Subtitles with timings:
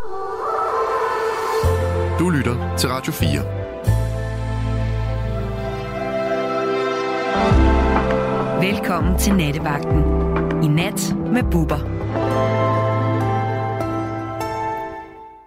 [0.00, 0.06] Du
[2.30, 3.28] lytter til Radio 4.
[8.70, 9.98] Velkommen til Nattevagten.
[10.64, 11.78] I nat med Bubber.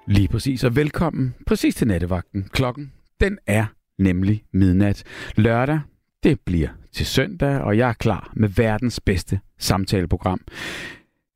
[0.08, 2.50] Lige præcis, og velkommen præcis til Nattevagten.
[2.52, 3.66] Klokken, den er
[4.00, 5.04] nemlig midnat.
[5.36, 5.80] Lørdag,
[6.24, 10.42] det bliver til søndag, og jeg er klar med verdens bedste samtaleprogram.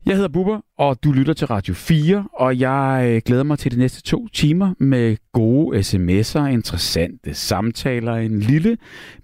[0.08, 3.71] Jeg hedder Bubber, og du lytter til Radio 4, og jeg øh, glæder mig til
[3.71, 8.78] de næste to timer med gode sms'er, interessante samtaler, en lille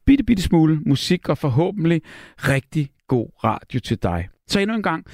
[0.05, 2.01] bitte, bitte smule musik og forhåbentlig
[2.37, 4.27] rigtig god radio til dig.
[4.47, 5.05] Så endnu en gang,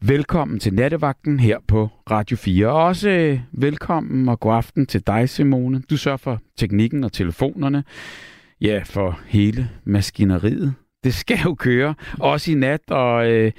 [0.00, 2.66] velkommen til nattevagten her på Radio 4.
[2.66, 5.82] Og også øh, velkommen og god aften til dig, Simone.
[5.90, 7.84] Du sørger for teknikken og telefonerne.
[8.60, 10.74] Ja, for hele maskineriet.
[11.04, 13.52] Det skal jo køre, også i nat, og øh,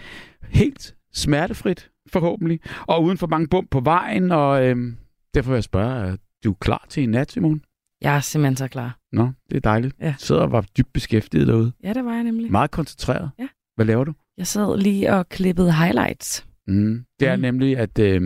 [0.49, 2.59] helt smertefrit, forhåbentlig.
[2.87, 4.93] Og uden for mange bump på vejen, og øh,
[5.33, 7.59] derfor vil jeg spørge, er du klar til en nat, Simone?
[8.01, 8.99] Jeg er simpelthen så klar.
[9.11, 9.95] Nå, det er dejligt.
[10.01, 10.15] Ja.
[10.17, 11.71] Sidder og var dybt beskæftiget derude.
[11.83, 12.51] Ja, det var jeg nemlig.
[12.51, 13.31] Meget koncentreret.
[13.39, 13.47] Ja.
[13.75, 14.13] Hvad laver du?
[14.37, 16.45] Jeg sad lige og klippede highlights.
[16.67, 17.05] Mm.
[17.19, 17.41] Det er Mm.
[17.41, 18.21] nemlig, at øh,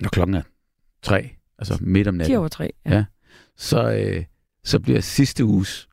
[0.00, 0.42] når klokken er
[1.02, 2.70] tre, altså midt om 10 natten, over 3.
[2.86, 3.04] Ja.
[3.56, 4.24] så, øh,
[4.64, 5.88] så bliver sidste uges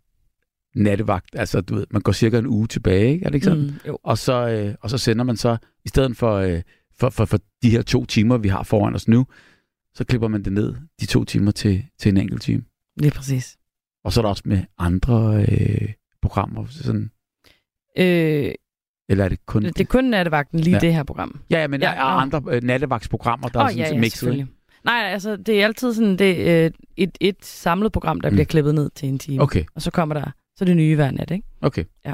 [0.75, 3.25] nattevagt, altså du ved, man går cirka en uge tilbage, ikke?
[3.25, 3.63] er det ikke sådan?
[3.63, 3.97] Mm, jo.
[4.03, 6.61] Og, så, øh, og så sender man så, i stedet for, øh,
[6.99, 9.25] for, for, for de her to timer, vi har foran os nu,
[9.93, 12.63] så klipper man det ned, de to timer til, til en enkelt time.
[12.97, 13.57] Lige præcis.
[14.03, 17.11] Og så er der også med andre øh, programmer, sådan,
[17.97, 18.51] Øh,
[19.09, 19.63] eller er det kun...
[19.63, 20.79] det er kun nattevagten, lige Ja.
[20.79, 21.39] det her program.
[21.51, 22.19] Ja, ja, men der Ja, er nå.
[22.37, 24.47] andre øh, nattevagtsprogrammer, der er Åh, sådan, ja, ja, mixet.
[24.85, 28.35] Nej, altså, det er altid sådan, det er et, et samlet program, der Mm.
[28.35, 29.41] bliver klippet ned til en time.
[29.43, 31.47] Okay, Og så kommer der, så det nye hver nat, ikke?
[31.61, 31.83] okay.
[32.05, 32.13] Ja.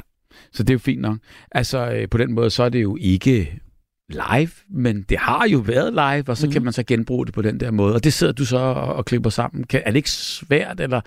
[0.52, 1.16] Så det er jo fint nok.
[1.52, 3.60] Altså, øh, på den måde, så er det jo ikke
[4.08, 6.48] live, men det har jo været live, og så mm.
[6.48, 6.52] Mhm.
[6.52, 7.94] kan man så genbruge det på den der måde.
[7.94, 9.64] Og det sidder du så og, og klipper sammen.
[9.64, 11.00] Kan, er det ikke svært, eller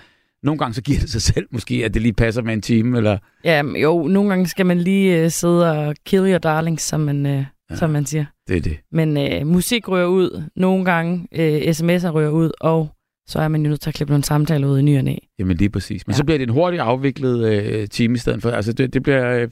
[0.43, 2.97] nogle gange så giver det sig selv måske, at det lige passer med en time,
[2.97, 3.17] eller...
[3.43, 7.25] Ja, jo, nogle gange skal man lige uh, sidde og kill your darlings, som man,
[7.25, 7.75] uh, Ja.
[7.75, 8.25] som man siger.
[8.47, 8.77] Det er det.
[8.91, 12.89] Men uh, musik rører ud, nogle gange uh, sms'er rører ud, og
[13.27, 15.15] så er man jo nødt til at klippe nogle samtaler ud i ny og næ.
[15.39, 16.07] Jamen lige præcis.
[16.07, 16.17] Men ja.
[16.17, 18.51] Så bliver det en hurtigt afviklet øh, time i stedet for.
[18.51, 19.49] Altså det, det bliver øh,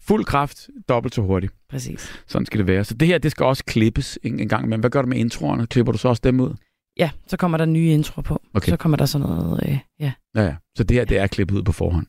[0.00, 1.52] fuld kraft, dobbelt så hurtigt.
[1.70, 2.22] Præcis.
[2.26, 2.84] Sådan skal det være.
[2.84, 4.68] Så det her, det skal også klippes en, en gang.
[4.68, 5.66] Men hvad gør du med introerne?
[5.66, 6.54] Klipper du så også dem ud?
[6.98, 8.42] Ja, så kommer der nye intro på.
[8.54, 8.70] Okay.
[8.70, 10.12] Så kommer der sådan noget, øh, ja.
[10.34, 10.54] Ja, ja.
[10.76, 12.06] Så det her, det er klippet ud på forhånd.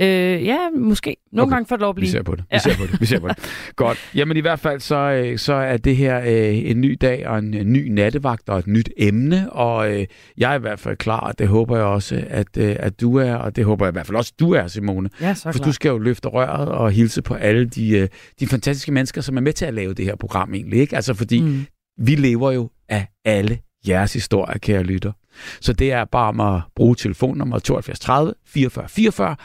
[0.00, 1.16] Øh, ja, måske.
[1.32, 1.54] Nogle Okay.
[1.56, 2.10] gange får det lov at Vi blive.
[2.10, 2.44] ser på det.
[2.52, 3.00] Vi ser på det.
[3.00, 3.38] Vi ser på det.
[3.76, 4.10] Godt.
[4.14, 7.38] Jamen i hvert fald, så, øh, så er det her øh, en ny dag og
[7.38, 9.52] en ny nattevagt og et nyt emne.
[9.52, 10.06] Og øh,
[10.38, 13.16] jeg er i hvert fald klar, og det håber jeg også, at, øh, at du
[13.16, 13.34] er.
[13.34, 15.10] Og det håber jeg i hvert fald også, du er, Simone.
[15.20, 15.66] Ja, så For klart.
[15.66, 18.08] du skal jo løfte røret og hilse på alle de, øh,
[18.40, 20.80] de fantastiske mennesker, som er med til at lave det her program egentlig.
[20.80, 20.96] Ikke?
[20.96, 21.40] Altså fordi.
[21.42, 21.66] Mm.
[21.98, 23.58] vi lever jo af alle
[23.88, 25.12] jeres historier, kære lytter.
[25.60, 29.36] Så det er bare om at bruge telefonnummer 72 30 44 44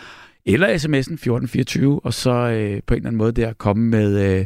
[0.45, 4.45] eller sms'en 1424, og så øh, på en eller anden måde der komme med, øh,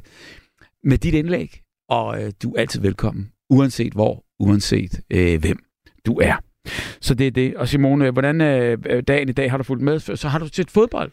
[0.83, 1.61] med dit indlæg.
[1.89, 5.59] Og øh, du er altid velkommen, uanset hvor, uanset øh, hvem
[6.05, 6.35] du er.
[7.01, 7.55] Så det er det.
[7.55, 9.99] Og Simone, hvordan øh, dagen i dag har du fulgt med?
[9.99, 11.11] Så har du set fodbold?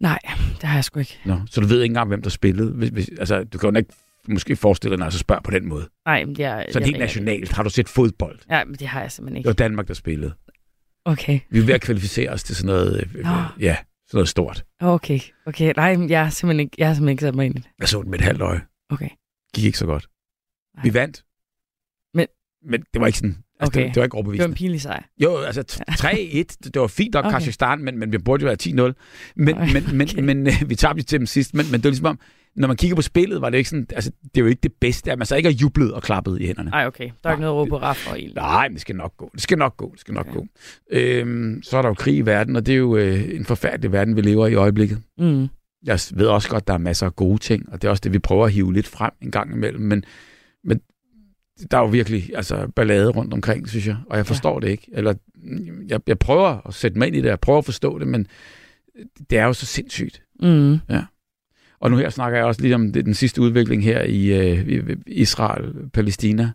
[0.00, 0.18] Nej,
[0.60, 1.18] det har jeg sgu ikke.
[1.24, 2.72] Nå, så du ved ikke engang, hvem der spillede?
[2.72, 3.92] Hvis, hvis, altså, du kan jo ikke
[4.28, 5.88] måske forestille dig, når jeg så spørger på den måde.
[6.06, 6.64] Nej, men det er...
[6.70, 8.38] Så helt nationalt har du set fodbold?
[8.50, 9.46] Ja, men det har jeg simpelthen Det ikke.
[9.48, 10.32] var Danmark, der spillede.
[11.04, 13.24] Okay, Vi er ved at kvalificere os til sådan noget, øh,
[13.60, 13.76] ja,
[14.08, 14.64] sådan noget stort.
[14.80, 15.72] okay, okay.
[15.76, 17.68] Nej, men jeg har simpelthen ikke, jeg har simpelthen ikke sat mig ind i det.
[17.78, 18.60] Jeg så det med et halvt øje.
[18.90, 19.08] Okay.
[19.54, 20.06] Gik ikke så godt.
[20.76, 20.82] Nej.
[20.84, 21.24] Vi vandt.
[22.14, 22.26] Men-
[22.70, 23.86] men det var ikke sådan, altså, Okay.
[23.86, 24.56] det, det var ikke Det var en overbevisende.
[24.56, 25.02] pinlig sejr.
[25.22, 27.36] Jo, altså t- 3-1, det var fint nok okay.
[27.38, 29.32] Kazakhstan, men, men vi burde jo være 10-0.
[29.36, 29.72] Men, Okay.
[29.72, 30.22] men, men, Okay.
[30.22, 32.18] men øh, vi tabte til dem sidst, men, men det var ligesom om,
[32.60, 34.72] når man kigger på spillet, var det ikke sådan, altså det er jo ikke det
[34.80, 36.70] bedste, at man så ikke har jublet og klappet i hænderne.
[36.70, 37.10] Nej, okay.
[37.24, 38.34] Der er ikke noget at råbe på raf og ild.
[38.34, 39.30] Nej, men det skal nok gå.
[39.32, 39.90] Det skal nok gå.
[39.92, 40.32] Det skal nok Ja.
[40.32, 40.46] gå.
[40.90, 43.92] Øhm, så er der jo krig i verden, og det er jo øh, en forfærdelig
[43.92, 45.02] verden, vi lever i i øjeblikket.
[45.18, 45.48] Mm.
[45.84, 48.12] Jeg ved også godt, der er masser af gode ting, og det er også det,
[48.12, 50.04] vi prøver at hive lidt frem en gang imellem, men,
[50.64, 50.80] men
[51.70, 54.66] der er jo virkelig altså, ballade rundt omkring, synes jeg, og jeg forstår ja.
[54.66, 54.88] det ikke.
[54.92, 55.14] Eller,
[55.88, 58.26] jeg, jeg prøver at sætte mig ind i det, jeg prøver at forstå det, men
[59.30, 60.22] det er jo så sindssygt.
[60.42, 60.78] Mm.
[61.80, 64.96] Og nu her snakker jeg også lidt om det, den sidste udvikling her i øh,
[65.06, 66.50] Israel-Palæstina,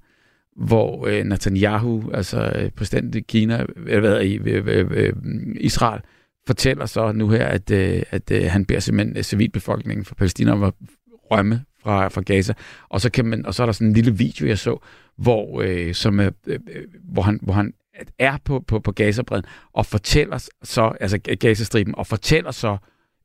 [0.55, 5.13] hvor øh, Netanyahu, altså præsidenten præsident i Kina, eller hvad i øh, øh, øh,
[5.55, 6.01] Israel,
[6.47, 10.63] fortæller så nu her, at, øh, at øh, han beder simpelthen civilbefolkningen fra Palæstina om
[10.63, 10.73] at
[11.31, 12.53] rømme fra, fra Gaza.
[12.89, 14.77] Og så, kan man, og så er der sådan en lille video, jeg så,
[15.17, 17.73] hvor, øh, som, er, øh, øh, hvor, han, hvor han
[18.19, 22.77] er på, på, på Gazabredden og fortæller så, altså Gazastriben, og fortæller så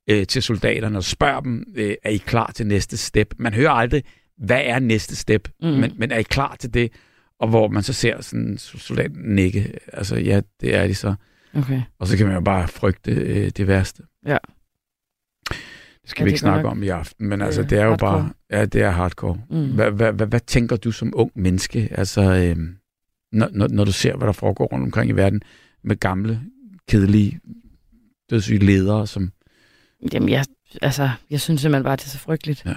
[0.09, 3.33] øh, til soldaterne og spørger dem, øh, er I klar til næste step?
[3.37, 4.03] Man hører aldrig,
[4.37, 5.47] hvad er næste step?
[5.61, 5.67] Mm.
[5.67, 6.91] Men, men er I klar til det?
[7.41, 9.73] og hvor man så ser sådan en soldat nikke.
[9.93, 11.15] Altså ja, det er de så.
[11.53, 11.81] Okay.
[11.99, 14.03] Og så kan man jo bare frygte øh, det værste.
[14.25, 14.37] Ja.
[15.49, 17.89] Det skal Ja, vi ikke snakke nok, om i aften, men altså det er jo
[17.89, 18.11] hardcore.
[18.11, 19.41] bare, ja, det er hardcore.
[19.49, 19.71] Mm.
[19.75, 22.55] Hvad, hvad, hvad, hvad tænker du som ung menneske, altså, øh,
[23.31, 25.41] når, når, når du ser, hvad der foregår rundt omkring i verden
[25.83, 26.41] med gamle,
[26.89, 27.39] kedelige,
[28.29, 29.31] dødssyge ledere, som...
[30.13, 30.45] Jamen, jeg,
[30.81, 32.65] altså, jeg synes simpelthen bare, det er så frygteligt.
[32.65, 32.73] Ja.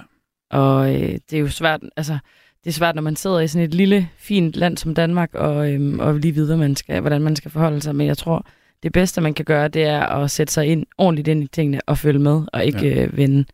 [0.50, 2.18] Og øh, det er jo svært, altså,
[2.64, 5.72] det er svært, når man sidder i sådan et lille, fint land som Danmark, og,
[5.72, 7.96] øhm, og lige videre, man skal, hvordan man skal forholde sig.
[7.96, 8.46] Men jeg tror,
[8.82, 11.80] det bedste, man kan gøre, det er at sætte sig ind ordentligt ind i tingene
[11.86, 13.04] og følge med, og ikke Ja.
[13.04, 13.44] øh, vende,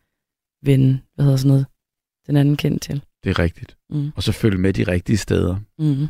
[0.63, 1.65] vende, hvad hedder sådan noget,
[2.27, 3.01] den anden kendt til.
[3.23, 3.77] Det er rigtigt.
[3.89, 4.11] Mm.
[4.15, 5.55] Og så følge med de rigtige steder.
[5.79, 6.07] Mm.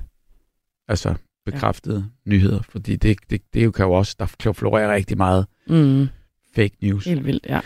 [0.88, 1.16] Altså
[1.46, 2.30] bekræftede ja.
[2.30, 5.46] nyheder, fordi det, det, det jo kan jo også, der kan jo florere rigtig meget
[5.68, 6.08] Mm.
[6.56, 7.06] Fake news.
[7.06, 7.59] Helt vildt, ja.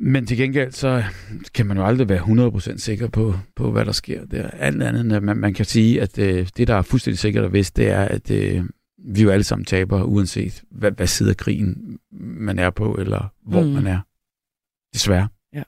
[0.00, 1.02] Men til gengæld, så
[1.54, 4.50] kan man jo aldrig være 100% sikker på, på hvad der sker der.
[4.50, 7.44] Alt andet, end at man, man kan sige, at øh, det, der er fuldstændig sikkert
[7.44, 8.64] og vist, det er, at øh,
[8.98, 13.32] vi jo alle sammen taber, uanset hvad, hvad side af krigen man er på, eller
[13.46, 13.66] hvor Mm.
[13.68, 13.74] mm.
[13.74, 14.00] man er.
[14.94, 15.28] Desværre.
[15.52, 15.62] Ja.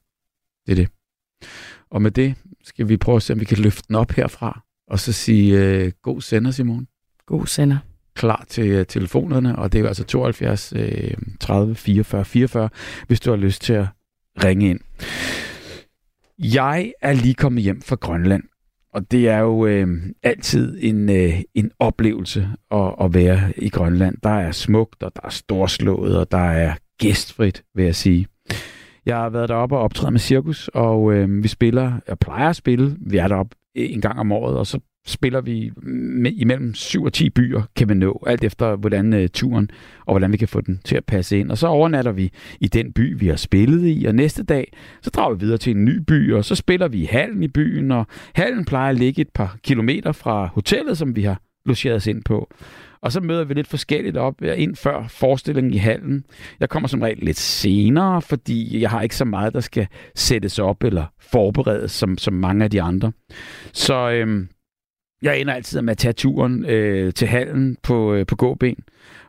[0.67, 0.89] Det er det.
[1.91, 2.35] Og med det
[2.65, 5.59] skal vi prøve at se, om vi kan løfte den op herfra, og så sige
[5.65, 6.87] øh, god sender, Simon.
[7.27, 7.79] God sender.
[8.15, 12.69] Klar til øh, telefonerne, og det er jo altså 72 øh, 30 44 44,
[13.07, 13.87] hvis du har lyst til at
[14.45, 14.81] ringe ind.
[16.39, 18.43] Jeg er lige kommet hjem fra Grønland,
[18.95, 19.87] og det er jo øh,
[20.23, 24.17] altid en, øh, en oplevelse at, at være i Grønland.
[24.23, 28.27] Der er smukt, og der er storslået, og der er gæstfrit, vil jeg sige.
[29.07, 32.57] Jeg har været deroppe og optræde med cirkus, og øh, vi spiller, jeg plejer at
[32.57, 37.05] spille, vi er deroppe en gang om året, og så spiller vi med, imellem 7
[37.05, 39.71] og 10 byer, kan vi nå, alt efter hvordan øh, turen,
[40.07, 41.51] og hvordan vi kan få den til at passe ind.
[41.51, 44.73] Og så overnatter vi i den by, vi har spillet i, og næste dag,
[45.03, 47.49] så drager vi videre til en ny by, og så spiller vi i hallen i
[47.49, 51.97] byen, og hallen plejer at ligge et par kilometer fra hotellet, som vi har logeret
[51.97, 52.49] os ind på.
[53.03, 56.25] Og så møder vi lidt forskelligt op øh, ind før forestillingen i hallen.
[56.61, 60.59] Jeg kommer som regel lidt senere, fordi jeg har ikke så meget, der skal sættes
[60.59, 63.13] op eller forberedes som, som mange af de andre.
[63.73, 64.49] Så øhm,
[65.23, 68.77] jeg ender altid med at tage turen øh, til hallen på, øh, på gåben.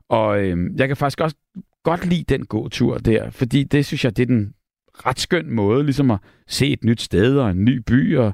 [0.09, 1.35] Og øh, jeg kan faktisk også
[1.83, 4.53] godt lide den gåtur der, fordi det synes jeg, det er den
[4.93, 8.33] ret skøn måde, ligesom at se et nyt sted og en ny by og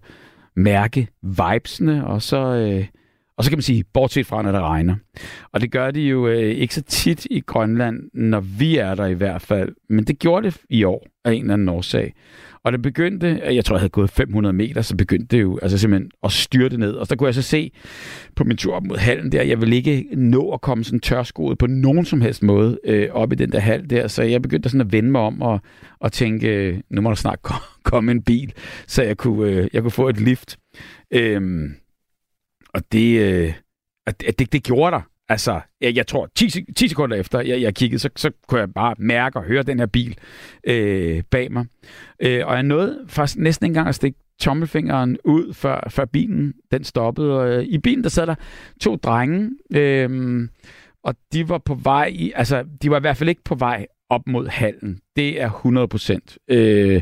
[0.55, 2.85] mærke vibesene, og så, øh,
[3.39, 4.95] og så kan man sige, bortset fra, når det regner.
[5.51, 9.05] Og det gør de jo øh, ikke så tit i Grønland, når vi er der
[9.05, 9.75] i hvert fald.
[9.89, 12.13] Men det gjorde det i år af en eller anden årsag.
[12.63, 15.77] Og det begyndte, jeg tror, jeg havde gået 500 meter, så begyndte det jo altså
[15.77, 16.91] simpelthen at styrte ned.
[16.91, 17.71] Og så kunne jeg så se
[18.35, 21.57] på min tur op mod hallen der, jeg ville ikke nå at komme sådan tørskoet
[21.57, 24.07] på nogen som helst måde øh, op i den der hal der.
[24.07, 25.59] Så jeg begyndte sådan at vende mig om og,
[25.99, 27.39] og tænke, nu må der snart
[27.83, 28.53] komme en bil,
[28.87, 30.57] så jeg kunne, øh, jeg kunne få et lift.
[31.11, 31.69] Øh,
[32.73, 33.53] og det, øh,
[34.05, 35.01] at det, det, gjorde der.
[35.29, 38.73] Altså, jeg, jeg tror, 10, 10 sekunder efter jeg, jeg kiggede, så, så kunne jeg
[38.73, 40.17] bare mærke og høre den her bil
[40.63, 41.65] øh, bag mig.
[42.19, 46.53] Øh, og jeg nåede faktisk næsten ikke engang at stikke tommelfingeren ud, før, før bilen
[46.71, 47.39] den stoppede.
[47.39, 48.35] Og, øh, I bilen, der sad der
[48.81, 50.49] to drenge, øh,
[51.03, 53.87] og de var på vej i, altså, de var i hvert fald ikke på vej
[54.09, 54.99] op mod hallen.
[55.15, 56.37] Det er 100 procent.
[56.47, 57.01] Øh,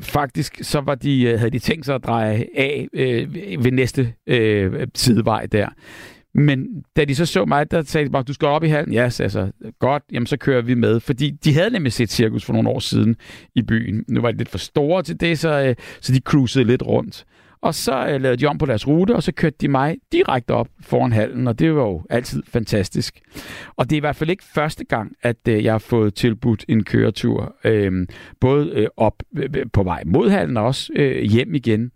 [0.00, 3.34] faktisk så var de, øh, havde de tænkt sig at dreje af øh,
[3.64, 5.68] ved næste øh, sidevej der.
[6.34, 8.94] Men da de så så mig, der sagde de bare, du skal op i hallen.
[8.94, 9.50] Ja, sagde så.
[9.78, 11.00] Godt, jamen så kører vi med.
[11.00, 13.16] Fordi de havde nemlig set cirkus for nogle år siden
[13.54, 14.04] i byen.
[14.08, 17.24] Nu var de lidt for store til det, så, øh, så de cruisede lidt rundt.
[17.66, 20.50] Og så øh, lavede de om på deres rute, og så kørte de mig direkte
[20.50, 23.20] op foran hallen, og det var jo altid fantastisk.
[23.76, 26.64] Og det er i hvert fald ikke første gang, at øh, jeg har fået tilbudt
[26.68, 28.06] en køretur, øh,
[28.40, 31.90] både øh, op øh, øh på vej mod hallen og også øh, hjem igen.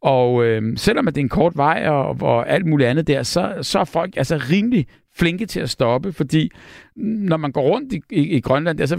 [0.00, 3.22] Og øh, selvom at det er en kort vej og, og alt muligt andet der,
[3.22, 4.86] så, så er folk altså rimelig
[5.18, 6.50] flinke til at stoppe, fordi
[6.96, 8.98] når man går rundt i, i, i Grønland, der, så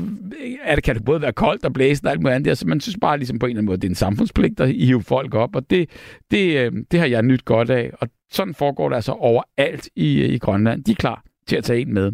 [0.64, 2.68] er det, kan det både være koldt og blæsende og alt muligt andet der, så
[2.68, 5.04] man synes bare ligesom på en eller anden måde, det er en samfundspligt at hive
[5.04, 5.90] folk op, og det,
[6.32, 10.26] det, øh, det har jeg nyt godt af, og sådan foregår det altså overalt i,
[10.26, 10.84] i Grønland.
[10.84, 12.12] De er klar til at tage en med.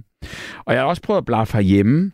[0.65, 2.11] Og jeg har også prøvet at blaffe herhjemme,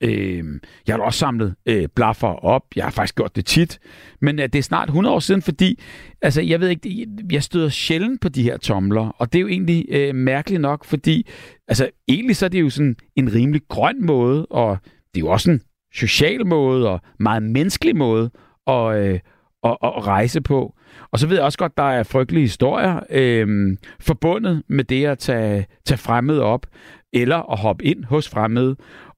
[0.00, 0.44] Øh,
[0.86, 2.62] jeg har også samlet øh, blaffer op.
[2.76, 3.78] Jeg har faktisk gjort det tit.
[4.20, 5.80] Men øh, det er snart 100 år siden, fordi
[6.22, 9.08] altså, jeg ved ikke, jeg støder sjældent på de her tomler.
[9.08, 11.28] Og det er jo egentlig øh, mærkeligt nok, fordi
[11.68, 15.28] altså, egentlig så er det jo sådan en rimelig grøn måde, og det er jo
[15.28, 15.60] også en
[15.94, 18.30] social måde og meget menneskelig måde
[18.66, 19.20] at, øh,
[19.64, 20.74] at, at rejse på.
[21.12, 25.18] Og så ved jeg også godt, der er frygtelige historier øh, forbundet med det at
[25.18, 26.66] tage, tage fremmede op,
[27.12, 28.76] eller at hoppe ind hos fremmede.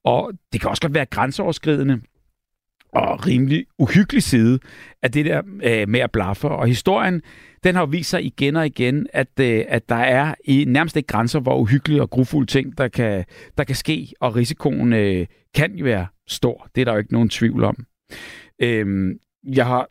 [0.09, 2.01] Og det kan også godt være grænseoverskridende.
[2.93, 4.59] og rimelig uhyggelig side
[5.03, 6.49] af det der øh, med at blaffe.
[6.49, 7.23] Og historien,
[7.65, 11.07] den har vist sig igen og igen, at, øh, at der er i nærmest ikke
[11.07, 13.25] grænser, hvor uhyggelige og grufulde ting, der kan,
[13.59, 16.69] der kan ske, og risikoen øh, kan jo være stor.
[16.75, 17.77] Det er der jo ikke nogen tvivl om.
[18.63, 19.89] Øh, jeg har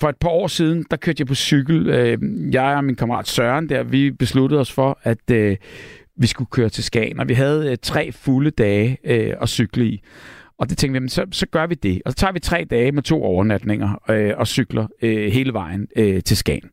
[0.00, 1.88] for et par år siden, der kørte jeg på cykel.
[1.88, 2.18] Øh,
[2.54, 5.56] jeg og min kammerat Søren der, vi besluttede os for, at øh,
[6.20, 9.86] vi skulle køre til Skagen, og vi havde øh, tre fulde dage øh, at cykle
[9.86, 10.02] i.
[10.58, 12.02] Og det tænkte vi, så, så gør vi det.
[12.04, 15.88] Og så tager vi tre dage med to overnatninger øh, og cykler øh, hele vejen
[15.96, 16.70] øh, til Skagen.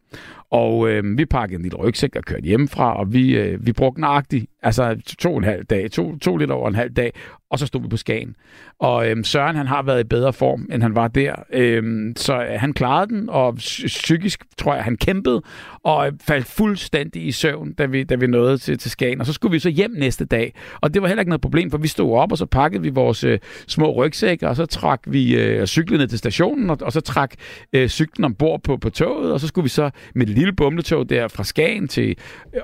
[0.52, 4.02] Og øh, vi pakkede en lille rygsæk og kørte hjemmefra, og vi, øh, vi brugte
[4.02, 7.14] nøjagtigt altså to og en halv dag, to, to lidt over en halv dag,
[7.50, 8.36] og så stod vi på Skagen.
[8.80, 11.36] Og øh, Søren, han har været i bedre form, end han var der.
[11.54, 15.42] Øh, så øh, han klarede den, og psykisk tror jeg, han kæmpede,
[15.84, 19.20] og øh, faldt fuldstændig i søvn, da vi, da vi nåede til, til Skagen.
[19.20, 20.54] Og så skulle vi så hjem næste dag.
[20.82, 22.90] Og det var heller ikke noget problem, for vi stod op, og så pakkede vi
[22.90, 26.92] vores øh, små rygsæk, og så trak vi øh, cyklen ned til stationen, og, og
[26.92, 27.34] så trak
[27.74, 31.28] øh, cyklen ombord på, på toget, og så skulle vi så med lille bumletog der
[31.28, 32.16] fra Skagen til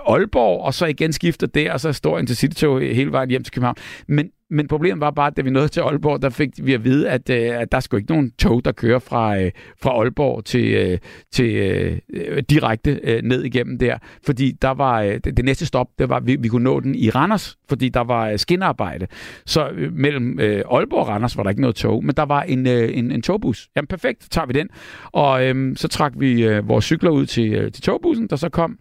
[0.07, 3.43] Aalborg, og så igen skifter der, og så står en til Citytog hele vejen hjem
[3.43, 3.75] til København.
[4.07, 6.83] Men men problemet var bare, at da vi nåede til Aalborg, der fik vi at
[6.83, 10.45] vide, at, øh, at der skulle ikke nogen tog, der kører fra, øh, fra Aalborg
[10.45, 10.97] til, øh,
[11.31, 13.97] til øh, direkte øh, ned igennem der.
[14.25, 16.79] Fordi der var øh, det, det næste stop, det var, at vi, vi kunne nå
[16.79, 19.07] den i Randers, fordi der var øh, skinnearbejde.
[19.45, 22.41] Så øh, mellem øh, Aalborg og Randers var der ikke noget tog, men der var
[22.41, 23.69] en, øh, en, en togbus.
[23.75, 24.69] Jamen perfekt, så tager vi den.
[25.11, 28.49] Og øh, så trak vi øh, vores cykler ud til, øh, til togbussen, der så
[28.49, 28.77] kom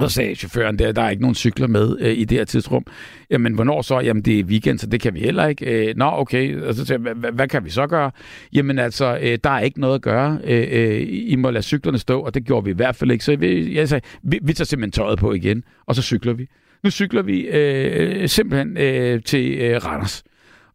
[0.00, 2.86] så sagde chaufføren, der, der er ikke nogen cykler med øh, i det her tidsrum.
[3.30, 4.00] Jamen, hvornår så?
[4.00, 5.88] Jamen, det er weekend, så det kan vi heller ikke.
[5.88, 6.60] Øh, nå, okay.
[6.60, 8.10] Og så sagde jeg, hvad kan vi så gøre?
[8.52, 10.38] Jamen, altså, øh, der er ikke noget at gøre.
[10.44, 13.24] Øh, øh, I må lade cyklerne stå, og det gjorde vi i hvert fald ikke.
[13.24, 16.46] Så vi, jeg sagde, vi, vi tager simpelthen tøjet på igen, og så cykler vi.
[16.84, 20.24] Nu cykler vi øh, øh simpelthen øh, til øh, Randers.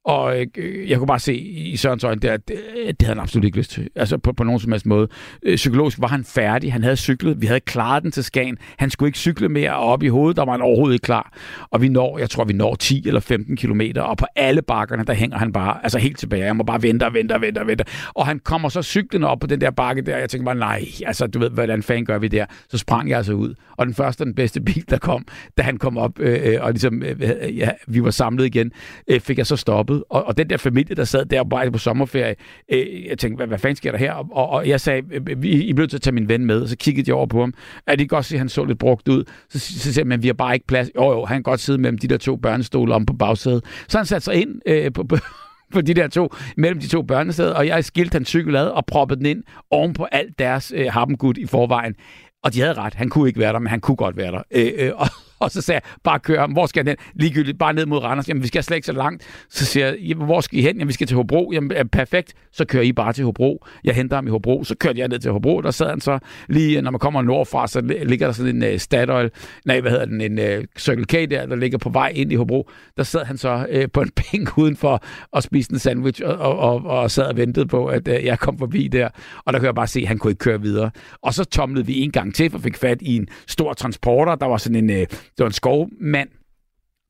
[0.07, 3.23] Og øh, jeg kunne bare se i Sørens øjne, der, at det, det havde han
[3.23, 3.89] absolut ikke lyst til.
[3.95, 5.07] Altså på, på nogen som helst måde.
[5.43, 6.73] Øh, psykologisk var han færdig.
[6.73, 7.41] Han havde cyklet.
[7.41, 8.57] Vi havde klaret den til Skagen.
[8.77, 10.37] Han skulle ikke cykle mere op i hovedet.
[10.37, 11.33] Der var han overhovedet ikke klar.
[11.71, 14.01] Og vi når, jeg tror, vi når 10 eller 15 kilometer.
[14.01, 16.45] Og på alle bakkerne, der hænger han bare altså helt tilbage.
[16.45, 17.83] Jeg må bare vente og vente og vente og vente.
[18.13, 20.17] Og han kommer så cyklende op på den der bakke der.
[20.17, 22.45] Jeg tænkte bare, nej, altså du ved, hvordan fanden gør vi der?
[22.69, 23.53] Så sprang jeg altså ud.
[23.77, 25.25] Og den første og den bedste bil, der kom,
[25.57, 28.71] da han kom op, øh, øh og ligesom, øh, ja, vi var samlet igen,
[29.07, 30.03] øh, fik jeg så stoppet ud.
[30.09, 32.35] Og, og den der familie, der sad der og bare på sommerferie,
[32.71, 34.13] øh, jeg tænkte, hvad, hvad fanden sker der her?
[34.13, 36.61] Og, og jeg sagde, øh, øh, vi, I blev til at tage min ven med,
[36.61, 37.53] og så kiggede jeg over på ham.
[37.87, 39.23] Er det godt se, at han så lidt brugt ud?
[39.49, 40.89] Så, så siger jeg, men vi har bare ikke plads.
[40.95, 43.63] Jo, jo, han kan godt sidde mellem de der to børnestole om på bagsædet.
[43.87, 45.17] Så han satte sig ind øh, på, på
[45.73, 48.85] på de der to, mellem de to børnesæder, og jeg skilte hans cykel ad og
[48.85, 51.95] proppede den ind oven på alt deres øh, harpengud i forvejen.
[52.43, 52.93] Og de havde ret.
[52.93, 54.41] Han kunne ikke være der, men han kunne godt være der.
[54.51, 55.07] Øh, øh, og,
[55.39, 56.51] og så sagde jeg, bare kør ham.
[56.51, 56.87] Hvor skal den?
[56.87, 56.97] hen?
[57.15, 58.29] Ligegyldigt, bare ned mod Randers.
[58.29, 59.45] Jamen, vi skal slet ikke så langt.
[59.49, 60.75] Så siger jeg, hvor skal I hen?
[60.75, 61.51] Jamen, vi skal til Hobro.
[61.53, 62.33] Jamen, perfekt.
[62.51, 63.65] Så kører I bare til Hobro.
[63.83, 64.63] Jeg henter ham i Hobro.
[64.63, 65.61] Så kørte jeg ned til Hobro.
[65.61, 68.79] Der sad han så lige, når man kommer nordfra, så ligger der sådan en uh,
[68.79, 69.31] Statoil,
[69.65, 72.35] nej, hvad hedder den, en uh, Circle K der, der ligger på vej ind i
[72.35, 72.69] Hobro.
[72.97, 76.57] Der sad han så uh, på en bænk udenfor og spiste en sandwich og, og,
[76.57, 79.09] og, og sad og ventede på, at uh, jeg kom forbi der.
[79.45, 80.91] Og der kunne jeg bare se, at han kunne ikke køre videre.
[81.21, 84.35] Og så tomlede vi en gang til, for fik fat i en stor transporter.
[84.35, 86.29] Der var sådan en, uh, det var en skovmand,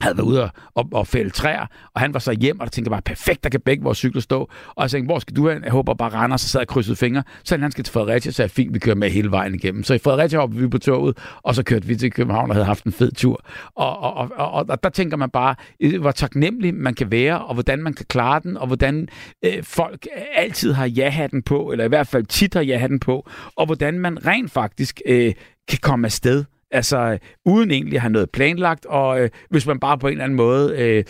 [0.02, 2.70] havde været ude og, og, og fælde træer, og han var så hjem, og der
[2.70, 4.50] tænkte bare, perfekt, der kan begge vores cykler stå.
[4.76, 5.64] Og jeg tænkte, hvor skal du hen?
[5.64, 7.24] Jeg håber bare Randers, så sad jeg krydset fingre.
[7.44, 9.84] Så han skal til Fredericia, så er fint, vi kører med hele vejen igennem.
[9.84, 12.66] Så i Fredericia hoppede vi på toget, og så kørte vi til København og havde
[12.66, 13.42] haft en fed tur.
[13.76, 17.46] Og, og, og, og, og der tænker man bare, øh, hvor taknemmelig man kan være,
[17.46, 19.08] og hvordan man kan klare den, og hvordan
[19.46, 23.66] øh, folk altid har ja-hatten på, eller i hvert fald tit har ja-hatten på, og
[23.66, 25.34] hvordan man rent faktisk øh,
[25.70, 29.98] kan komme afsted Altså, uden egentlig at have noget planlagt, og øh, hvis man bare
[29.98, 31.04] på en eller anden måde øh,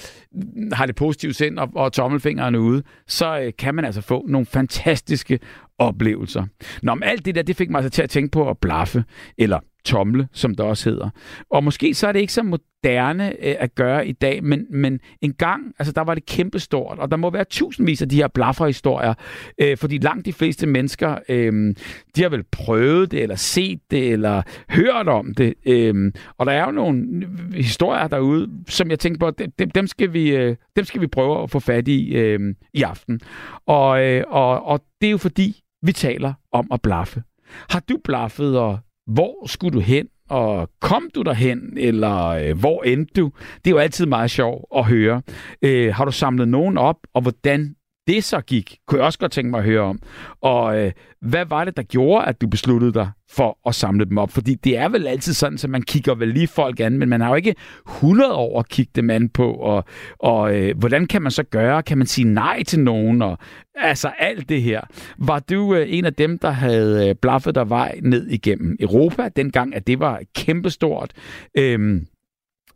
[0.74, 4.46] har det positive sind og, og tommelfingrene ude, så øh, kan man altså få nogle
[4.46, 5.40] fantastiske
[5.80, 6.46] oplevelser.
[6.84, 9.04] Nå, men alt det der, det fik mig altså til at tænke på at blaffe,
[9.38, 11.10] eller tomle, som det også hedder.
[11.50, 15.00] Og måske så er det ikke så moderne øh, at gøre i dag, men, men
[15.22, 18.27] en gang, altså der var det kæmpestort, og der må være tusindvis af de her
[18.27, 19.13] blafferhistorier,
[19.62, 21.75] øh, fordi langt de fleste mennesker, øh,
[22.15, 25.53] de har vel prøvet det, eller set det, eller hørt om det.
[25.65, 30.13] Øh, og der er jo nogle historier derude, som jeg tænker på, dem, dem, skal,
[30.13, 32.39] vi, øh, dem skal vi prøve at få fat i øh,
[32.74, 33.20] i aften.
[33.65, 37.24] Og, øh, og, og det er jo fordi, vi taler om at blaffe.
[37.70, 42.84] Har du blaffet, og hvor skulle du hen, og kom du derhen, eller øh, hvor
[42.84, 43.32] endte du?
[43.66, 45.22] Det er jo altid meget sjovt at høre.
[45.62, 47.76] Øh, har du samlet nogen op, og hvordan
[48.08, 50.00] det så gik, kunne jeg også godt tænke mig at høre om.
[50.42, 54.18] Og øh, hvad var det, der gjorde, at du besluttede dig for at samle dem
[54.18, 54.32] op?
[54.32, 57.22] Fordi det er vel altid sådan, at man kigger vel lige folk an, men man
[57.22, 57.56] har jo ikke
[57.88, 59.54] 100 år at kigge dem an på.
[59.54, 59.84] Og,
[60.20, 61.84] og øh, hvordan kan man så gøre?
[61.84, 63.22] Kan man sige nej til nogen?
[63.22, 63.38] Og,
[63.76, 64.82] altså alt det her.
[65.18, 69.30] Var du øh, en af dem, der havde øh, blaffet der vej ned igennem Europa,
[69.36, 71.14] dengang at det var kæmpestort?
[71.58, 72.02] Øh,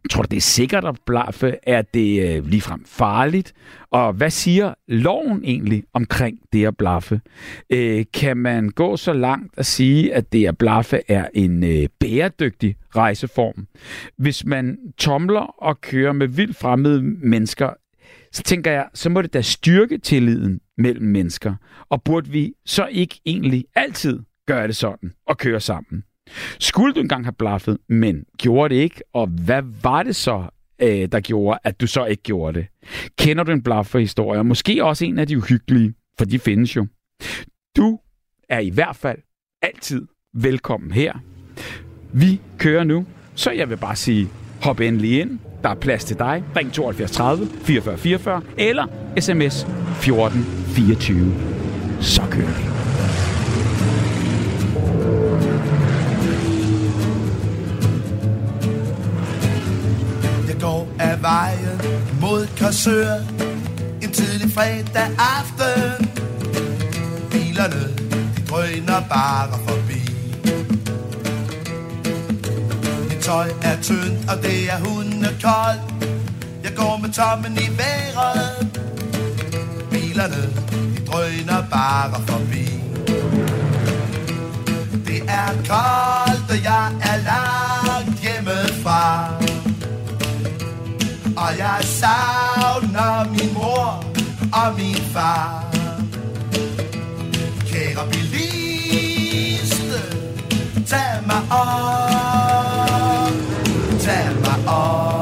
[0.10, 1.56] Tror du, det er sikkert at blaffe?
[1.64, 3.54] Er det øh, ligefrem farligt?
[3.92, 7.22] Og hvad siger loven egentlig omkring det at blaffe?
[7.70, 11.88] Øh, kan man gå så langt at sige, at det at blaffe er en øh,
[12.00, 13.68] bæredygtig rejseform?
[14.18, 17.70] Hvis man tomler og kører med vildt fremmede mennesker,
[18.32, 21.56] så tænker jeg, så må det da styrke tilliden mellem mennesker.
[21.90, 26.04] Og burde vi så ikke egentlig altid gøre det sådan og køre sammen?
[26.60, 29.02] Skulle du engang have blaffet, men gjorde det ikke?
[29.14, 30.44] Og hvad var det så,
[30.82, 32.68] øh, der gjorde, at du så ikke gjorde det?
[33.18, 36.88] Kender du en blafferhistorie, og Måske også en af de uhyggelige, for de findes jo.
[37.78, 38.00] Du
[38.50, 39.18] er i hvert fald
[39.62, 41.14] altid velkommen her.
[42.14, 44.30] Vi kører nu, så jeg vil bare sige,
[44.62, 45.40] hop endelig ind.
[45.64, 46.44] Der er plads til dig.
[46.56, 48.88] Ring 72 30 44 44 eller
[49.20, 49.68] sms
[50.02, 51.34] 14 24.
[52.02, 52.81] Så kører vi.
[62.42, 63.16] Mod Korsør.
[64.02, 66.12] En tidlig fredag aften.
[67.32, 67.84] Bilerne,
[68.36, 70.02] de drøner bare forbi.
[73.10, 75.82] Mit tøj er tyndt, og det er hundekoldt.
[76.64, 78.68] Jeg går med tommen i vejret.
[79.92, 80.44] Bilerne,
[80.96, 82.66] de drøner bare forbi.
[85.08, 87.71] Det er koldt, og jeg er langt
[91.42, 94.04] og jeg savner min mor
[94.54, 95.66] og min far
[97.68, 100.02] Kære biliste
[100.88, 103.34] Tag mig op
[104.00, 105.21] Tag mig op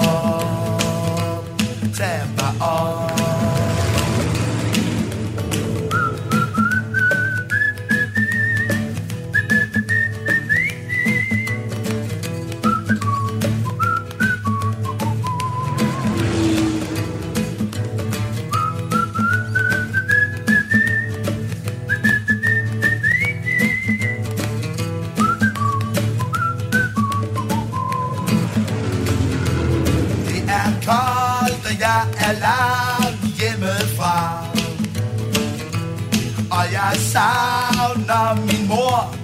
[36.90, 39.16] jeg savner min mor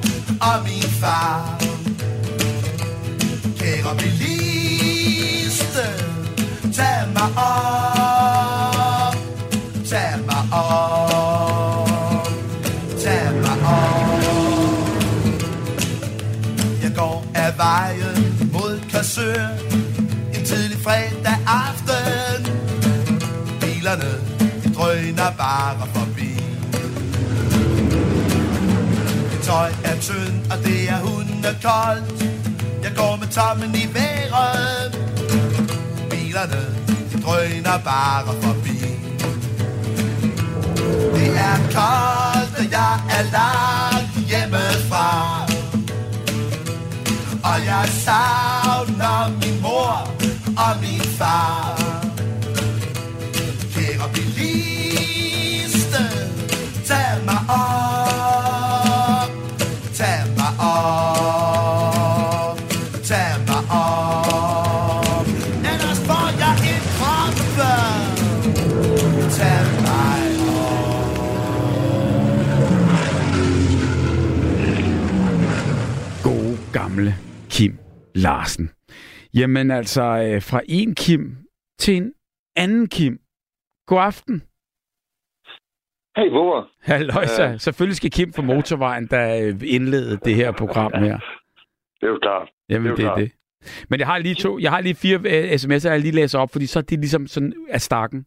[0.42, 1.58] og min far.
[3.60, 5.86] Kære biliste,
[6.76, 9.16] tag mig op
[9.90, 12.28] Tag mig op
[13.04, 14.24] Tag mig op.
[16.84, 19.65] Jeg går af vejen mod Kassør
[30.08, 32.24] tøj tynd, og det er hundekoldt.
[32.84, 34.98] Jeg går med tommen i vejret.
[36.10, 36.62] Bilerne,
[37.12, 38.80] de drøner bare forbi.
[41.16, 45.46] Det er koldt, og jeg er langt hjemmefra.
[47.44, 50.10] Og jeg savner min mor
[50.58, 51.82] og min far
[53.74, 56.04] Kære biliste,
[56.88, 57.75] tag mig op,
[78.16, 78.70] Larsen.
[79.34, 81.38] Jamen altså, øh, fra en Kim
[81.80, 82.14] til en
[82.56, 83.20] anden Kim.
[83.88, 84.44] God aften.
[86.18, 86.70] Hej, hvor?
[86.82, 87.54] Halløjsa.
[87.54, 91.18] Uh, Selvfølgelig skal Kim fra Motorvejen, der øh, indlede det her program her.
[92.00, 92.50] Det er jo klart.
[92.70, 93.06] Jamen, det er det.
[93.06, 93.32] Er det.
[93.90, 96.52] Men jeg har lige to, jeg har lige fire uh, sms'er, jeg lige læser op,
[96.52, 98.26] fordi så er det ligesom sådan af stakken.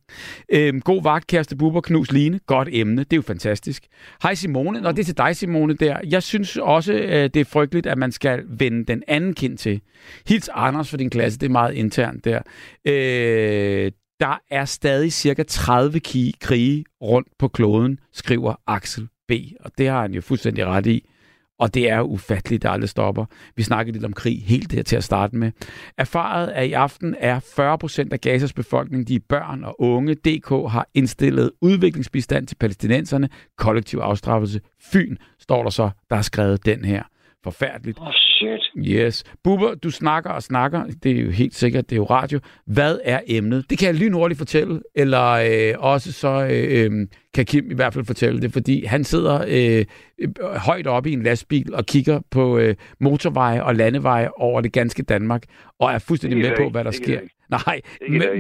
[0.52, 2.40] Øhm, god vagt, kæreste Bubber, knus Line.
[2.46, 3.82] Godt emne, det er jo fantastisk.
[4.22, 5.96] Hej Simone, og det er til dig Simone der.
[6.10, 9.80] Jeg synes også, uh, det er frygteligt, at man skal vende den anden kind til.
[10.28, 12.40] Hils Anders for din klasse, det er meget internt der.
[12.84, 16.00] Øh, der er stadig cirka 30
[16.40, 19.32] krige rundt på kloden, skriver Axel B.
[19.60, 21.08] Og det har han jo fuldstændig ret i.
[21.58, 23.24] Og det er ufatteligt, der aldrig stopper.
[23.56, 25.52] Vi snakkede lidt om krig helt der til at starte med.
[25.98, 30.14] Erfaret er i aften er 40 procent af Gazas befolkning, de er børn og unge.
[30.14, 34.60] DK har indstillet udviklingsbistand til palæstinenserne, kollektiv afstraffelse.
[34.92, 37.02] Fyn står der så, der har skrevet den her.
[37.44, 37.98] Forfærdeligt.
[38.00, 38.60] Oh, shit.
[38.86, 39.24] Yes.
[39.44, 40.84] Bubber, du snakker og snakker.
[41.02, 42.40] Det er jo helt sikkert, det er jo radio.
[42.66, 43.70] Hvad er emnet?
[43.70, 47.94] Det kan jeg lynhurtigt fortælle, eller øh, også så øh, øh, kan Kim i hvert
[47.94, 49.84] fald fortælle det, fordi han sidder øh,
[50.18, 54.72] øh, højt oppe i en lastbil og kigger på øh, motorveje og landeveje over det
[54.72, 55.42] ganske Danmark,
[55.80, 57.20] og er fuldstændig med på, hvad der sker.
[57.50, 57.80] Nej,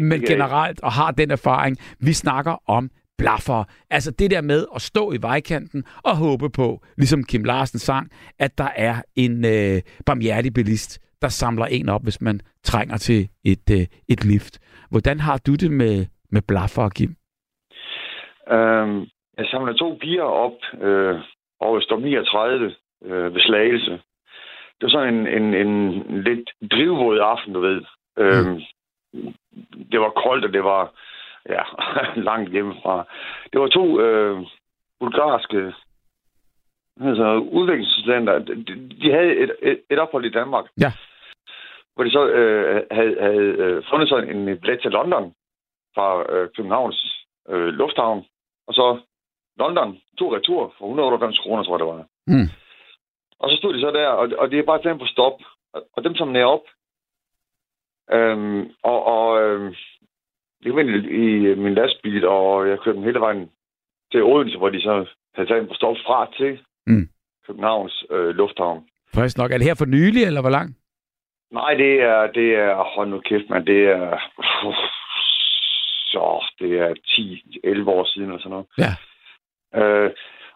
[0.00, 1.76] men, generelt, og har den erfaring.
[2.00, 3.64] Vi snakker om blaffer.
[3.90, 8.10] Altså det der med at stå i vejkanten og håbe på, ligesom Kim Larsen sang,
[8.38, 13.28] at der er en øh, barmhjertig bilist, der samler en op, hvis man trænger til
[13.44, 14.54] et, øh, et lift.
[14.90, 17.12] Hvordan har du det med, med blaffer, Kim?
[18.56, 18.98] Øhm,
[19.38, 21.16] jeg samler to piger op øh,
[21.60, 23.90] over Storm 39 øh, ved Slagelse.
[24.76, 27.80] Det var sådan en, en, en lidt drivvåd aften, du ved.
[28.18, 28.60] Øhm,
[29.92, 30.92] det var koldt, og det var
[31.48, 31.62] ja,
[32.30, 33.04] langt hjemmefra.
[33.52, 34.46] Det var to øh,
[35.00, 35.74] bulgarske
[37.00, 38.38] altså, udviklingsstudenter.
[38.38, 40.64] De, de havde et, et, et ophold i Danmark.
[40.80, 40.92] Ja.
[41.94, 45.34] Hvor de så øh, havde, havde øh, fundet sig en billet til London
[45.94, 48.24] fra øh, Københavns øh, lufthavn.
[48.66, 49.00] Og så
[49.58, 52.06] London, to retur for 198 kroner, tror jeg, det var.
[52.26, 52.48] Mm.
[53.38, 55.32] Og så stod de så der, og, og det er bare dem på stop.
[55.72, 56.66] Og, og dem som nær op.
[58.10, 59.74] Øhm, og og øhm,
[60.62, 63.50] det var i, i min lastbil, og jeg kørte dem hele vejen
[64.12, 67.08] til Odense, hvor de så havde taget på stop fra til Mm.
[67.46, 68.88] Københavns øh, lufthavn.
[69.14, 69.50] Frisk nok.
[69.52, 70.76] Er det her for nylig, eller hvor lang?
[71.50, 74.18] Nej, det er, det er, hold nu kæft, man, det er,
[76.12, 76.94] så, det er
[77.84, 78.66] 10-11 år siden eller sådan noget.
[78.78, 78.92] Ja.
[79.80, 80.10] Øh,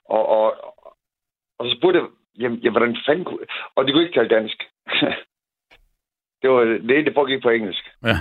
[0.04, 0.46] og, og,
[1.58, 3.46] og så spurgte jeg, jamen, jamen, hvordan fanden kunne...
[3.74, 4.62] Og de kunne ikke tale dansk.
[6.42, 7.84] det var det, det foregik på engelsk.
[8.04, 8.16] Ja.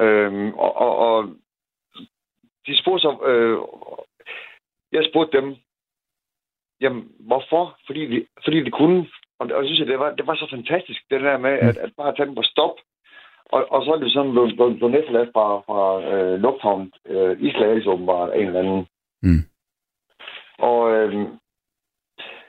[0.00, 1.34] Øhm, og, og, og
[2.66, 3.26] de spurgte så...
[3.30, 3.58] Øh,
[4.92, 5.56] jeg spurgte dem,
[6.80, 7.78] jamen, hvorfor?
[7.86, 9.06] Fordi de, fordi de kunne.
[9.38, 11.76] Og, og jeg synes, at det var, det var så fantastisk, det der med, at,
[11.76, 12.76] at bare tage dem på stop.
[13.44, 15.82] Og, og så er det sådan blevet, blevet, blevet efterladt fra, fra
[16.12, 18.86] øh, lufthavnen øh, i Slagelse åbenbart en eller anden.
[19.22, 19.42] Mm.
[20.58, 21.12] Og øh,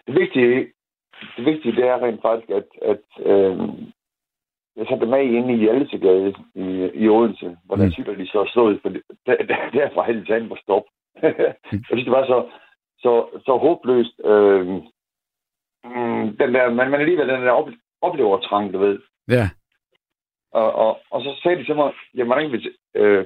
[0.08, 0.72] det vigtige,
[1.38, 3.60] det vigtige, det er rent faktisk, at, at øh,
[4.80, 7.92] jeg satte med inde i Hjaltesegade i, i Odense, hvor der Mm.
[7.92, 10.84] cykler de så stod, for der, der, derfra havde de taget stop.
[11.24, 11.56] jeg
[11.88, 12.50] synes, det var så,
[13.04, 14.16] så, så håbløst.
[14.26, 14.68] Øh,
[15.84, 17.70] mm, den der, man, man alligevel den der op,
[18.74, 19.00] du ved.
[19.28, 19.50] Ja.
[20.52, 23.26] Og, og, og så sagde de til mig, jamen, hvordan kan vi, øh,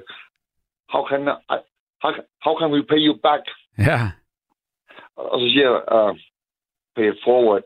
[0.92, 1.22] how can,
[1.54, 1.56] I,
[2.02, 2.12] how,
[2.44, 3.42] how can we pay you back?
[3.78, 3.98] Ja.
[5.16, 6.16] Og og så siger jeg, uh,
[6.96, 7.62] pay it forward.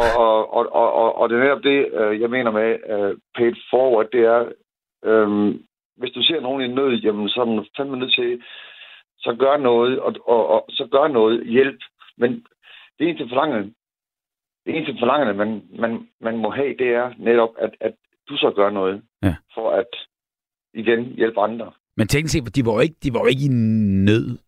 [0.00, 3.12] Og, og, og, og, og, og det er netop det, uh, jeg mener med uh,
[3.34, 4.40] pay it forward, det er,
[5.10, 5.62] um,
[5.96, 8.42] hvis du ser nogen i nød, jamen, så er man fandme nødt til,
[9.18, 11.80] så gør noget, og, og, og så gør noget, hjælp.
[12.18, 12.30] Men
[12.98, 13.74] det eneste forlangende,
[14.66, 17.94] det eneste forlangende, man, man, man må have, det er netop, at, at
[18.28, 19.34] du så gør noget, Ja.
[19.54, 19.86] for at
[20.74, 21.72] igen hjælpe andre.
[21.96, 23.52] Men teknisk set, de var jo ikke, de var jo ikke i
[24.08, 24.38] nød,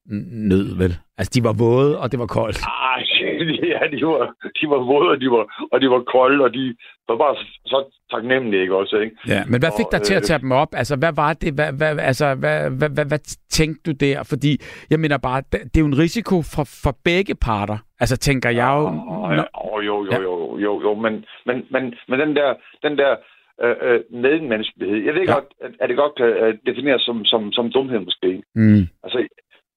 [0.50, 0.92] nød, vel?
[1.18, 2.58] Altså, de var våde, og det var koldt.
[2.92, 3.02] Ej,
[3.72, 6.76] ja, de var, de var våde, og de var, og de var kolde, og de
[7.08, 7.78] var bare så,
[8.10, 9.16] taknemmelige, ikke også, ikke?
[9.28, 10.68] Ja, men hvad fik dig til at øh, tage dem op?
[10.72, 11.54] Altså, hvad var det?
[11.54, 13.18] Hvad, hvad, altså, hvad, hvad, hvad, hvad
[13.50, 14.22] tænkte du der?
[14.32, 14.52] Fordi,
[14.90, 17.78] jeg mener bare, det er jo en risiko for, for begge parter.
[18.00, 18.84] Altså, tænker jeg jo...
[18.86, 20.18] Åh, Nå- jo, jo, jo, Ja.
[20.22, 23.16] jo, jo, jo, men, men, men, men den der, den der
[23.64, 25.30] øh, øh, medmenneskelighed, jeg ved Ja.
[25.30, 25.34] ja.
[25.34, 25.48] godt,
[25.80, 28.42] at, det godt kan øh, defineres som, som, som dumhed måske.
[28.54, 28.82] Mm.
[29.04, 29.18] Altså,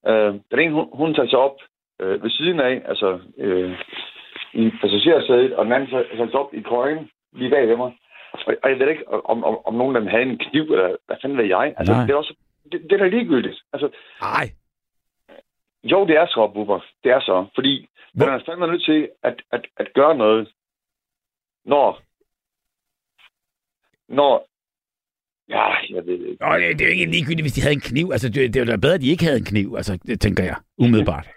[0.08, 1.56] øh, den ene, hun, hun tager sig op
[2.00, 3.72] øh, ved siden af, altså øh,
[4.52, 5.88] i passagersædet, og den anden
[6.30, 7.92] sig op i køjen lige bag ved mig.
[8.32, 10.96] Og, og jeg ved ikke, om, om, om nogen af dem havde en kniv, eller
[11.06, 11.74] hvad fanden ved jeg.
[11.76, 12.02] Altså, Nej.
[12.06, 12.34] det er også,
[12.72, 13.58] det, det er da ligegyldigt.
[13.72, 13.88] Altså,
[14.22, 14.46] Ej,
[15.84, 16.80] jo, det er så, Bubber.
[17.04, 17.46] Det er så.
[17.54, 20.48] Fordi Hvor- man er fandme nødt til at, at, at gøre noget,
[21.64, 22.00] når...
[24.08, 24.46] Når...
[25.48, 26.44] Ja, jeg ved ikke.
[26.44, 28.08] Nå, det, det er jo ikke ligegyldigt, hvis de havde en kniv.
[28.12, 30.44] Altså, det, det var da bedre, at de ikke havde en kniv, altså, det tænker
[30.44, 31.28] jeg, umiddelbart.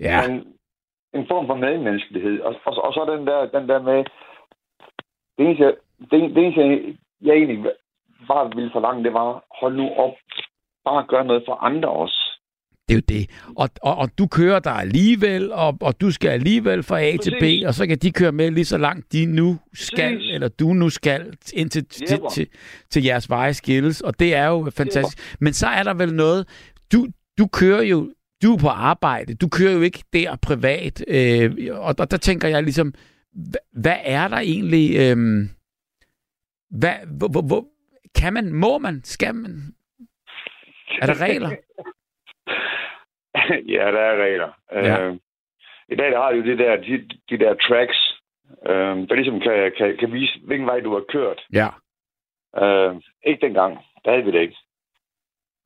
[0.00, 0.28] Ja.
[0.28, 0.36] Men
[1.14, 2.40] en form for medmenneskelighed.
[2.40, 3.98] Og, og, og så den der, den der med...
[5.38, 5.76] Det eneste, jeg-
[6.10, 7.64] det, det eneste, jeg- jeg egentlig
[8.28, 10.14] bare ville forlange, det var, hold nu op.
[10.84, 12.16] Bare gør noget for andre også.
[12.88, 13.30] det er jo det.
[13.56, 17.30] Og, og, og du kører der alligevel, og, og du skal alligevel fra A til
[17.30, 17.64] B, Præcis.
[17.64, 20.34] og så kan de køre med lige så langt de nu skal, Præcis.
[20.34, 21.20] eller du nu skal,
[21.54, 22.46] indtil til, til,
[22.90, 24.00] til jeres veje skilles.
[24.00, 25.36] Og det er jo fantastisk.
[25.40, 26.48] Men så er der vel noget,
[26.92, 27.06] du,
[27.38, 28.10] du kører jo
[28.42, 31.50] du er på arbejde, du kører jo ikke der privat, øh,
[31.86, 32.94] og der, der tænker jeg ligesom,
[33.72, 35.16] hvad, er der egentlig, øh,
[36.70, 37.64] hvad, hvor, hvor, hvor,
[38.20, 39.74] kan man, må man, skal man,
[41.02, 41.48] er der regler?
[43.76, 44.50] ja, der er regler.
[44.72, 45.06] Ja.
[45.06, 45.16] Øh,
[45.88, 47.98] I dag der har jo de der, de, de der tracks,
[48.66, 51.40] øh, der ligesom kan, kan, kan vise, hvilken vej du har kørt.
[51.52, 51.68] Ja,
[52.56, 52.94] Øh,
[53.26, 53.78] ikke dengang.
[54.04, 54.56] Der havde vi det ikke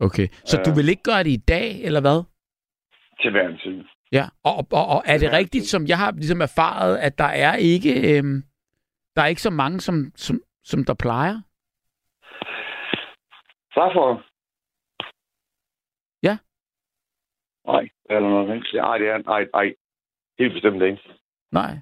[0.01, 0.29] okay.
[0.45, 0.77] Så du Øh.
[0.77, 2.23] vil ikke gøre det i dag, eller hvad?
[3.21, 3.85] Til hver en tid.
[4.13, 7.57] Ja, og, og, og er det rigtigt, som jeg har ligesom erfaret, at der er
[7.57, 8.43] ikke, øhm,
[9.17, 11.37] der er ikke så mange, som, som, som der plejer?
[13.75, 14.23] Hvorfor?
[16.23, 16.39] Ja.
[17.67, 18.75] Nej, eller noget rigtigt.
[18.75, 19.75] Nej, det er, nej, nej.
[20.39, 21.01] Helt bestemt ikke.
[21.53, 21.73] Nej.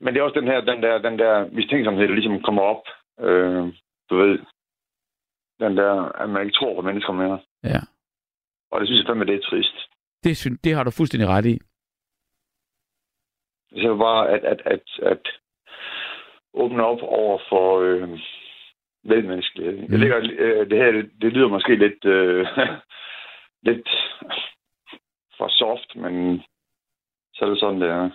[0.00, 2.82] Men det er også den her, den der, den der mistænksomhed, der ligesom kommer op.
[3.20, 3.74] Øh,
[4.10, 4.38] du ved,
[5.60, 7.40] den der, at man ikke tror på mennesker mere.
[7.64, 7.80] Ja.
[8.70, 9.76] Og det synes jeg fandme, det er trist.
[10.24, 11.58] Det, synes, det har du fuldstændig ret i.
[13.80, 15.28] Så er bare at, at, at, at
[16.54, 18.18] åbne op over for øh,
[19.04, 19.76] velmenneskelighed.
[19.76, 19.86] Mm.
[19.90, 22.46] Jeg ligger, øh, det her, det, lyder måske lidt, øh,
[23.68, 23.88] lidt
[25.38, 26.42] for soft, men
[27.34, 28.10] så er det sådan, det er.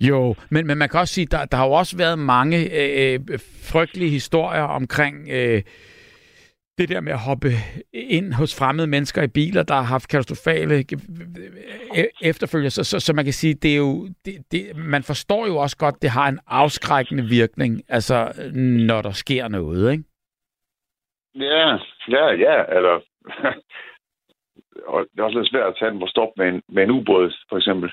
[0.00, 3.14] Jo, men, men man kan også sige, der, der har jo også været mange øh,
[3.14, 3.38] øh,
[3.72, 5.62] frygtelige historier omkring øh,
[6.78, 7.48] det der med at hoppe
[7.92, 12.68] ind hos fremmede mennesker i biler, der har haft katastrofale øh, efterfølger.
[12.68, 15.76] Så, så, så man kan sige, det er jo, det, det, man forstår jo også
[15.76, 18.32] godt, det har en afskrækkende virkning, altså
[18.88, 20.04] når der sker noget, ikke?
[21.34, 23.00] Ja, ja, ja, eller...
[24.92, 26.90] og det er også lidt svært at tage den på stop med en, med en
[26.90, 27.90] ubåd, for eksempel.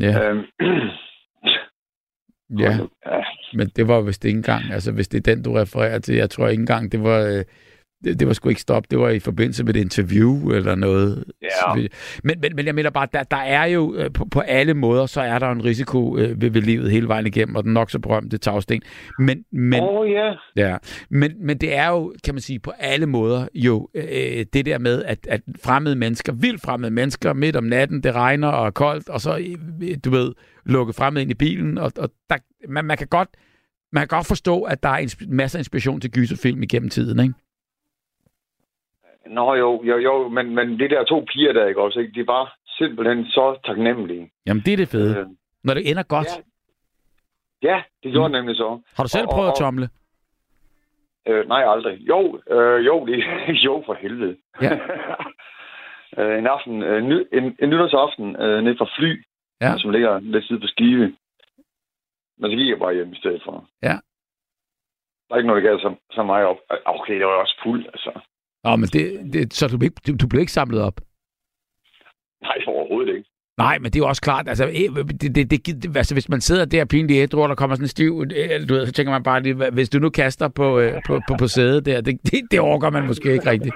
[0.00, 0.44] Ja, Øhm,
[2.64, 2.72] ja,
[3.06, 3.24] ja.
[3.52, 6.30] men det var vist ikke engang, altså hvis det er den, du refererer til, jeg
[6.30, 7.44] tror ikke engang, det var...
[8.06, 11.24] Det, det var sgu ikke stop, det var i forbindelse med et interview eller noget.
[11.42, 11.74] Ja.
[12.24, 15.06] Men, men, men jeg mener bare, der, der er jo øh, på, på alle måder,
[15.06, 17.90] så er der en risiko øh, ved, ved livet hele vejen igennem, og den nok
[17.90, 18.82] så berømte tagsten.
[19.18, 20.32] Men, men, oh, ja.
[20.56, 20.76] ja.
[21.10, 24.78] men, men det er jo, kan man sige, på alle måder jo øh, det der
[24.78, 28.70] med, at, at fremmede mennesker, vildt fremmede mennesker, midt om natten, det regner og er
[28.70, 29.38] koldt, og så,
[29.82, 30.32] øh, du ved,
[30.64, 32.36] lukke fremmede ind i bilen, og, og der,
[32.68, 33.28] man, man kan godt
[33.92, 37.34] man kan godt forstå, at der er masser af inspiration til gyserfilm igennem tiden, ikke?
[39.28, 42.12] Nå jo, jo, jo, men, men de der to piger der, ikke også, ikke?
[42.20, 44.30] de var simpelthen så taknemmelige.
[44.46, 45.18] Jamen, det er det fede.
[45.18, 45.26] Øh,
[45.64, 46.26] Når det ender godt.
[47.62, 47.68] Ja.
[47.70, 48.32] ja, det gjorde mm.
[48.32, 48.80] nemlig så.
[48.96, 49.88] Har du selv Og- prøvet at og- tomle?
[51.28, 51.98] Øh, nej, aldrig.
[52.08, 53.24] Jo, øh, jo, det,
[53.66, 54.36] jo for helvede.
[54.62, 54.78] Ja.
[56.18, 59.24] øh, en aften, øh, ny, en, en nytårsaften øh, ned fra fly,
[59.60, 59.78] Ja.
[59.78, 61.16] som ligger lidt side på skive.
[62.38, 63.68] Men så gik jeg bare hjem i stedet for.
[63.82, 63.96] Ja.
[65.28, 66.56] Der er ikke noget, der gav så, så meget op.
[66.72, 68.10] Øh, Okay, det var også fuld, altså.
[68.66, 71.00] Nå, men det, det, så du, blev ikke- du, du blev ikke samlet op?
[72.42, 73.30] Nej, overhovedet ikke.
[73.58, 76.40] Nej, men det er jo også klart, altså, eh, det, det, det, altså hvis man
[76.40, 79.10] sidder der pinlig ædru, og der kommer sådan en stiv, eh, du ved, så tænker
[79.12, 82.20] man bare, det, hvis du nu kaster på, øh, på, på, på sædet der, det,
[82.22, 83.74] det, det overgår man måske ikke rigtigt.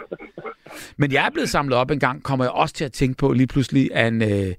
[0.96, 3.32] Men jeg er blevet samlet op en gang, kommer jeg også til at tænke på
[3.32, 4.56] lige pludselig af en, af,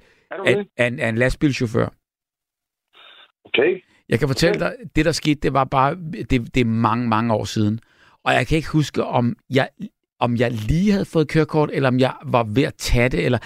[0.78, 1.88] af, en, af en lastbilchauffør.
[3.46, 3.82] Okay.
[4.10, 5.96] Jeg kan fortælle dig, det der skete, det var bare,
[6.30, 7.80] det, det er mange, mange år siden.
[8.24, 9.70] Og jeg kan ikke huske, om jeg,
[10.22, 13.38] om jeg lige havde fået kørekort, eller om jeg var ved at tage det, eller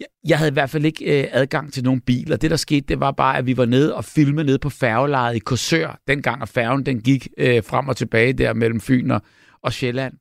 [0.00, 2.36] jeg, jeg havde i hvert fald ikke øh, adgang til nogen biler.
[2.36, 5.36] Det der skete, det var bare, at vi var nede og filmede nede på færgelejet
[5.36, 9.22] i Korsør, dengang at færgen den gik øh, frem og tilbage der mellem Fyn og,
[9.62, 10.14] og Sjælland.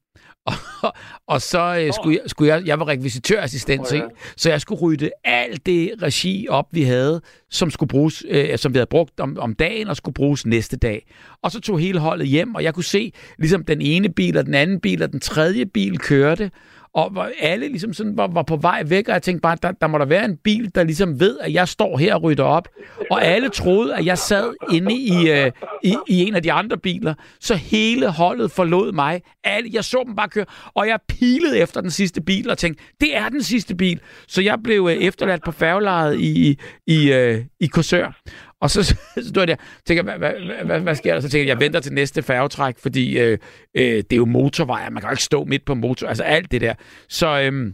[1.28, 4.04] Og, så øh, skulle, jeg, skulle jeg, jeg var rekvisitørassistent, oh, ja.
[4.38, 8.74] så jeg skulle rydde alt det regi op, vi havde, som skulle bruges, øh, som
[8.74, 11.06] vi havde brugt om, om dagen, og skulle bruges næste dag.
[11.44, 14.46] Og så tog hele holdet hjem, og jeg kunne se, ligesom den ene bil, og
[14.46, 16.52] den anden bil, og den tredje bil kørte,
[16.94, 19.88] og alle ligesom sådan var, var på vej væk, og jeg tænkte bare, der, der
[19.88, 22.68] må der være en bil, der ligesom ved, at jeg står her og rydder op.
[23.12, 25.52] Og alle troede, at jeg sad inde i, øh,
[25.84, 29.22] i, i en af de andre biler, så hele holdet forlod mig.
[29.44, 32.84] Alle, jeg så dem bare køre, og jeg pilede efter den sidste bil og tænkte,
[33.02, 34.00] det er den sidste bil.
[34.28, 38.22] Så jeg blev øh, efterladt på færgelejet i, i, øh, i Korsør.
[38.62, 38.96] Og så, så
[39.30, 41.22] stod jeg der og tænker, hvad, hvad, hvad, hvad, sker der?
[41.22, 43.38] Så tænker jeg, jeg venter til næste færgetræk, fordi øh,
[43.76, 46.52] øh, det er jo motorvej, man kan jo ikke stå midt på motor, altså alt
[46.52, 46.74] det der.
[47.10, 47.74] Så Øh,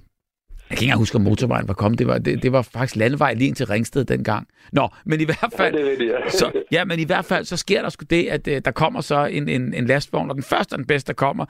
[0.69, 1.99] jeg kan ikke engang huske, om motorvejen var kommet.
[1.99, 4.47] Det var, det, det var faktisk landevej lige ind til Ringsted dengang.
[4.71, 5.75] Nå, men i hvert fald...
[5.75, 6.21] Ja, det ved jeg.
[6.29, 9.01] Så, ja, men i hvert fald, så sker der sgu det, at øh, der kommer
[9.01, 11.45] så en, en, en lastvogn, og den første og den bedste, der kommer,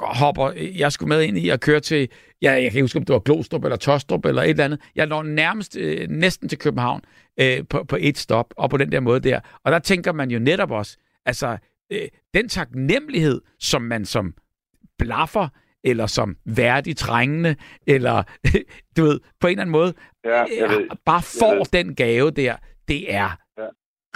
[0.00, 2.08] hopper jeg skulle med ind i og køre til,
[2.42, 4.80] ja, jeg kan ikke huske, om det var Glostrup eller Tostrup eller et eller andet.
[4.96, 7.00] Jeg når nærmest øh, næsten til København
[7.40, 9.40] øh, på, på et stop, og på den der måde der.
[9.64, 11.58] Og der tænker man jo netop også, altså,
[11.92, 14.34] øh, den taknemmelighed, som man som
[14.98, 15.48] blaffer
[15.84, 18.22] eller som værdig trængende, eller
[18.96, 20.88] du ved, på en eller anden måde, Ja, jeg ved.
[21.04, 22.56] bare får den gave der,
[22.88, 23.68] det er Ja,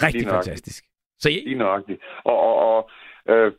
[0.03, 0.85] rigtig fantastisk.
[1.19, 2.01] Så jeg, Lige nøjagtigt.
[2.25, 2.91] Og, og, og
[3.35, 3.53] øh,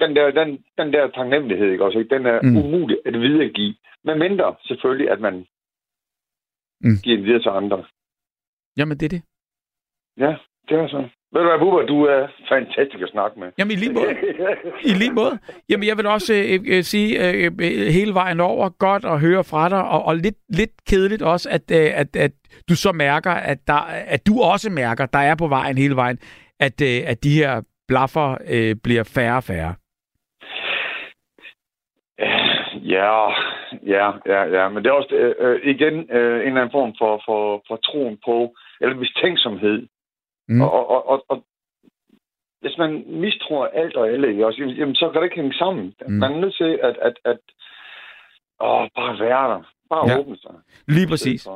[0.00, 2.14] den, der, den, den der taknemmelighed, ikke også, ikke?
[2.14, 2.56] den er Mm.
[2.56, 3.74] umulig at videregive.
[4.04, 5.34] Men mindre selvfølgelig, at man
[6.80, 6.90] Mm.
[6.90, 6.96] mm.
[7.04, 7.84] giver den videre til andre.
[8.76, 9.22] jamen, det er det.
[10.16, 10.36] Ja,
[10.68, 11.08] det er så.
[11.34, 13.48] Ved du hvad, Bubber, du er fantastisk at snakke med.
[13.58, 14.10] Jamen, i lige måde.
[14.90, 15.38] I lige måde.
[15.68, 19.44] Jamen, jeg vil også øh, øh, sige øh, øh, hele vejen over, godt at høre
[19.44, 22.32] fra dig, og, og lidt, lidt kedeligt også, at, øh, at, at
[22.68, 26.18] du så mærker, at, der, at du også mærker, der er på vejen hele vejen,
[26.60, 29.74] at, øh, at de her blaffer øh, bliver færre og færre.
[32.96, 33.30] Ja,
[33.94, 34.68] ja, ja, ja.
[34.68, 37.76] Men det er også øh, øh, igen øh, en eller anden form for, for, for
[37.76, 39.86] troen på, eller mistænksomhed.
[40.48, 40.60] Mm.
[40.60, 41.44] Og, og, og, og,
[42.60, 45.94] hvis man mistror alt og alle, også, jamen, så kan det ikke hænge sammen.
[46.06, 46.12] Mm.
[46.12, 47.38] Man er nødt til at, at, at
[48.60, 49.62] åh, bare være der.
[49.90, 50.18] Bare Ja.
[50.18, 50.54] åbne sig.
[50.88, 51.48] Lige præcis.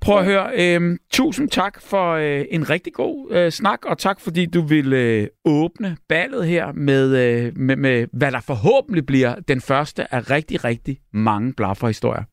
[0.00, 0.46] Prøv at høre.
[0.60, 4.92] Øh, tusind tak for øh, en rigtig god øh, snak, og tak fordi du vil
[4.92, 10.30] øh, åbne ballet her med, øh, med, med, hvad der forhåbentlig bliver den første af
[10.30, 12.24] rigtig, rigtig mange blaffer-historier.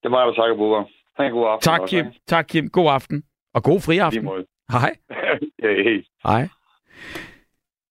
[0.00, 0.84] Det er mig, der takker, Bubber.
[1.16, 1.64] Ha' en god aften.
[1.70, 2.06] Tak, Kim.
[2.26, 2.68] Tak, Kim.
[2.68, 3.22] God aften.
[3.58, 4.28] Og god friaften.
[4.70, 4.96] Hej.
[5.62, 6.04] ja, hey.
[6.24, 6.48] Hej.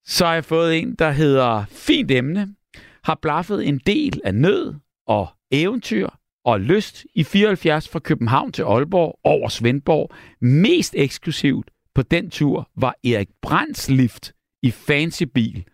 [0.06, 2.56] Så har jeg fået en, der hedder Fint emne.
[3.04, 4.76] Har blaffet en del af nød
[5.08, 6.10] og eventyr
[6.46, 10.12] og lyst i 74 fra København til Aalborg over Svendborg.
[10.42, 15.66] Mest eksklusivt på den tur var Erik Brands lift i fancy bil.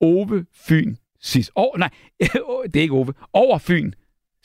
[0.00, 1.50] Ove Fyn Sis.
[1.54, 1.90] Oh, nej,
[2.72, 3.14] det er ikke Ove.
[3.32, 3.92] Over Fyn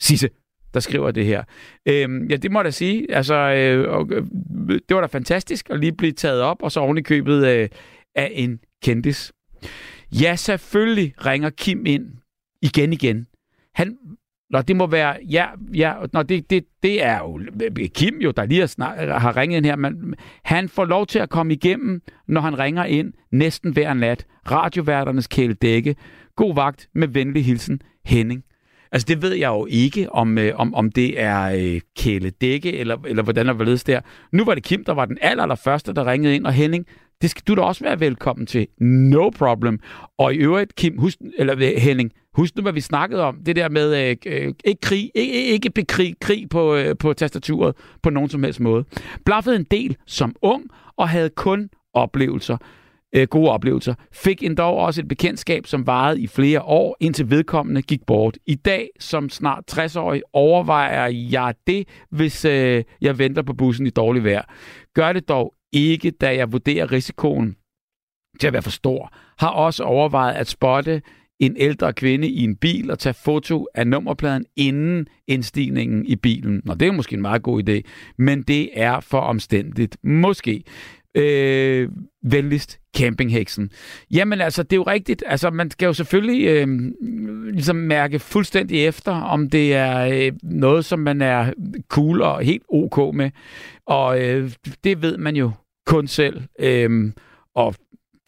[0.00, 0.30] Sisse
[0.74, 1.42] der skriver det her.
[1.86, 3.14] Øhm, ja, det må jeg da sige.
[3.14, 4.22] Altså, øh, og, øh,
[4.88, 7.68] det var da fantastisk at lige blive taget op, og så oven i købet øh,
[8.14, 9.32] af en kendis.
[10.12, 12.06] Ja, selvfølgelig ringer Kim ind
[12.62, 13.26] igen igen.
[13.74, 13.96] Han,
[14.50, 18.30] Nå, det må være, ja, ja nå, det, det, det er jo øh, Kim jo,
[18.30, 21.52] der lige har, snak, har ringet ind her, men han får lov til at komme
[21.52, 24.26] igennem, når han ringer ind næsten hver nat.
[24.50, 25.96] Radioværternes kæledække.
[26.36, 28.44] God vagt med venlig hilsen, Henning.
[28.92, 32.96] Altså, det ved jeg jo ikke, om, øh, om, om det er øh, kæledække, eller,
[33.06, 34.00] eller hvordan der hvorledes der.
[34.32, 36.86] Nu var det Kim, der var den aller, aller første, der ringede ind, og Henning,
[37.22, 38.66] det skal du da også være velkommen til.
[38.80, 39.78] No problem.
[40.18, 43.38] Og i øvrigt, Kim, husk, eller øh, Henning, husk nu, hvad vi snakkede om.
[43.46, 47.76] Det der med øh, øh, ikke krig, ikke, ikke bekrig, krig på, øh, på tastaturet
[48.02, 48.84] på nogen som helst måde.
[49.24, 50.64] Blaffede en del som ung,
[50.96, 52.56] og havde kun oplevelser
[53.14, 53.94] øh, gode oplevelser.
[54.12, 58.38] Fik endda også et bekendtskab, som varede i flere år, indtil vedkommende gik bort.
[58.46, 63.90] I dag, som snart 60-årig, overvejer jeg det, hvis øh, jeg venter på bussen i
[63.90, 64.42] dårlig vejr.
[64.94, 67.56] Gør det dog ikke, da jeg vurderer risikoen
[68.40, 69.12] til at være for stor.
[69.38, 71.02] Har også overvejet at spotte
[71.40, 76.62] en ældre kvinde i en bil og tage foto af nummerpladen inden indstigningen i bilen.
[76.64, 77.80] Nå, det er måske en meget god idé,
[78.18, 79.96] men det er for omstændigt.
[80.02, 80.62] Måske.
[81.14, 81.88] Øh,
[82.22, 83.70] venligst campingheksen.
[84.10, 85.22] Jamen altså, det er jo rigtigt.
[85.26, 86.68] Altså, man skal jo selvfølgelig øh,
[87.52, 91.52] ligesom mærke fuldstændig efter, om det er øh, noget, som man er
[91.88, 93.30] cool og helt ok med.
[93.86, 94.52] Og øh,
[94.84, 95.50] det ved man jo
[95.86, 96.42] kun selv.
[96.58, 97.12] Øh,
[97.54, 97.74] og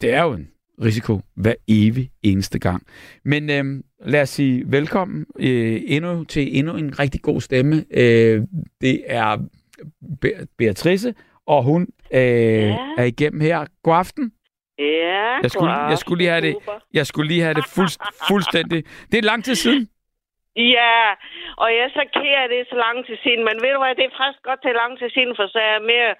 [0.01, 0.47] det er jo en
[0.83, 2.83] risiko hver evig eneste gang.
[3.25, 7.85] Men øh, lad os sige velkommen øh, endnu til endnu en rigtig god stemme.
[7.91, 8.41] Øh,
[8.81, 9.37] det er
[10.21, 11.13] Be- Beatrice,
[11.47, 11.81] og hun
[12.13, 12.77] øh, ja.
[12.97, 13.65] er igennem her.
[13.83, 14.33] God aften.
[14.79, 16.55] Ja, Jeg skulle, jeg skulle lige have det,
[16.93, 17.91] jeg skulle lige have det fuld,
[18.27, 18.79] fuldstændig.
[19.11, 19.89] Det er lang tid siden.
[20.55, 20.97] Ja,
[21.57, 23.95] og jeg så ked af det er så lang tid siden, men ved du hvad,
[23.95, 26.13] det er faktisk godt til lang tid siden, for så er jeg mere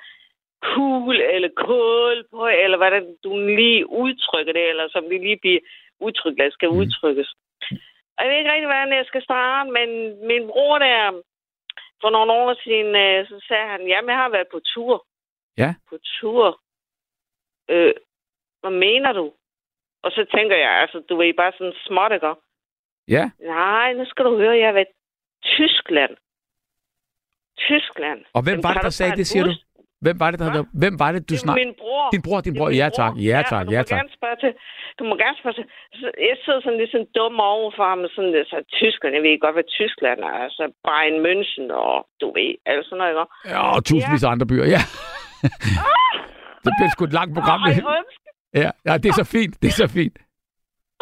[0.72, 5.62] cool eller kål på, eller hvordan du lige udtrykker det, eller som det lige bliver
[6.06, 7.30] udtrykt, eller skal udtrykkes.
[8.16, 9.90] Og jeg ved ikke rigtig, hvordan jeg skal starte, men
[10.30, 11.22] min bror der,
[12.02, 15.06] for nogle år siden, øh, så sagde han, jamen jeg har været på tur.
[15.58, 15.76] Ja.
[15.90, 16.62] På tur.
[17.70, 17.94] Øh,
[18.62, 19.34] hvad mener du?
[20.04, 22.34] Og så tænker jeg, altså, du er bare sådan småt, ikke?
[23.08, 23.32] Ja.
[23.40, 24.94] Nej, nu skal du høre, jeg har været
[25.44, 26.16] Tyskland.
[27.58, 28.20] Tyskland.
[28.34, 29.50] Og hvem Jamen, var det, der du sagde det, siger du?
[29.50, 29.66] bus?
[30.06, 30.68] Hvem var det, der havde...
[30.84, 31.56] Hvem var det, du Det er snak...
[31.56, 32.10] min bror.
[32.16, 32.70] Din bror, din bror.
[32.82, 33.98] Ja tak, ja og tak, du ja må tak.
[34.00, 34.52] Gerne spørge til,
[35.00, 35.66] du må gerne spørge til.
[36.30, 39.16] Jeg sidder sådan lidt sådan dum overfor ham, sådan så Tyskland.
[39.16, 40.36] Jeg ved godt, hvad Tyskland er.
[40.48, 43.12] Altså Bayern München og du ved, alt sådan noget.
[43.12, 43.50] ikke?
[43.54, 44.82] Ja, og tusindvis af andre byer, ja.
[46.64, 47.62] Det bliver sgu et langt program.
[47.62, 47.74] Ej.
[48.62, 50.18] Ja, ja, det er så fint, det er så fint.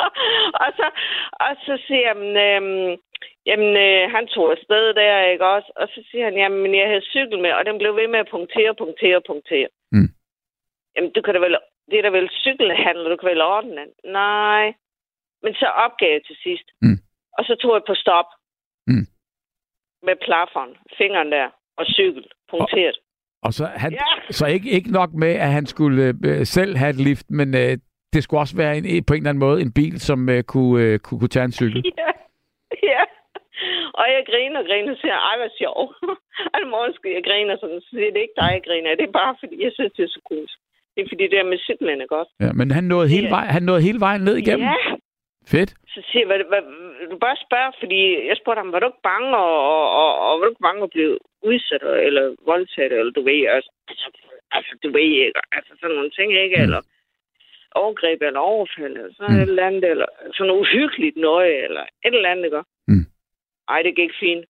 [0.64, 0.88] og, så,
[1.46, 2.92] og så siger han, øhm,
[3.50, 5.70] jamen, øh, han tog afsted der, ikke også?
[5.76, 8.32] Og så siger han, jamen, jeg havde cykel med, og den blev ved med at
[8.32, 9.70] punktere, punktere, punktere.
[9.92, 10.10] Mm.
[10.96, 11.58] Jamen, du kan da vel,
[11.90, 13.90] det er da vel cykelhandler, du kan vel ordne den.
[14.12, 14.74] Nej.
[15.44, 16.68] Men så opgav jeg til sidst.
[16.82, 17.00] Mm.
[17.38, 18.30] Og så tog jeg på stop.
[18.88, 19.06] Mm.
[20.08, 22.98] Med plafferen, fingeren der, og cykel, punkteret.
[23.46, 24.32] Og så, han, Ja.
[24.32, 27.78] så ikke, ikke nok med, at han skulle øh, selv have et lift, men øh,
[28.14, 30.84] det skulle også være en, på en eller anden måde en bil, som øh, kunne,
[30.84, 31.84] øh, kunne, kunne tage en cykel.
[32.02, 32.10] Ja.
[32.92, 33.02] ja.
[34.00, 35.80] Og jeg griner og griner og siger, ej, hvor sjov.
[36.54, 38.96] Og morgen skal jeg griner sådan, så siger det er ikke dig, jeg griner.
[39.02, 40.48] Det er bare, fordi jeg synes, det er så cool.
[40.94, 42.30] Det er fordi, det der med cyklen er godt.
[42.44, 43.36] Ja, men han nåede, hele Ja.
[43.38, 44.68] vej, han nåede hele vejen ned igennem.
[44.72, 44.78] Ja,
[45.48, 45.72] Fedt.
[45.94, 46.62] så siger jeg, hvad,
[47.12, 50.40] du bare spørge, fordi jeg spurgte ham, var du ikke bange, og, og, og, og
[50.40, 51.18] var du ikke bange at blive
[51.50, 54.08] udsat, eller voldtaget, eller du ved, altså, altså,
[54.52, 56.64] altså du ved ikke, altså sådan nogle ting, ikke, Mm.
[56.64, 56.82] eller
[57.76, 59.42] overgreb, eller overfald, eller sådan Mm.
[59.42, 60.06] et eller andet, eller
[60.38, 62.62] sådan uhyggeligt nøje, eller et eller andet, ikke?
[62.88, 63.06] Mm.
[63.70, 64.46] Ej, det gik fint.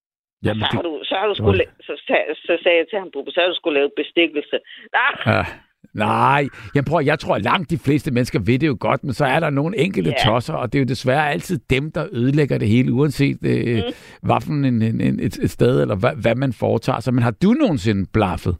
[0.46, 2.16] Jamen, så, har det, du, så har du skulle, så, så,
[2.46, 4.60] så sagde jeg til ham, så har du skulle lave bestikkelse.
[4.94, 5.44] Ah, ja.
[5.94, 9.14] Nej, jeg, prøver, jeg tror, at langt de fleste mennesker ved det jo godt, men
[9.14, 10.30] så er der nogle enkelte Ja.
[10.32, 13.94] tosser, og det er jo desværre altid dem, der ødelægger det hele, uanset øh, Mm.
[14.28, 17.14] hvad for en, en, en, et, et sted, eller hvad, hvad man foretager sig.
[17.14, 18.56] Men har du nogensinde blaffet?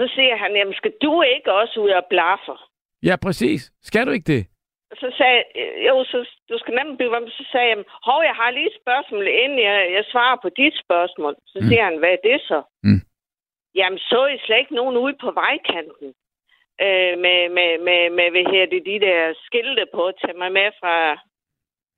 [0.00, 2.52] så siger han, jamen skal du ikke også ud og blaffe?
[3.08, 3.60] Ja, præcis.
[3.82, 4.42] Skal du ikke det?
[5.02, 5.44] så sagde jeg,
[5.88, 6.18] jo, så,
[6.50, 9.58] du skal nemlig blive med, så sagde jeg, hov, jeg har lige et spørgsmål, inden
[9.68, 11.34] jeg, jeg svarer på dit spørgsmål.
[11.52, 11.66] Så Mm.
[11.68, 12.58] siger han, hvad er det så?
[12.86, 13.00] Mm.
[13.76, 16.08] Jamen, så I slet ikke nogen ude på vejkanten?
[16.84, 20.70] Øh, med, med, med, med, hvad her det, de der skilte på, tag mig med
[20.80, 20.94] fra,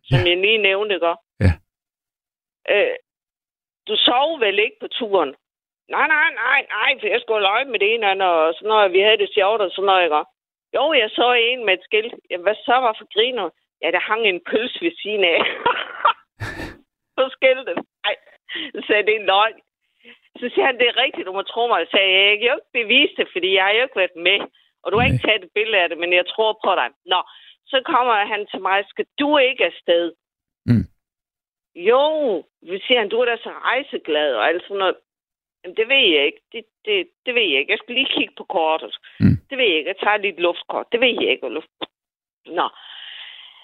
[0.08, 0.28] som Ja.
[0.28, 1.14] jeg lige nævnte, ikke?
[1.44, 1.52] Ja.
[2.72, 2.96] Øh,
[3.88, 5.34] du sov vel ikke på turen?
[5.88, 8.68] Nej, nej, nej, nej, for jeg skulle løje med det ene og andet, og sådan
[8.68, 10.24] noget, vi havde det sjovt og sådan noget, ikke?
[10.76, 12.14] Jo, jeg så en med et skilt.
[12.30, 13.50] Jamen, hvad så var for griner?
[13.82, 15.38] Ja, der hang en pølse ved siden af.
[17.16, 17.76] på skiltet.
[18.04, 18.14] Nej,
[18.86, 19.60] så det er løgn.
[20.40, 21.86] Så siger han, det er rigtigt, du må tro mig.
[21.86, 24.16] Så sagde jeg, jeg kan jo ikke bevise det, fordi jeg har jo ikke været
[24.28, 24.40] med.
[24.82, 26.88] Og du har ikke taget et billede af det, men jeg tror på dig.
[27.12, 27.20] Nå,
[27.66, 30.12] så kommer han til mig, skal du ikke afsted?
[30.66, 30.86] Mm.
[31.74, 32.02] Jo,
[32.62, 34.96] vi siger han, du er da så rejseglad og alt sådan noget.
[35.64, 36.40] Jamen, det ved jeg ikke.
[36.52, 37.72] Det, det, det ved jeg ikke.
[37.72, 38.96] Jeg skal lige kigge på kortet.
[39.20, 39.36] Mm.
[39.50, 39.88] Det ved jeg ikke.
[39.88, 40.92] Jeg tager lige et luftkort.
[40.92, 41.40] Det ved jeg ikke.
[41.46, 41.70] hvad Luft...
[42.46, 42.68] Nå.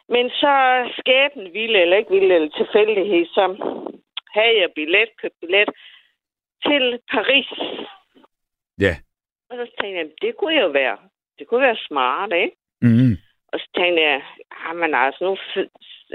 [0.09, 0.55] Men så
[0.99, 3.45] skæbnen ville, eller ikke ville, eller tilfældighed, så
[4.37, 5.69] havde jeg billet, købt billet
[6.67, 7.49] til Paris.
[8.81, 8.95] Ja.
[9.51, 10.99] Og så tænkte jeg, det kunne jo være,
[11.39, 12.57] det kunne være smart, ikke?
[12.83, 13.13] Mm.
[13.53, 14.23] Og så tænkte jeg,
[14.65, 15.37] jamen altså, nu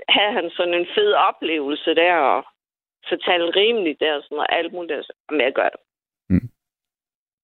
[0.10, 2.46] havde han sådan en fed oplevelse der, og
[3.10, 4.92] fortalte rimeligt der, og sådan noget, alt muligt.
[4.98, 5.04] der.
[5.04, 5.80] Så, Jamen, jeg gør det.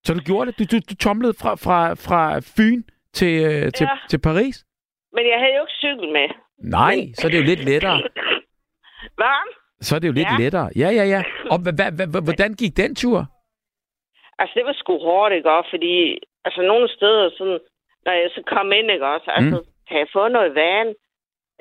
[0.04, 0.60] Så du gjorde det?
[0.60, 2.22] Du, du, du tomlede fra, fra, fra
[2.58, 2.84] Fyn
[3.14, 3.98] til, øh, til, Ja.
[4.10, 4.66] til Paris?
[5.14, 6.28] Men jeg havde jo ikke cykel med.
[6.78, 7.98] Nej, så er det jo lidt lettere.
[9.20, 9.41] Hvad?
[9.82, 10.38] Så er det jo lidt Ja.
[10.43, 10.69] lettere.
[10.82, 11.21] Ja, ja, ja.
[11.51, 11.57] Og
[12.28, 13.19] hvordan gik den tur?
[14.39, 15.69] Altså, det var sgu hårdt, ikke også?
[15.69, 15.93] Fordi,
[16.45, 17.59] altså, nogle steder, sådan,
[18.05, 19.32] når jeg så kom ind, ikke også?
[19.38, 19.65] Altså, mm.
[19.88, 20.95] kan jeg få noget vand?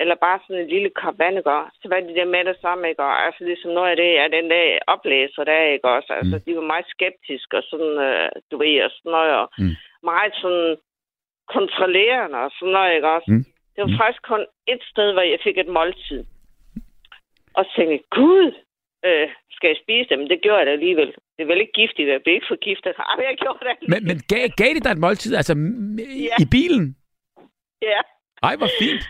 [0.02, 1.76] Eller bare sådan en lille kop vand, ikke også?
[1.82, 3.22] Så var de der med det samme, ikke også?
[3.26, 6.10] Altså, ligesom noget af det, er den der oplæser der, ikke også?
[6.18, 6.42] Altså, Mm.
[6.46, 9.74] de var meget skeptiske, og sådan, øh, du ved, og sådan noget, og Mm.
[10.10, 10.76] meget sådan
[11.56, 13.30] kontrollerende, og sådan noget, ikke også?
[13.32, 13.44] Mm.
[13.74, 14.00] Det var Mm.
[14.02, 14.42] faktisk kun
[14.72, 16.22] et sted, hvor jeg fik et måltid.
[17.57, 18.46] Og så tænkte jeg, gud,
[19.09, 19.26] øh,
[19.57, 20.18] skal jeg spise det?
[20.18, 21.11] Men det gjorde jeg da alligevel.
[21.34, 22.92] Det er vel ikke giftigt, jeg blev ikke forgiftet.
[23.11, 24.07] Ej, jeg gjorde det Men, alligevel.
[24.09, 25.55] men gav, gav de dig et måltid, altså
[26.28, 26.36] Ja.
[26.42, 26.86] i bilen?
[27.90, 28.00] Ja.
[28.48, 29.02] Ej, hvor fint.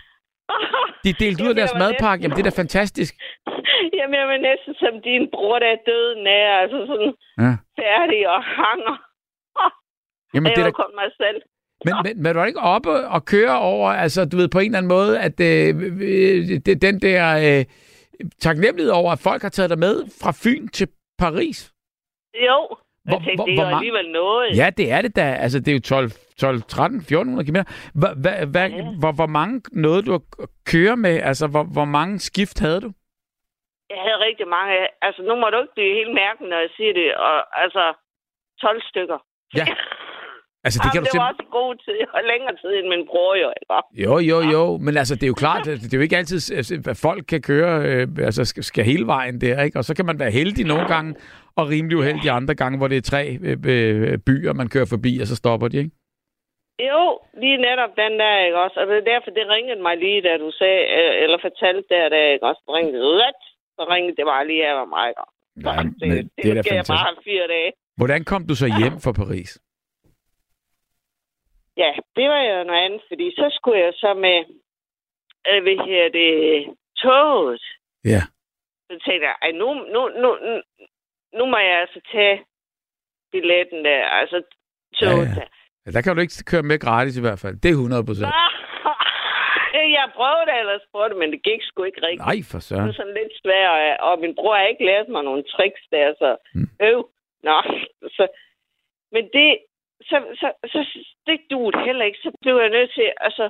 [1.03, 2.21] De delte ud af deres var madpakke.
[2.23, 3.13] Jamen, det er da fantastisk.
[3.97, 6.49] Jamen, jeg var næsten som din bror, der er død nær.
[6.63, 7.11] Altså sådan
[7.43, 7.51] Ja.
[7.81, 8.95] færdig og hanger.
[10.33, 11.39] Jamen, jeg det er var da, mig selv.
[11.85, 14.65] men, men, men er du ikke oppe og køre over, altså du ved, på en
[14.65, 15.69] eller anden måde, at øh,
[16.11, 17.65] øh, det, den der øh,
[18.39, 20.87] taknemmelighed over, at folk har taget dig med fra Fyn til
[21.19, 21.73] Paris?
[22.35, 22.57] Jo.
[23.07, 24.57] Hvor- Jeg tænkte, hvor- det er hvor mange- alligevel noget.
[24.57, 25.21] Ja, det er det da.
[25.43, 27.59] Altså, det er jo 12, 12 13, 1400 km.
[27.99, 28.83] Hva, hva, hva, Ja.
[29.01, 30.21] hvor, hvor mange nåede du at
[30.71, 31.15] køre med?
[31.29, 32.91] Altså, hvor, hvor mange skift havde du?
[33.93, 34.73] Jeg havde rigtig mange.
[35.01, 37.09] Altså, nu må du ikke blive helt mærken, når jeg siger det.
[37.27, 37.83] Og, altså,
[38.61, 39.17] 12 stykker.
[39.59, 39.65] Ja.
[40.65, 41.33] Altså, det Jamen, kan du det var simpelthen...
[41.33, 43.49] også god tid, og længere tid end min bror, jo.
[43.59, 44.03] Ikke?
[44.05, 44.63] Jo, jo, jo.
[44.85, 47.23] Men altså, det er jo klart, at det er jo ikke altid, altså, at folk
[47.33, 49.77] kan køre, øh, altså skal, skal hele vejen der, ikke?
[49.79, 51.09] Og så kan man være heldig nogle gange,
[51.59, 55.11] og rimelig uheldig andre gange, hvor det er tre øh, øh, byer, man kører forbi,
[55.21, 55.91] og så stopper de, ikke?
[56.89, 57.03] Jo,
[57.41, 58.77] lige netop den der, ikke også?
[58.81, 62.09] Og det er derfor, det ringede mig lige, da du sagde, øh, eller fortalte der,
[62.13, 62.61] der, ikke også?
[62.67, 63.41] Det ringede let.
[63.77, 65.21] Så ringede det bare lige af mig, ikke?
[65.63, 67.03] Så Ja, det, men det, det er da bare fantastisk.
[67.07, 67.71] have fire dage.
[67.97, 69.51] Hvordan kom du så hjem fra Paris?
[71.77, 74.37] Ja, det var jo noget andet, fordi så skulle jeg så med,
[75.49, 76.29] øh, hvad her det,
[76.97, 77.63] toget.
[78.13, 78.21] Ja.
[78.87, 80.29] Så tænkte jeg, nu, nu, nu,
[81.37, 82.45] nu, må jeg altså tage
[83.31, 84.37] billetten der, altså
[84.99, 85.35] toget Ja, ja.
[85.39, 85.47] der.
[85.85, 87.55] Ja, Der kan du ikke køre med gratis i hvert fald.
[87.61, 88.27] Det er 100 procent.
[89.97, 92.25] jeg prøvede det ellers på det, men det gik sgu ikke rigtigt.
[92.29, 92.89] Nej, for Det søren.
[92.89, 96.29] er sådan lidt svært, og min bror har ikke lært mig nogle tricks der, så
[96.55, 96.69] Mm.
[96.89, 96.99] øv.
[97.47, 97.57] Nå,
[98.17, 98.23] så,
[99.11, 99.49] men det,
[100.01, 100.79] så, så, så,
[101.27, 102.19] det duede heller ikke.
[102.23, 103.49] Så blev jeg nødt til, altså,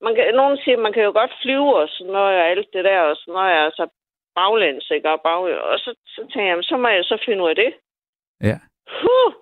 [0.00, 2.84] man kan, nogen siger, man kan jo godt flyve og sådan noget, og alt det
[2.84, 3.88] der, og sådan noget, altså
[4.34, 5.10] baglæns, ikke?
[5.10, 7.74] Og, bag, og så, så tænkte jeg, så må jeg så finde ud af det.
[8.40, 8.56] Ja.
[9.00, 9.32] Huh.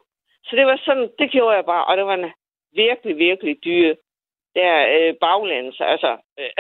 [0.45, 2.33] Så det var sådan, det gjorde jeg bare, og det var en
[2.73, 3.97] virkelig, virkelig dyre
[4.55, 6.11] der øh, baglæns, altså...
[6.39, 6.53] Øh,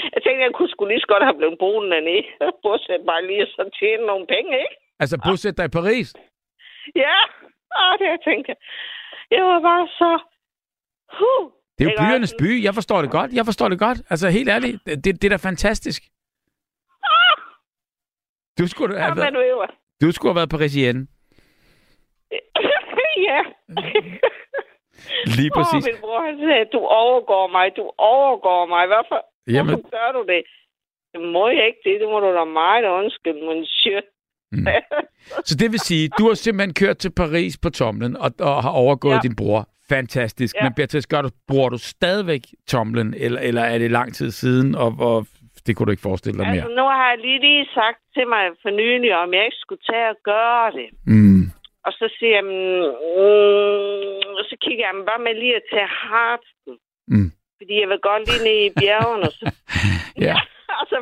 [0.14, 2.26] jeg tænkte, jeg kunne sgu lige så godt have blevet boende dernede.
[2.62, 4.76] Bortset bare lige og så tjene nogle penge, ikke?
[5.00, 6.08] Altså, bosæt dig i Paris.
[6.94, 7.16] Ja,
[7.70, 8.52] og det jeg tænkte.
[9.30, 10.10] Jeg var bare så...
[11.18, 11.50] Huh.
[11.78, 12.64] Det er jo byernes by.
[12.64, 13.32] Jeg forstår det godt.
[13.32, 13.98] Jeg forstår det godt.
[14.10, 14.76] Altså, helt ærligt.
[14.86, 16.02] Det, det er da fantastisk.
[18.58, 21.06] Du skulle have været, du skulle have været parisienne.
[23.28, 23.40] ja.
[25.38, 25.84] Lige præcis.
[25.86, 28.86] Åh, min bror, han sagde, du overgår mig, du overgår mig.
[28.86, 29.18] Hvorfor,
[29.54, 30.42] Jamen, Hvorfor gør du det?
[31.12, 32.00] Det må jeg ikke det.
[32.00, 34.00] Det må du da meget undskylde, monsieur.
[34.52, 34.66] Mm.
[35.44, 38.70] så det vil sige, du har simpelthen kørt til Paris på tomlen og, og har
[38.70, 39.20] overgået Ja.
[39.22, 39.68] din bror.
[39.88, 40.54] Fantastisk.
[40.56, 40.62] Ja.
[40.64, 44.74] Men Beatrice, gør du, bruger du stadigvæk tomlen, eller, eller er det lang tid siden,
[44.74, 45.26] og, og
[45.66, 46.62] det kunne du ikke forestille dig mere?
[46.62, 49.82] Altså, nu har jeg lige, lige sagt til mig for nylig, om jeg ikke skulle
[49.90, 50.88] tage og gøre det.
[51.06, 51.42] Mm.
[51.86, 55.90] Og så siger jeg, mm, og så kigger jeg, "Men hvad med lige at tage
[56.10, 56.72] harten?
[57.12, 57.30] Mm.
[57.58, 59.24] Fordi jeg vil godt lige ned i bjergene.
[59.28, 59.44] Og så,
[60.26, 60.36] Ja.
[60.80, 60.96] og så,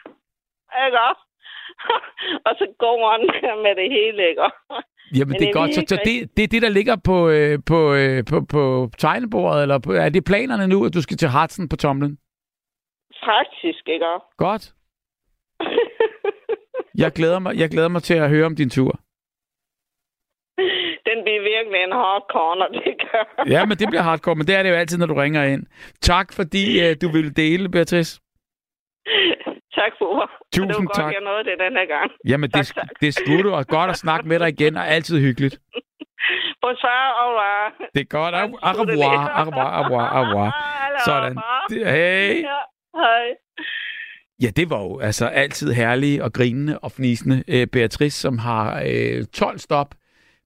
[0.86, 1.24] ikke også?
[2.46, 3.20] og så går man
[3.64, 4.42] med det hele, ikke?
[5.16, 5.74] Jamen, Men det er godt.
[5.74, 9.62] Så, så det, det er det, der ligger på, øh, på, øh, på, på tegnebordet,
[9.62, 12.18] eller på, er det planerne nu, at du skal til Hartsen på tomlen?
[13.24, 14.06] Faktisk, ikke?
[14.46, 14.72] Godt.
[16.98, 19.00] Jeg glæder mig, jeg glæder mig til at høre om din tur.
[21.08, 23.44] Den bliver virkelig en hard corner, det gør.
[23.54, 25.66] Ja, men det bliver hardcore, men det er det jo altid, når du ringer ind.
[26.00, 28.20] Tak, fordi øh, du ville dele, Beatrice.
[29.84, 30.10] Tak for.
[30.52, 31.12] Tusind det var godt, tak.
[31.16, 32.08] jeg nåede det den her gang.
[32.30, 33.00] Jamen, det, Tak, tak.
[33.00, 35.56] det skulle du, og godt at snakke med dig igen, og altid hyggeligt.
[36.62, 37.64] Bonsoir, au revoir.
[37.94, 38.34] Det er godt.
[38.34, 40.50] Au revoir, au revoir, au revoir, au revoir.
[41.06, 41.36] Sådan.
[41.70, 42.42] Hey.
[42.42, 42.60] Ja,
[43.02, 43.24] hej.
[44.42, 48.82] Ja, det var jo altså altid herlige og grinende og fnisende øh, Beatrice, som har
[48.86, 49.94] øh, 12 stop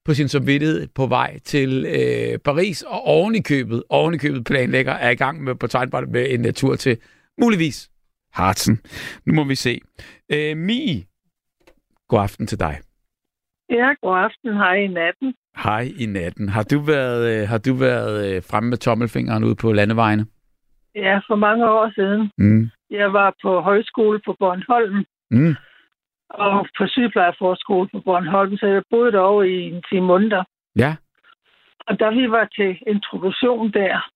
[0.05, 4.45] på sin samvittighed på vej til øh, Paris, og oven i købet, oven i købet
[4.45, 6.99] planlægger er i gang med på tegnbrættet med en uh, tur til
[7.41, 7.91] muligvis
[8.33, 8.79] Hartsen.
[9.26, 9.81] Nu må vi se.
[10.33, 11.05] Øh, Mi,
[12.09, 12.74] god aften til dig.
[13.70, 14.53] Ja, god aften.
[14.57, 15.35] Hej i natten.
[15.64, 16.49] Hej i natten.
[16.49, 20.26] Har du været, øh, har du været øh, fremme med tommelfingeren ude på landevejene?
[20.95, 22.31] Ja, for mange år siden.
[22.39, 22.70] Mm.
[22.91, 25.55] Jeg var på højskole på Bornholm Mm.
[26.31, 30.45] og på sygeplejerforskole på Bornholm, så jeg boede derovre i en 10 måneder.
[30.76, 30.97] Ja.
[31.87, 34.11] Og da vi var til introduktion der,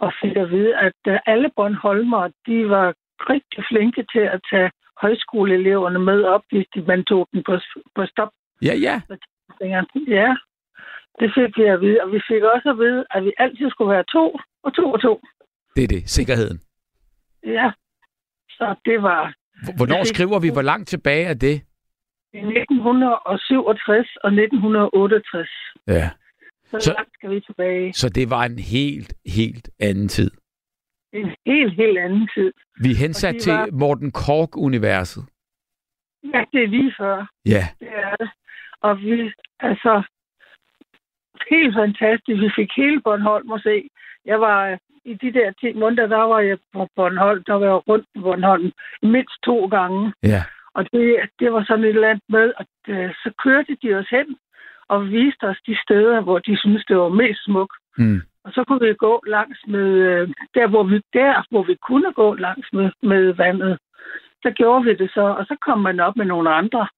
[0.00, 2.94] og fik at vide, at øh, alle Bornholmere, de var
[3.32, 4.70] rigtig flinke til at tage
[5.02, 7.54] højskoleeleverne med op, hvis de, man tog dem på,
[7.96, 8.30] på stop.
[8.62, 8.94] Ja, ja.
[10.08, 10.30] Ja,
[11.20, 11.98] det fik vi at vide.
[12.02, 15.02] Og vi fik også at vide, at vi altid skulle være to og to og
[15.02, 15.20] to.
[15.76, 16.10] Det er det.
[16.10, 16.58] Sikkerheden.
[17.46, 17.70] Ja,
[18.50, 19.34] så det var
[19.76, 21.56] Hvornår fik- skriver vi, hvor langt tilbage er det?
[22.34, 25.48] i 1967 og 1968.
[25.86, 26.10] Ja.
[26.70, 27.92] Så- så langt skal vi tilbage.
[27.92, 30.30] Så det var en helt, helt anden tid.
[31.12, 32.52] En helt, helt anden tid.
[32.82, 35.22] Vi er hensat til var- Morten Kork-universet.
[36.34, 37.26] Ja, det er lige før.
[37.46, 37.64] Ja.
[37.80, 38.30] Det er det.
[38.80, 40.02] Og vi, altså,
[41.50, 42.40] helt fantastisk.
[42.44, 43.88] Vi fik hele Bornholm at se.
[44.24, 47.44] Jeg var øh, i de der 10 måneder, der var jeg på Bornholm.
[47.44, 50.12] Der var jeg rundt på Bornholm mindst to gange.
[50.22, 50.42] Ja.
[50.74, 54.08] Og det, det var sådan et eller andet med, at øh, så kørte de os
[54.10, 54.36] hen
[54.88, 57.76] og viste os de steder, hvor de syntes, det var mest smukt.
[57.98, 58.20] Mm.
[58.44, 62.12] Og så kunne vi gå langs med, øh, der hvor vi, der, hvor vi kunne
[62.12, 63.78] gå langs med, med vandet.
[64.42, 66.88] Så gjorde vi det så, og så kom man op med nogle andre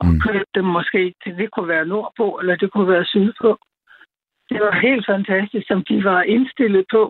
[0.00, 0.12] og Mm.
[0.12, 0.20] mm.
[0.20, 3.50] kørte dem måske til, det kunne være nordpå, eller det kunne være sydpå.
[4.50, 7.02] Det var helt fantastisk, som de var indstillet på,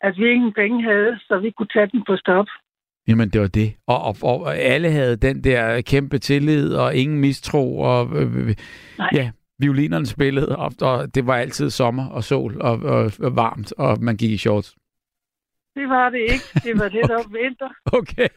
[0.00, 2.46] at vi ingen penge havde, så vi kunne tage den på stop.
[3.08, 3.70] Jamen, det var det.
[3.86, 7.80] Og, og, og alle havde den der kæmpe tillid og ingen mistro.
[7.80, 8.54] Og, øh, øh,
[8.98, 9.08] Nej.
[9.14, 9.30] ja,
[9.60, 13.98] violinerne spillede, og, og det var altid sommer og sol og, og, og varmt, og
[14.02, 14.74] man gik i shorts.
[15.74, 16.48] Det var det ikke.
[16.66, 17.70] Det var det, der var vinter.
[17.98, 18.28] Okay.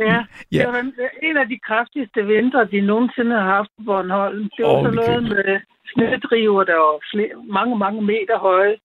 [0.00, 0.58] Ja, Ja.
[0.58, 0.92] det var en,
[1.22, 4.42] en af de kraftigste vintre, de nogensinde har haft på Bornholm.
[4.56, 5.60] Det var Åh, sådan noget med
[5.92, 8.76] snedriver, der var flere, mange, mange meter høje.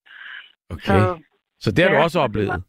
[0.69, 0.99] Okay.
[1.59, 2.63] Så det har du Ja, også det oplevet?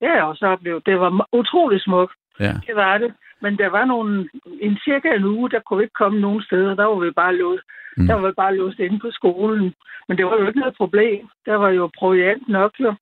[0.00, 0.86] Det har jeg også oplevet.
[0.86, 2.14] Det var utrolig smukt.
[2.40, 2.52] Ja.
[2.66, 3.14] Det var det.
[3.42, 4.28] Men der var nogle,
[4.60, 6.74] en cirka en uge, der kunne ikke komme nogen steder.
[6.74, 7.62] Der var vi bare låst.
[7.96, 8.06] Mm.
[8.06, 9.74] Der var vi bare låst inde på skolen.
[10.08, 11.28] Men det var jo ikke noget problem.
[11.46, 12.94] Der var jo proviant nok jo.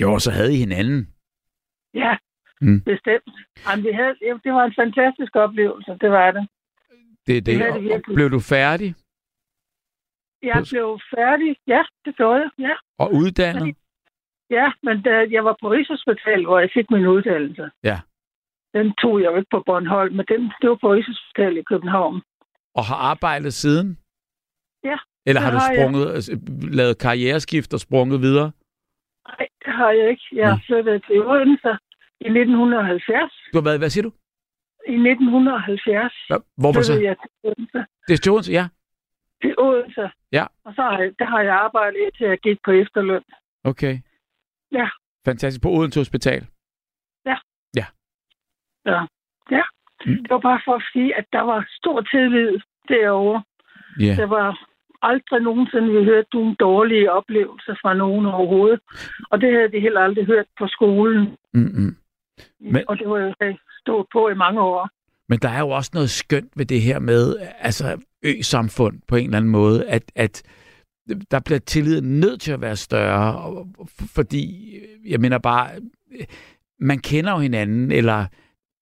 [0.00, 1.08] Jo, og så havde I hinanden.
[1.94, 2.16] Ja,
[2.60, 2.80] Mm.
[2.80, 3.34] bestemt.
[3.68, 6.48] Jamen, vi havde, ja, det var en fantastisk oplevelse, det var det.
[7.26, 7.58] Det det.
[7.60, 8.14] Det det.
[8.14, 8.94] Blev du færdig
[10.42, 11.56] Jeg blev færdig.
[11.66, 12.50] Ja, det gjorde jeg.
[12.58, 13.76] Ja, og uddannet?
[14.50, 17.70] ja men da jeg var på Rigshospitalet, hvor jeg fik min uddannelse.
[17.84, 18.00] Ja.
[18.74, 22.22] Den tog jeg jo ikke på Bornholm, men den, det var på Rigshospitalet i København.
[22.74, 23.98] Og har arbejdet siden?
[24.84, 24.96] Ja,
[25.26, 25.76] Eller har du har jeg.
[25.78, 26.32] sprunget, altså,
[26.72, 28.52] lavet karriereskift og sprunget videre?
[29.28, 30.22] Nej, det har jeg ikke.
[30.32, 30.58] Jeg Nå.
[30.66, 31.72] flyttede til Odense
[32.20, 33.32] i 1970.
[33.52, 34.12] Du har været, hvad siger du?
[34.88, 37.00] I 1970 Hva- Hvorfor så?
[37.00, 37.78] jeg til Odense.
[38.08, 38.68] Det er Stjorens, ja.
[39.42, 40.10] Til Odense.
[40.32, 40.44] Ja.
[40.64, 43.22] Og så har jeg, der har jeg arbejdet indtil jeg gik på efterløn.
[43.64, 43.98] Okay.
[44.72, 44.88] Ja.
[45.24, 45.62] Fantastisk.
[45.62, 46.46] På Odense Hospital.
[48.86, 49.00] Ja.
[49.50, 49.62] ja.
[50.06, 50.16] Mm.
[50.22, 52.58] Det var bare for at sige, at der var stor tillid
[52.88, 53.42] derovre.
[54.00, 54.14] Ja.
[54.16, 54.48] Der var
[55.02, 58.80] aldrig nogensinde, vi hørte nogen dårlige oplevelser fra nogen overhovedet.
[59.30, 61.36] Og det havde de heller aldrig hørt på skolen.
[61.54, 61.96] Mm-mm.
[62.60, 63.34] Men- Og det var jo
[63.80, 64.88] stået på i mange år.
[65.28, 69.24] Men der er jo også noget skønt ved det her med, altså ø-samfund på en
[69.24, 70.42] eller anden måde, at, at
[71.30, 73.66] der bliver tilliden nødt til at være større,
[74.14, 74.74] fordi,
[75.08, 75.68] jeg mener bare,
[76.80, 78.26] man kender jo hinanden, eller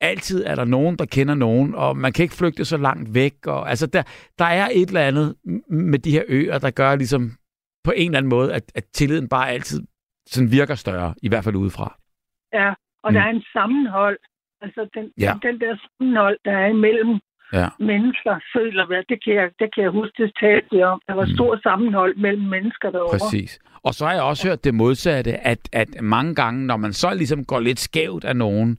[0.01, 3.47] altid er der nogen, der kender nogen, og man kan ikke flygte så langt væk.
[3.47, 4.03] Og, altså, der,
[4.39, 5.35] der er et eller andet
[5.71, 7.33] med de her øer, der gør ligesom
[7.85, 9.83] på en eller anden måde, at, at tilliden bare altid
[10.27, 11.99] sådan virker større, i hvert fald udefra.
[12.53, 12.69] Ja,
[13.05, 13.15] og Mm.
[13.15, 14.19] der er en sammenhold.
[14.63, 15.33] Altså den, Ja.
[15.43, 17.19] den der sammenhold, der er imellem
[17.53, 17.69] Ja.
[17.79, 21.01] mennesker, føler vi, det kan jeg, det kan jeg huske, det talte om.
[21.09, 21.35] Der var Mm.
[21.35, 23.19] stor sammenhold mellem mennesker derovre.
[23.19, 23.59] Præcis.
[23.83, 27.15] Og så har jeg også hørt det modsatte, at, at mange gange, når man så
[27.15, 28.79] ligesom går lidt skævt af nogen,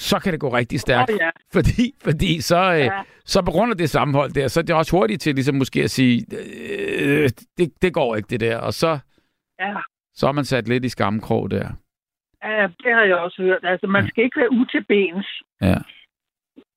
[0.00, 1.10] så kan det gå rigtig stærkt.
[1.10, 1.30] Åh, ja.
[1.52, 2.90] Fordi, fordi så, øh, Ja.
[3.24, 5.82] så på grund af det sammenhold der, så er det også hurtigt til ligesom måske
[5.82, 6.26] at sige,
[7.02, 7.28] øh,
[7.58, 8.56] det, det går ikke det der.
[8.56, 8.98] Og så,
[9.60, 9.74] Ja.
[10.14, 11.68] så er man sat lidt i skamkrog der.
[12.44, 13.60] ja, det har jeg også hørt.
[13.62, 15.26] Altså, man skal ikke være utilbens.
[15.62, 15.78] Ja.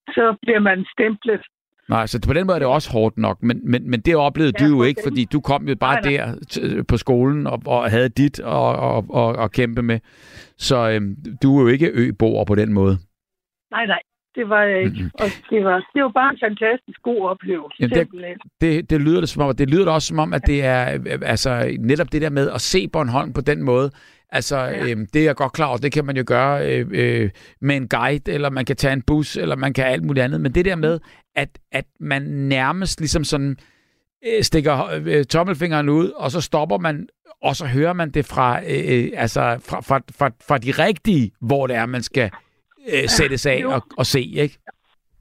[0.08, 1.42] Så bliver man stemplet.
[1.90, 4.54] Nej, så på den måde er det også hårdt nok, men, men, men det oplevede
[4.60, 6.36] Ja, du jo ikke, fordi du kom jo bare Nej, nej.
[6.56, 10.00] der på skolen og, og havde dit og, og, og, og kæmpe med.
[10.58, 12.98] Så øhm, du er jo ikke øboer på den måde.
[13.72, 14.02] Nej, nej,
[14.36, 15.02] det var jeg ikke.
[15.02, 15.12] Mhm.
[15.14, 17.78] Og det var, det var bare en fantastisk god oplevelse.
[17.80, 18.38] Jamen, det-.
[18.62, 21.00] Det, det lyder det som om, det lyder da også som om, at det er
[21.22, 23.92] altså netop det der med at se Bornholm på den måde.
[24.30, 24.90] Altså, ja.
[24.90, 27.30] øhm, det er jeg godt klar over, det kan man jo gøre øh, øh,
[27.62, 30.42] med en guide, eller man kan tage en bus, eller man kan alt muligt andet.
[30.42, 31.00] Men det der med,
[31.36, 33.58] at, at man nærmest ligesom sådan
[34.28, 37.08] øh, stikker øh, tommelfingeren ud, og så stopper man,
[37.42, 41.32] og så hører man det fra, øh, øh, altså fra, fra, fra, fra de rigtige,
[41.42, 42.32] hvor det er, man skal
[42.94, 43.72] øh, sættes af jo.
[43.72, 44.58] og, og se, ikke?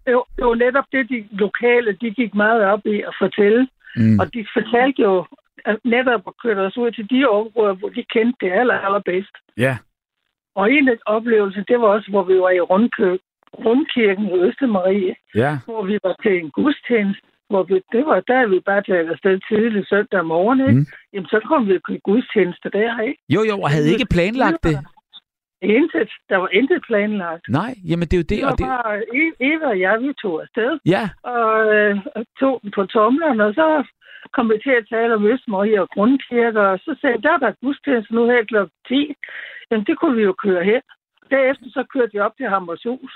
[0.06, 3.68] Det var, det var netop det, de lokale, de gik meget op i at fortælle.
[3.96, 4.18] Mm.
[4.20, 5.26] Og de fortalte jo
[5.84, 9.34] netop at køre os ud til de områder, hvor de kendte det aller, allerbedst.
[9.56, 9.76] Ja.
[10.54, 13.16] Og en af oplevelserne, det var også, hvor vi var i rundkø,
[13.64, 15.58] rundkirken i Østermarie, Ja.
[15.64, 19.40] hvor vi var til en gudstjeneste, hvor vi, det var der, vi bare talte afsted
[19.48, 20.72] tidligt søndag morgen, ikke?
[20.72, 20.86] Mm.
[21.12, 23.22] Jamen, så kom vi til gudstjeneste der, ikke?
[23.28, 24.78] Jo, jo, og havde ikke planlagt det.
[25.62, 26.10] Intet.
[26.28, 27.48] Der var intet planlagt.
[27.48, 28.66] Nej, jamen det er jo det, Det var og det...
[28.66, 29.02] bare
[29.40, 30.78] Eva og jeg, vi tog afsted.
[30.94, 31.96] Ja, og øh,
[32.40, 33.66] tog den på tomlerne, og så
[34.34, 37.38] kom vi til at tale om Østmarie og Grundkirker, og så sagde jeg, der er
[37.38, 38.56] der gudstjeneste nu her kl.
[38.88, 39.14] 10.
[39.70, 40.82] Jamen, det kunne vi jo køre hen.
[41.30, 43.14] Derefter så kørte vi op til Hammershus.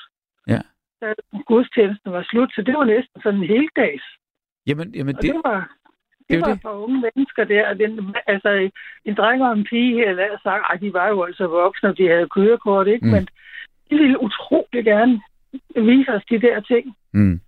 [0.48, 0.60] Ja.
[1.00, 1.14] Da
[1.46, 4.04] gudstjenesten var slut, så det var næsten sådan en hel dags.
[4.66, 5.60] jamen, jamen Og det, det, var,
[6.28, 6.62] det er var det.
[6.62, 7.68] for unge mennesker der.
[7.68, 8.70] Og den, altså,
[9.04, 11.98] en dreng og en pige her, der sagt, ej, de var jo altså voksne, og
[11.98, 13.06] de havde kørekort, ikke?
[13.06, 13.12] Mm.
[13.12, 13.28] Men
[13.90, 15.20] de ville utrolig gerne
[15.76, 16.96] vise os de der ting.
[17.12, 17.40] Mm.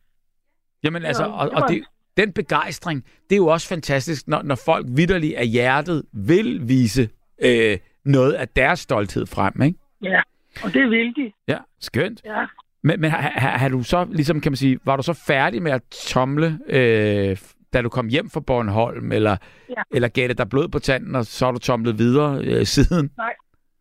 [0.84, 1.82] Jamen altså, Ja, og, det og det,
[2.16, 7.08] den begejstring, det er jo også fantastisk, når, når folk vidderligt af hjertet vil vise
[7.42, 9.78] øh, noget af deres stolthed frem, ikke?
[10.02, 10.20] Ja,
[10.64, 11.32] og det ville de.
[11.48, 12.22] Ja, skønt.
[12.24, 12.46] Ja.
[12.82, 15.62] Men, men har, har, har du så, ligesom kan man sige, var du så færdig
[15.62, 17.36] med at tomle, øh,
[17.72, 19.36] da du kom hjem fra Bornholm, eller,
[19.68, 19.82] Ja.
[19.94, 23.10] eller gav det dig blod på tanden, og så har du tomlet videre øh, siden?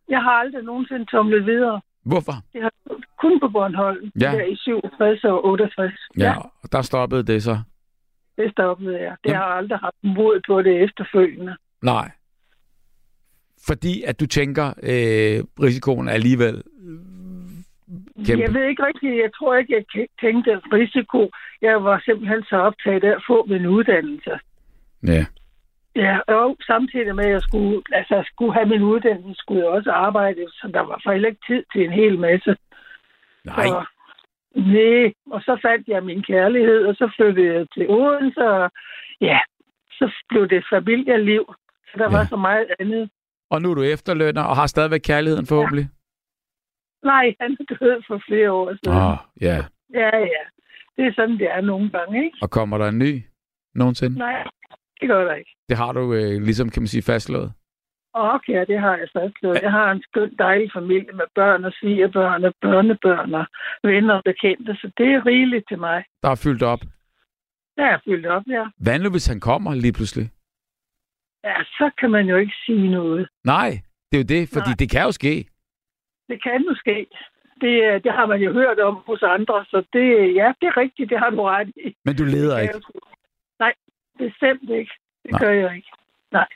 [0.08, 1.80] Jeg har aldrig nogensinde tumlet videre.
[2.04, 2.32] Hvorfor?
[2.52, 2.72] Det har
[3.18, 4.30] kun på Bornholm, Ja.
[4.32, 4.38] ja.
[4.38, 5.92] der i 67 og 68.
[6.18, 7.58] Ja, og der stoppede det så.
[8.38, 9.16] det stoppede jeg.
[9.24, 9.36] Det Jamen.
[9.36, 11.56] har aldrig haft mod på det efterfølgende.
[11.82, 12.10] Nej.
[13.66, 16.62] Fordi at du tænker, øh, risikoen er alligevel
[18.26, 18.42] kæmpe.
[18.42, 19.84] Jeg ved ikke rigtigt, jeg tror ikke, jeg
[20.20, 21.30] tænkte risiko.
[21.62, 24.38] Jeg var simpelthen så optaget af at få min uddannelse.
[25.06, 25.26] Ja.
[25.96, 29.90] Ja, og samtidig med, at jeg skulle, altså, skulle have min uddannelse, skulle jeg også
[29.90, 32.56] arbejde, så der var for heller ikke tid til en hel masse.
[33.44, 33.66] Nej.
[33.66, 33.84] Så,
[34.54, 38.70] nej, og så fandt jeg min kærlighed, og så flyttede jeg til Odense, og
[39.20, 39.38] ja,
[39.90, 41.44] så blev det familieliv.
[41.86, 42.10] Så der Ja.
[42.10, 42.16] ja.
[42.16, 43.10] var så meget andet
[43.50, 45.88] Og nu er du efterlønner og har stadigvæk kærligheden forhåbentlig.
[47.04, 48.98] Nej, han er død for flere år siden.
[48.98, 49.56] Oh, ja.
[49.94, 50.42] Ja, ja.
[50.96, 52.38] Det er sådan, det er nogle gange, ikke?
[52.42, 53.22] Og kommer der en ny
[53.74, 54.18] nogensinde?
[54.18, 54.44] Nej,
[55.00, 55.50] det gør der ikke.
[55.68, 57.52] Det har du øh, ligesom, kan man sige, fastslået.
[58.14, 59.62] Okay, det har jeg fastslået.
[59.62, 63.46] Jeg har en skøn, dejlig familie med børn og svigerbørn og børnebørn og
[63.82, 66.04] venner og bekendte, så det er rigeligt til mig.
[66.22, 66.80] Der er fyldt op.
[67.76, 68.64] Der er fyldt op, ja.
[68.78, 70.30] Hvad nu, hvis han kommer lige pludselig?
[71.44, 73.28] Ja, så kan man jo ikke sige noget.
[73.44, 73.70] Nej,
[74.12, 74.76] det er jo det, fordi Nej.
[74.78, 75.34] det kan jo ske.
[76.28, 77.06] Det kan jo ske.
[77.60, 80.06] Det, øh, det har man jo hørt om hos andre, så det,
[80.40, 81.96] ja, det er rigtigt, det har du ret i.
[82.04, 82.74] Men du leder ikke.
[82.74, 83.00] jeg-
[83.60, 83.72] Nej,
[84.18, 84.92] bestemt ikke.
[85.22, 85.40] Det Nej.
[85.44, 85.88] Gør jeg ikke.
[86.32, 86.48] Nej.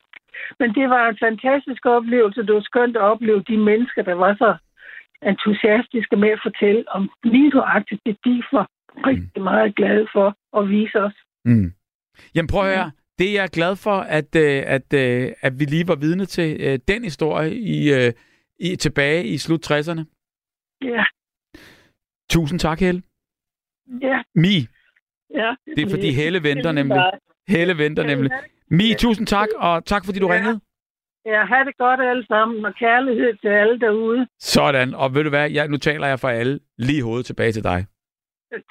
[0.61, 2.41] Men det var en fantastisk oplevelse.
[2.47, 4.51] Det var skønt at opleve de mennesker, der var så
[5.31, 8.67] entusiastiske med at fortælle om lige nøjagtigt det, de var
[9.07, 10.29] rigtig meget glade for
[10.59, 11.15] at vise os.
[11.45, 11.73] Mm.
[12.35, 12.91] Jamen prøv at høre.
[13.19, 16.57] Det jeg er glad for, at, øh, at, øh, at vi lige var vidne til
[16.61, 18.13] øh, den historie i, øh,
[18.59, 20.05] i, tilbage i slut 60'erne.
[20.85, 21.05] Ja,
[22.31, 23.03] Tusind tak, Helle.
[24.03, 24.57] ja, Mi,
[25.35, 25.55] ja.
[25.77, 26.99] det er fordi Helle venter nemlig.
[27.49, 28.31] Helle venter nemlig.
[28.71, 30.35] Mi, tusind tak, og tak fordi du Ja.
[30.35, 30.61] ringede.
[31.25, 34.27] Ja, have det godt alle sammen, og kærlighed til alle derude.
[34.39, 37.65] Sådan, og ved du hvad, jeg, nu taler jeg for alle lige hovedet tilbage til
[37.65, 37.87] dig.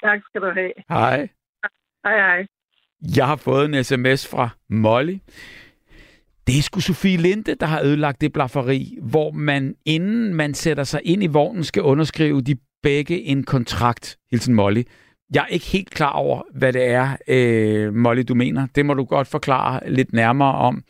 [0.02, 0.72] Tak skal du have.
[0.88, 1.28] Hej.
[2.04, 2.46] Hej, hej.
[3.16, 5.18] Jeg har fået en sms fra Molly.
[6.50, 10.84] Det er sgu Sofie Linde, der har ødelagt det blafferi, hvor man, inden man sætter
[10.84, 14.18] sig ind i vognen, skal underskrive de begge en kontrakt.
[14.30, 14.82] Hilsen Molly.
[15.34, 18.66] Jeg er ikke helt klar over, hvad det er, øh, Molly, du mener.
[18.74, 20.82] Det må du godt forklare lidt nærmere om.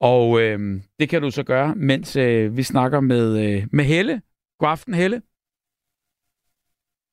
[0.00, 4.22] Og øh, det kan du så gøre, mens øh, vi snakker med, øh, med Helle.
[4.58, 5.22] God aften, Helle.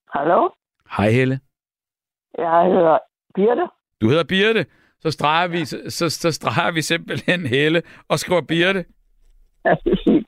[0.09, 0.49] Hallo?
[0.97, 1.39] Hej, Helle.
[2.37, 2.97] Jeg hedder
[3.35, 3.67] Birte.
[4.01, 4.65] Du hedder Birte.
[5.03, 8.85] Så streger, vi, så, så, streger vi simpelthen Helle og skriver Birte.
[9.65, 10.27] Ja, det fint.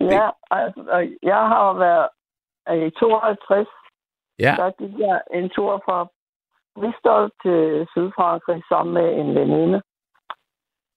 [0.00, 2.08] Ja, altså, og jeg har været
[2.86, 3.68] i 52,
[4.38, 4.54] Ja.
[4.58, 6.08] der gik jeg en tur fra
[6.74, 9.82] Bristol til Sydfrankrig sammen med en veninde.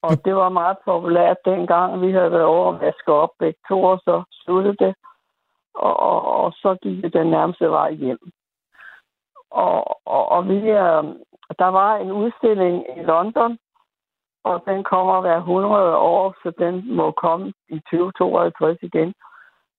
[0.02, 2.00] Og det var meget populært dengang.
[2.02, 4.94] Vi havde været over at vaske op begge to, og så sluttede det.
[5.74, 8.18] Og, og, og så gik det den nærmeste vej hjem.
[9.62, 9.76] Og,
[10.06, 11.02] og, og vi, øh,
[11.62, 13.58] der var en udstilling i London,
[14.44, 19.14] og den kommer hver 100 år, så den må komme i 2052 igen.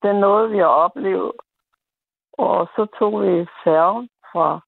[0.03, 1.31] Den nåede vi at opleve,
[2.33, 4.59] og så tog vi færgen fra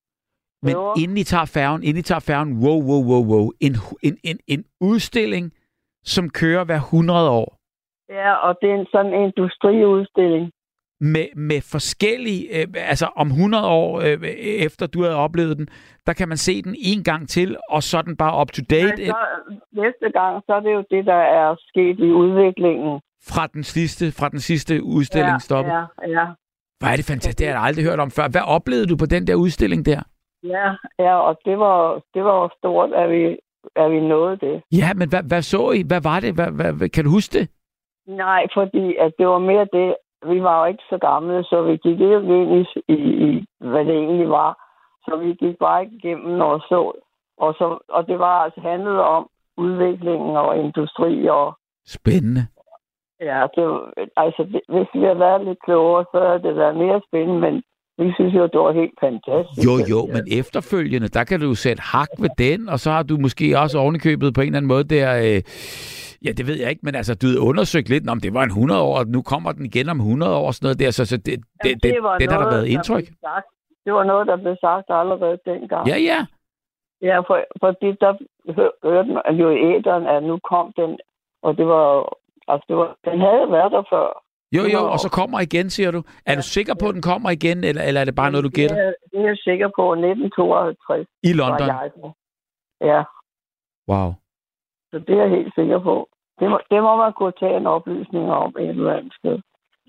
[0.62, 0.93] Men Jo.
[1.01, 4.39] inden I tager færgen, inden I tager færgen, wow, wow, wow, wow, en, en, en,
[4.47, 5.53] en udstilling,
[6.03, 7.58] som kører hver 100 år,
[8.10, 10.51] Ja, og det er en sådan industriudstilling.
[11.00, 14.24] Med, med forskellige, øh, altså om 100 år øh,
[14.66, 15.68] efter du havde oplevet den,
[16.06, 18.95] der kan man se den en gang til, og så den bare up to date
[18.95, 19.16] Nej, så,
[19.72, 23.00] næste gang, så er det jo det, der er sket i udviklingen.
[23.30, 25.72] fra den sidste, fra den sidste udstilling ja, stoppet.
[25.72, 26.26] Ja, ja,
[26.80, 28.28] Hvor er det fantastisk, det har jeg aldrig hørt om før.
[28.28, 30.02] Hvad oplevede du på den der udstilling der?
[30.43, 30.68] ja,
[31.00, 33.38] ja, og det var, det var stort, at vi,
[33.76, 34.62] at vi nåede det.
[34.72, 35.84] Ja, men hvad, hvad så I?
[35.88, 36.34] Hvad var det?
[36.36, 37.50] Hvad, hvad, hvad, kan du huske det?
[38.08, 39.95] Nej, fordi at det var mere det,
[40.26, 42.97] vi var jo ikke så gamle, så vi gik ikke ind i, i,
[43.28, 44.51] i hvad det egentlig var.
[45.05, 46.91] Så vi gik bare igennem og så.
[47.38, 51.57] Og, så, og det var altså handlet om udviklingen og industri og
[51.88, 52.47] Spændende.
[53.22, 53.63] Ja, det,
[54.18, 57.55] altså, det, hvis vi havde været lidt klogere, så havde det været mere spændende, men
[57.97, 59.65] vi synes jo, det var helt fantastisk.
[59.68, 63.18] Jo, jo, men efterfølgende, der kan du sætte hak ved den, og så har du
[63.18, 65.41] måske også ovenikøbet på en eller anden måde der, øh,
[66.26, 68.49] ja, det ved jeg ikke, men altså, du havde undersøgt lidt, om det var en
[68.49, 71.05] 100 år, og nu kommer den igen om 100 år og sådan noget der, så,
[71.05, 73.05] så det, det, Jamen, det, var det, der har noget, været indtryk.
[73.28, 73.47] sagt.
[73.86, 75.88] Det var noget, der blev sagt allerede dengang.
[75.88, 76.20] Ja, ja.
[77.01, 78.11] Ja, for, fordi der
[78.57, 80.97] hør- hørte man jo i æderen, at nu kom den,
[81.43, 81.88] og det var,
[82.47, 84.07] altså, det var, den havde været der før.
[84.57, 86.03] Jo, Det jo, og så kommer igen, siger du.
[86.26, 88.49] Er du sikker på, at den kommer igen, eller, eller er det bare noget, du
[88.49, 88.76] gætter?
[88.76, 91.68] Det er, det er jeg sikker på, 1952 I London?
[91.70, 92.11] der.
[92.91, 93.01] Ja,
[93.91, 94.09] Wow.
[94.91, 96.09] Så det er jeg helt sikker på.
[96.39, 99.38] Det må, det må man kunne tage en oplysning om et eller andet sted.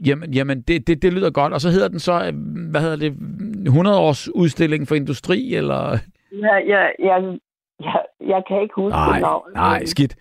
[0.07, 1.53] Jamen, jamen det, det, det lyder godt.
[1.53, 2.33] Og så hedder den så, øh,
[2.71, 3.13] hvad hedder det,
[3.67, 5.99] 100 års udstilling for industri, eller?
[6.33, 7.17] Ja, ja, ja,
[7.81, 9.53] ja, jeg kan ikke huske Nej, det navn.
[9.55, 10.17] nej, skidt.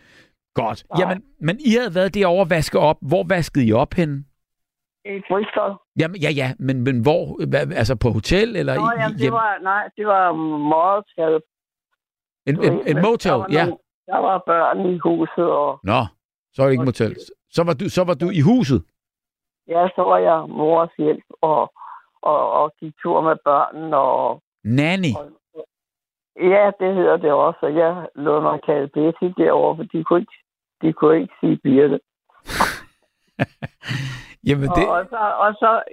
[0.54, 0.84] Godt.
[0.90, 1.00] Nej.
[1.02, 2.98] Jamen, men I havde været derovre og vaske op.
[3.02, 4.24] Hvor vaskede I op henne?
[5.06, 5.72] I Bristol.
[6.00, 7.46] Jamen, ja, ja, men, men hvor?
[7.50, 10.32] Hvad, altså på hotel, eller Nå, i, jamen, det var, nej, det var
[10.74, 11.42] motel.
[12.50, 13.66] En, en, en motel, ja.
[13.66, 13.78] nogle-
[14.08, 16.02] Der var børn i huset, og Nå,
[16.54, 17.16] så er det ikke motel.
[17.50, 18.80] Så var, du, så var du i huset?
[19.68, 21.74] ja, så var jeg mors hjælp, og,
[22.22, 25.14] og, og gik tur med børnene, og Nanny?
[26.54, 30.20] ja, det hedder det også, og jeg lod mig kalde Betty derovre, for de kunne
[30.20, 30.38] ikke,
[30.82, 32.00] de kunne ikke sige Birte.
[34.48, 34.88] Jamen, det...
[34.88, 35.84] Og, og så, og så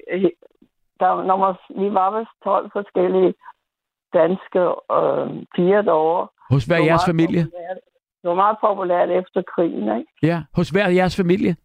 [1.01, 3.35] der, når man, vi var vist 12 forskellige
[4.12, 4.62] danske
[4.97, 6.29] øh, piger derovre.
[6.51, 7.43] Hos hver var jeres meget familie?
[7.45, 7.79] populært.
[8.25, 10.12] Det var meget populært efter krigen, ikke?
[10.22, 11.57] Ja, hos hver jeres familie?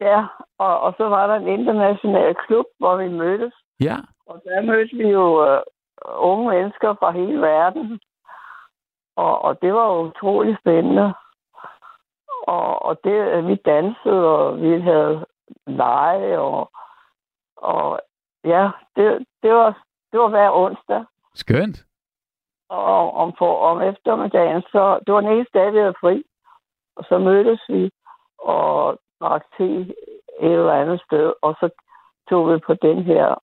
[0.00, 0.26] Ja,
[0.58, 3.54] og, og så var der en international klub, hvor vi mødtes.
[3.80, 3.96] Ja.
[4.26, 5.60] Og der mødte vi jo øh,
[6.16, 8.00] unge mennesker fra hele verden.
[9.16, 11.14] Og, og det var jo utrolig spændende.
[12.46, 15.26] Og, og det, vi dansede, og vi havde
[15.66, 16.70] lege, og,
[17.56, 18.00] og
[18.44, 21.04] ja, det, det, var, det var hver onsdag.
[21.34, 21.84] Skønt.
[22.68, 26.24] Og om, for, om eftermiddagen, så det var den eneste dag, vi havde fri.
[26.96, 27.90] Og så mødtes vi
[28.38, 29.64] og drak te
[30.40, 31.68] et eller andet sted, og så
[32.30, 33.34] tog vi på den her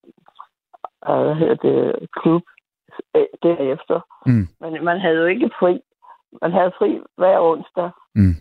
[1.10, 2.44] øh, hvad hedder det, klub
[3.16, 4.00] øh, derefter.
[4.26, 4.48] Mm.
[4.60, 5.82] Men man havde jo ikke fri.
[6.42, 7.92] Man havde fri hver onsdag.
[8.16, 8.36] Mm.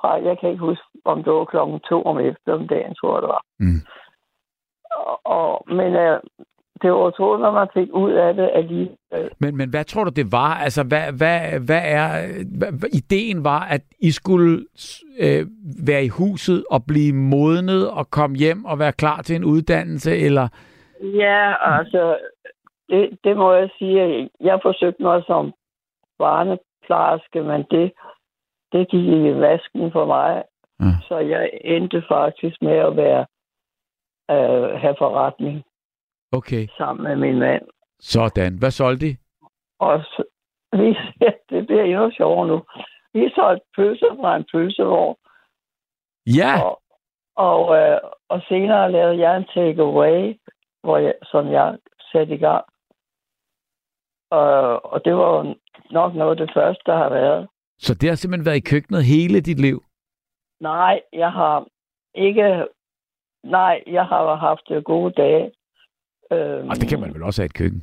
[0.00, 3.28] Fra, jeg kan ikke huske, om det var klokken to om eftermiddagen, tror jeg det
[3.28, 3.42] var.
[3.58, 3.80] Mm.
[4.90, 6.20] Og, og, men øh,
[6.82, 9.30] det når man fik ud af det alligevel.
[9.38, 10.54] Men, men hvad tror du, det var?
[10.54, 12.08] Altså, hvad, hvad, hvad er...
[12.58, 14.66] Hvad, ideen var, at I skulle
[15.20, 15.46] øh,
[15.86, 20.16] være i huset og blive modnet og komme hjem og være klar til en uddannelse,
[20.16, 20.48] eller...
[21.00, 22.18] Ja, altså,
[22.88, 24.30] det, det må jeg sige.
[24.40, 25.52] Jeg forsøgte mig som
[26.18, 27.92] barneplejerske, men det,
[28.72, 30.42] det gik i vasken for mig.
[30.80, 30.84] Ja.
[31.08, 33.26] Så jeg endte faktisk med at være
[34.30, 35.64] øh, have forretning
[36.32, 37.62] Okay, sammen med min mand.
[38.00, 38.58] sådan.
[38.58, 39.16] Hvad solgte I?
[39.78, 40.24] Og så,
[40.80, 40.88] vi,
[41.50, 42.62] det bliver endnu sjovere nu.
[43.14, 45.16] Vi solgte pølser fra en pølsevogn,
[46.26, 46.82] Ja, og,
[47.36, 50.38] og, øh, og senere lavede jeg en takeaway,
[50.82, 51.78] hvor jeg, som jeg
[52.12, 52.64] satte i gang.
[54.30, 55.54] Og, og det var
[55.90, 57.48] nok noget af det første, der har været.
[57.78, 59.84] så det har simpelthen været i køkkenet hele dit liv?
[60.60, 61.66] Nej, jeg har
[62.14, 62.66] ikke...
[63.44, 65.52] Nej, jeg har haft gode dage.
[66.32, 67.82] Øhm, Og det kan man vel også have i et køkken?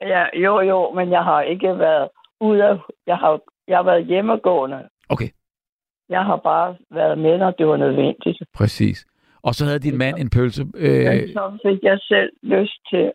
[0.00, 2.08] Ja, jo, jo, men jeg har ikke været
[2.40, 2.76] ude af...
[3.06, 4.88] Jeg har, jeg har været hjemmegående.
[5.08, 5.28] Okay,
[6.08, 8.38] Jeg har bare været med, når det var nødvendigt.
[8.54, 9.06] præcis.
[9.42, 10.62] Og så havde din mand en pølse...
[10.76, 13.12] Øh, Men så fik jeg selv lyst til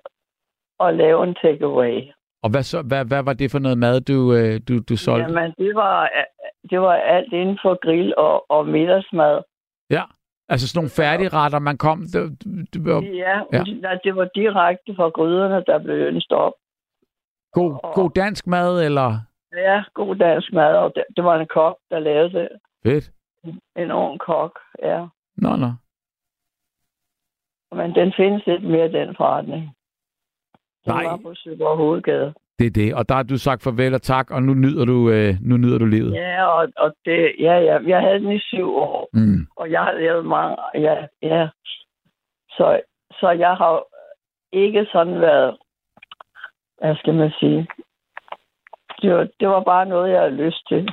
[0.80, 2.02] at lave en takeaway.
[2.44, 5.26] og hvad, så, hvad, hvad var det for noget mad, du, øh, du, du solgte?
[5.32, 6.10] Jamen, det var,
[6.70, 9.42] det var alt inden for grill og, og middagsmad.
[9.90, 10.04] Ja,
[10.50, 12.00] altså sådan nogle færdigretter, man kom...
[12.14, 13.64] Det, det var Ja, Ja.
[14.04, 16.54] det var direkte fra gryderne, der blev ønsket op.
[17.52, 19.20] god, god dansk mad, eller...
[19.54, 22.50] Ja, god dansk mad, og det, det var en kok, der lavede det.
[22.86, 23.12] Fedt.
[23.76, 25.06] En ung kok, ja.
[25.38, 25.72] Nå, nå.
[27.76, 29.62] Men den findes lidt mere, den forretning.
[30.86, 31.04] Den Nej.
[31.04, 32.34] var på Søborg Hovedgade.
[32.60, 32.94] Det er det.
[32.96, 35.78] Og der har du sagt farvel og tak, og nu nyder du, øh, nu nyder
[35.78, 36.14] du livet.
[36.14, 39.48] Ja, og, og det, ja, ja, jeg havde den i syv år, Mm.
[39.56, 41.48] og jeg har lavet mange, ja, ja.
[42.50, 42.82] Så,
[43.20, 43.84] så jeg har
[44.54, 45.58] ikke sådan været,
[46.82, 47.68] hvad skal man sige,
[49.02, 50.90] det var, det var bare noget, jeg havde lyst til.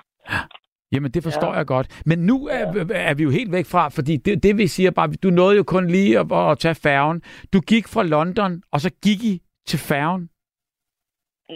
[0.92, 1.52] Jamen, det forstår Ja.
[1.52, 1.58] ja.
[1.58, 2.02] jeg godt.
[2.06, 5.08] Men nu er, er vi jo helt væk fra, fordi det, det vi siger bare,
[5.22, 7.22] du nåede jo kun lige at, at tage færgen.
[7.52, 10.28] Du gik fra London, og så gik I til færgen.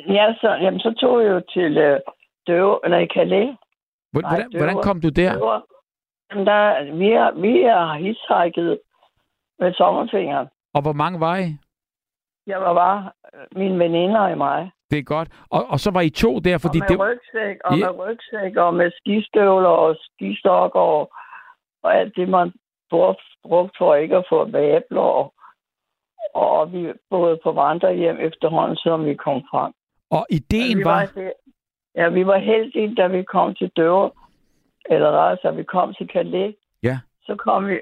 [0.09, 2.01] Ja, så, jamen, så tog jeg jo til øh,
[2.47, 3.57] Døve, eller i Calais.
[4.12, 5.32] Hvordan, Nej, det hvordan kom du der?
[6.30, 8.80] Jamen, der, vi, har, vi har hitchhiket
[9.59, 10.49] med sommerfingeren.
[10.74, 11.49] Og hvor mange var I?
[12.47, 14.70] Jeg var bare øh, mine veninder og mig.
[14.90, 15.28] Det er godt.
[15.51, 17.01] Og, og så var I to der, fordi og med det...
[17.01, 17.90] rygsæk, og Ja.
[17.90, 21.12] med rygsæk, og med skistøvler og skistokker, og,
[21.82, 22.53] og alt det, man
[22.90, 25.01] brugte brugt for ikke at få vabler.
[25.01, 25.34] Og,
[26.34, 29.72] og vi boede på vandrehjem efterhånden, som vi kom frem.
[30.15, 31.11] Og ideen vi var...
[31.15, 31.33] var
[31.95, 34.11] ja, vi var heldige, da vi kom til Døver,
[34.91, 36.55] eller altså, vi kom til Calais.
[36.83, 36.99] Ja.
[37.27, 37.81] Så kom vi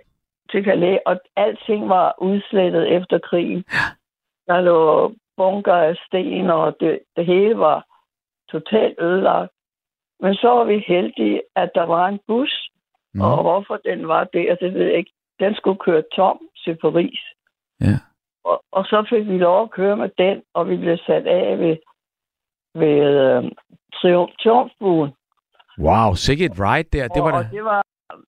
[0.50, 3.64] til Calais, og alting var udslettet efter krigen.
[4.46, 7.86] Der lå bunker af sten, og det, det hele var
[8.50, 9.52] totalt ødelagt.
[10.20, 12.70] Men så var vi heldige, at der var en bus,
[13.14, 15.12] Nå, og hvorfor den var der, det ved jeg ikke.
[15.40, 17.20] Den skulle køre tom til Paris.
[17.80, 17.96] Ja.
[18.44, 21.58] Og, og så fik vi lov at køre med den, og vi blev sat af
[21.58, 21.76] ved,
[22.74, 23.50] ved øh,
[23.94, 25.10] triumf, triumfbuen.
[25.78, 27.08] Wow, sikke et ride der.
[27.08, 27.46] Det var og, da...
[27.48, 27.82] og det var,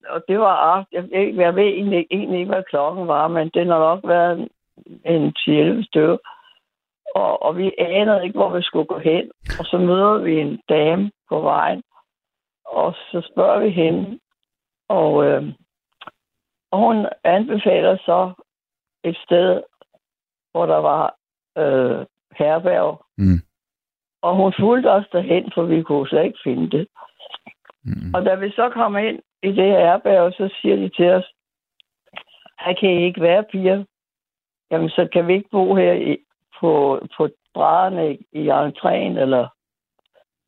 [0.08, 0.94] og det var aften.
[0.96, 4.00] Jeg, ved ikke- jeg ved egentlig, egentlig ikke, hvad klokken var, men det har nok
[4.04, 4.48] været en,
[5.22, 6.18] en 10 stykke.
[7.14, 9.30] Og, og vi anede ikke, hvor vi skulle gå hen.
[9.58, 11.82] Og så møder vi en dame på vejen,
[12.66, 14.18] og så spørger vi hende.
[14.88, 15.42] Og, øh,
[16.70, 18.32] og hun anbefaler så
[19.04, 19.62] et sted,
[20.52, 21.14] hvor der var
[21.58, 22.06] øh,
[22.38, 23.04] herberg.
[23.18, 23.40] Mm.
[24.26, 26.88] Og hun fulgte os derhen, for vi kunne slet ikke finde det.
[27.84, 28.14] Mm.
[28.14, 31.26] Og da vi så kom ind i det herberg, så siger de til os,
[32.60, 33.84] her kan I ikke være piger.
[34.70, 36.16] Jamen, så kan vi ikke bo her i,
[36.60, 39.48] på, på brædderne i, i entréen, eller...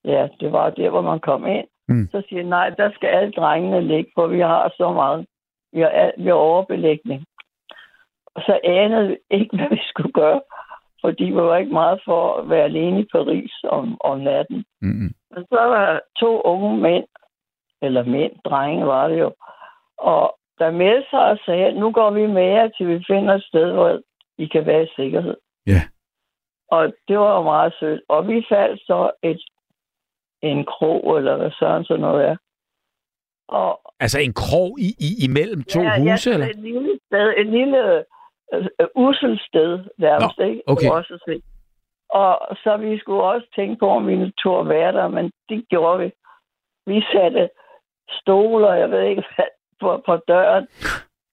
[0.05, 1.67] Ja, det var der, hvor man kom ind.
[1.89, 2.09] Mm.
[2.11, 5.27] Så siger jeg, nej, der skal alle drengene ligge, for vi har så meget.
[5.73, 7.25] Vi har, vi har overbelægning.
[8.35, 10.41] Og så anede vi ikke, hvad vi skulle gøre,
[11.01, 14.65] fordi vi var ikke meget for at være alene i Paris om, om natten.
[14.81, 15.11] Mm-mm.
[15.31, 17.07] Men så var der to unge mænd,
[17.83, 19.33] eller mænd, drenge var det jo,
[19.99, 23.45] og der meldte sig og sagde, nu går vi med jer, til vi finder et
[23.45, 24.01] sted, hvor
[24.39, 25.37] I kan være i sikkerhed.
[25.67, 25.83] Ja.
[26.71, 28.01] Og det var jo meget sødt.
[28.09, 29.43] Og vi faldt så et,
[30.43, 32.37] en krog, eller hvad sådan sådan noget er.
[33.49, 36.47] Og Altså en krog i, i, imellem to ja, huse, ja, eller?
[36.47, 38.05] Et lille sted, et lille
[38.55, 40.63] øh, øh, usselt sted, nærmest, ikke?
[40.67, 40.91] okay.
[40.91, 41.43] Også at.
[42.09, 45.33] Og så vi skulle også tænke på, om vi nu tog at være der, men
[45.49, 46.13] det gjorde vi.
[46.87, 47.51] Vi satte
[48.11, 49.47] stoler, jeg ved ikke hvad,
[49.81, 50.69] på, på døren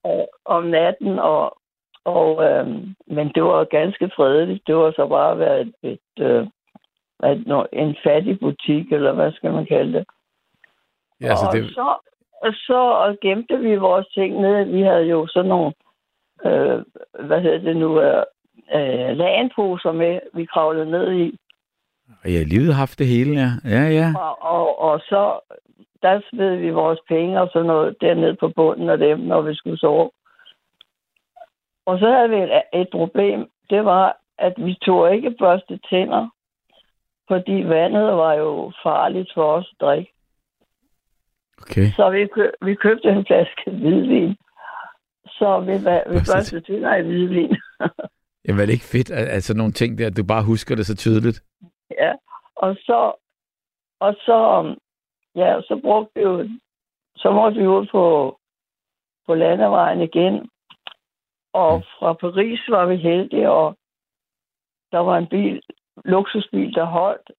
[0.05, 1.57] øh, om natten, og,
[2.05, 2.67] og øh,
[3.07, 4.67] men det var ganske fredeligt.
[4.67, 6.47] Det var så bare været et, et, øh,
[7.31, 10.05] et, en fattig butik, eller hvad skal man kalde det.
[11.21, 11.95] Ja, altså, og det, så,
[12.53, 14.63] så gemte vi vores ting ned.
[14.63, 15.73] Vi havde jo sådan nogle,
[16.45, 16.83] øh,
[17.27, 18.23] hvad hedder det nu, øh,
[18.75, 21.39] øh, lagenposer med, vi kravlede ned i.
[22.23, 23.49] og jeg har livet haft det hele, ja.
[23.75, 24.13] Ja, ja.
[24.19, 25.39] Og, og, og så,
[26.01, 29.55] der smed vi vores penge og sådan noget dernede på bunden af dem, når vi
[29.55, 30.11] skulle sove.
[31.85, 33.49] Og så havde vi et, et problem.
[33.69, 36.29] Det var, at vi tog ikke børste tænder,
[37.27, 40.11] fordi vandet var jo farligt for os at drikke.
[41.61, 41.87] Okay.
[41.95, 44.37] Så vi, kø- vi købte en flaske hvidvin.
[45.39, 47.55] Så vi, va- vi Børste børste tænder i hvidvin.
[48.45, 50.75] Jamen, er det ikke fedt, at, at sådan nogle ting der, at du bare husker
[50.75, 51.43] det så tydeligt?
[51.91, 52.13] ja.
[52.55, 53.13] Og så,
[53.99, 54.77] og så, um,
[55.35, 56.49] ja, så brugte vi jo,
[57.15, 58.37] så måtte vi ud på,
[59.27, 60.49] på landevejen igen.
[61.53, 61.83] Og Mm.
[61.99, 63.77] fra Paris var vi heldige, og
[64.91, 65.61] der var en bil,
[66.05, 67.31] luksusbil, der holdt.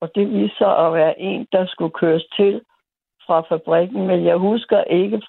[0.00, 2.62] Og det viste sig at være en, der skulle køres til
[3.26, 4.06] fra fabrikken.
[4.06, 5.22] Men jeg husker ikke,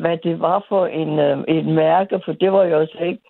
[0.00, 3.22] hvad det var for en, øh, et mærke, for det var jo altså ikke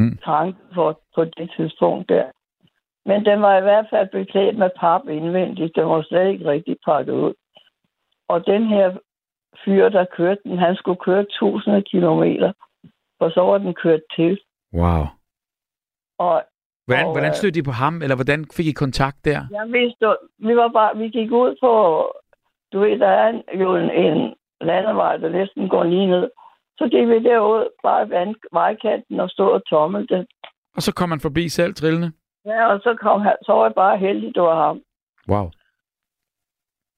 [0.00, 0.18] Mm.
[0.24, 2.24] tanke for på det tidspunkt der.
[3.06, 5.76] Men den var i hvert fald beklædt med pap indvendigt.
[5.76, 7.34] Den var slet ikke rigtig pakket ud.
[8.28, 8.96] Og den her
[9.64, 12.52] fyr, der kørte den, han skulle køre 1000 kilometer,
[13.20, 14.40] og så var den kørt til.
[14.74, 15.04] Wow.
[16.18, 16.42] Og
[16.86, 19.40] Hvordan, Og, hvordan øh, stødte I på ham, eller hvordan fik I kontakt der?
[19.50, 21.72] jeg vidste, vi var bare, vi gik ud på,
[22.72, 26.30] du ved, der er en, jo en, en landevej, der næsten går lige ned.
[26.78, 30.26] Så gik vi derud, bare vand, vejkanten og stod og tommelte.
[30.76, 32.12] Og så kom han forbi selv trillende?
[32.44, 34.80] Ja, og så kom han, så var jeg bare heldig, det var ham.
[35.28, 35.50] Wow.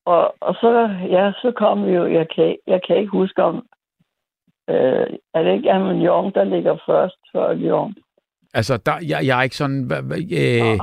[0.07, 3.57] Og, og så, ja, så kom vi jo, jeg kan, jeg kan ikke huske om,
[4.71, 7.95] øh, er det ikke Avignon, der ligger først før Lyon?
[8.55, 10.79] Altså, der, jeg, jeg er ikke sådan hva- hva- øh,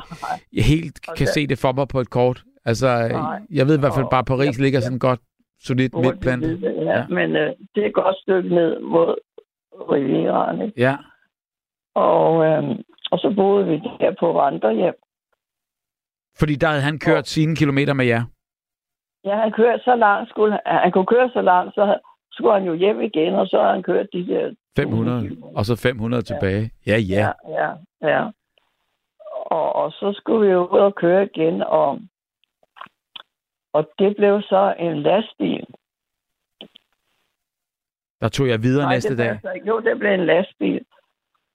[0.53, 1.25] jeg helt kan Okay.
[1.25, 2.43] se det for mig på et kort.
[2.65, 3.39] Altså, Nej.
[3.51, 4.83] jeg ved i hvert fald bare, at Paris ja, ligger ja.
[4.83, 5.19] sådan godt
[5.59, 6.61] solidt midtplantet.
[6.61, 6.97] Ja, Ja.
[6.97, 7.07] ja.
[7.07, 9.15] men øh, det er et godt stykke ned mod
[9.91, 10.81] Rivieraen, ikke?
[10.81, 10.97] Ja.
[11.95, 12.63] Og, øh,
[13.11, 14.93] og så boede vi der på vandrehjem.
[16.39, 18.23] Fordi der havde han kørt sine kilometer med jer.
[19.25, 21.99] Ja, han kørte så langt, skulle, han han kunne køre så langt, så
[22.31, 24.51] skulle han jo hjem igen, og så har han kørt de der...
[24.77, 26.71] 500, og så 500 tilbage.
[26.87, 27.31] Ja, ja.
[27.49, 27.69] Ja, ja,
[28.09, 28.23] ja.
[29.45, 31.99] Og, og så skulle vi jo ud og køre igen, og,
[33.77, 35.65] og det blev så en lastbil.
[38.21, 39.55] Der tog jeg videre Nej, næste det dag.
[39.55, 39.67] ikke.
[39.67, 40.85] Jo, det blev en lastbil.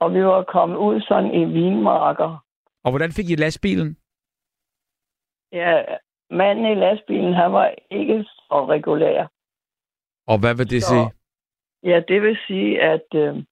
[0.01, 2.45] Og vi var kommet ud sådan i vinmarker.
[2.85, 3.97] Og hvordan fik I lastbilen?
[5.53, 5.85] Ja,
[6.31, 9.27] manden i lastbilen, han var ikke så regulær.
[10.27, 11.11] Og hvad vil det Så- sige?
[11.93, 13.45] Ja, det vil sige, at, øh,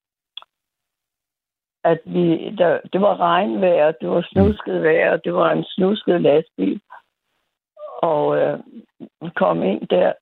[1.83, 6.81] at vi, der, det var regnvejr, det var snusket vejr, det var en snusket lastbil.
[8.01, 8.59] Og øh,
[9.35, 10.13] kom ind der,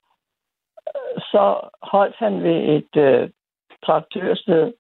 [1.17, 3.29] så holdt han ved et øh,
[3.85, 4.73] traktørsted.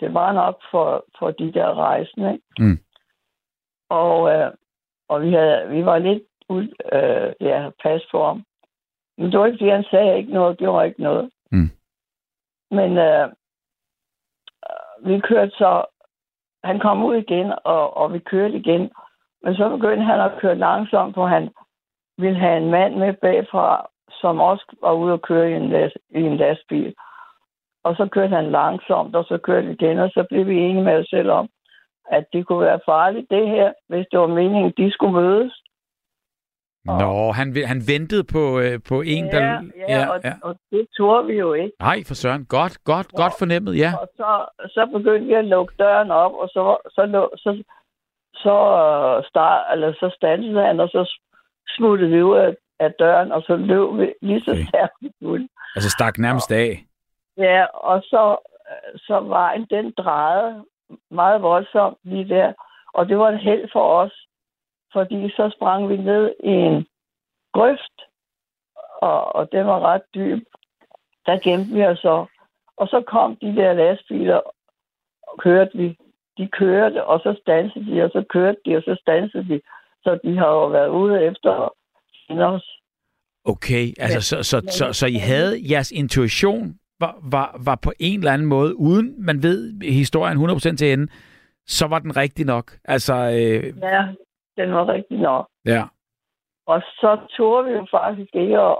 [0.00, 2.32] Det var nok for, for de der rejsende.
[2.32, 2.44] ikke?
[2.58, 2.78] Mm.
[3.88, 4.52] Og, øh,
[5.08, 8.44] og vi, havde, vi var lidt ud, øh, ja, pas på ham.
[9.18, 11.30] Men det var ikke, fordi han sagde ikke noget, gjorde ikke noget.
[11.52, 11.70] Mm.
[12.70, 13.32] Men øh,
[15.04, 15.84] vi kørte så,
[16.64, 18.90] han kom ud igen, og, og vi kørte igen.
[19.42, 21.50] Men så begyndte han at køre langsomt, for han
[22.18, 23.86] ville have en mand med bagfra,
[24.20, 26.94] som også var ude og køre i en, las, i en lastbil.
[27.84, 30.96] Og så kørte han langsomt, og så kørte igen, og så blev vi enige med
[30.98, 31.48] os selv om,
[32.10, 35.62] at det kunne være farligt, det her, hvis det var meningen, de skulle mødes.
[36.84, 39.42] Nå, han, han ventede på, øh, på en, der...
[39.42, 41.72] ja, ja, og, og det turde vi jo ikke.
[41.80, 42.44] Nej, for søren.
[42.44, 43.90] Godt, godt, godt fornemmet, ja.
[44.00, 44.30] Og så,
[44.68, 47.62] så begyndte vi at lukke døren op, og så, så, lå- så,
[48.34, 51.20] så, øh, start, eller så standede han, og så
[51.68, 54.64] smuttede vi ud af, af døren, og så løb vi lige så Okay.
[54.68, 55.48] stærkt vi kunne.
[55.76, 56.84] Altså stak nærmest af.
[57.36, 58.36] Ja, og så,
[58.96, 60.64] så vejen, den drejede
[61.10, 62.52] meget voldsomt lige der.
[62.92, 64.26] Og det var et held for os,
[64.92, 66.86] fordi så sprang vi ned i en
[67.52, 67.96] grøft,
[69.02, 70.44] og, og den var ret dyb.
[71.26, 72.26] Der gemte vi os så.
[72.76, 74.40] Og så kom de der lastbiler,
[75.22, 75.98] og kørte vi.
[76.38, 79.60] De kørte, og så stansede de, og så kørte de, og så stansede de.
[80.06, 81.50] Så de har jo været ude efter
[82.30, 82.66] os.
[83.44, 88.18] Okay, altså så, så, så, så I havde jeres intuition var, var, var på en
[88.18, 89.58] eller anden måde, uden man ved
[89.90, 91.06] historien 100% til ende,
[91.66, 92.72] så var den rigtig nok.
[92.84, 94.02] Altså, øh, Ja,
[94.56, 95.46] den var rigtig nok.
[95.64, 95.82] ja.
[96.66, 98.78] Og så turde vi jo faktisk ikke at,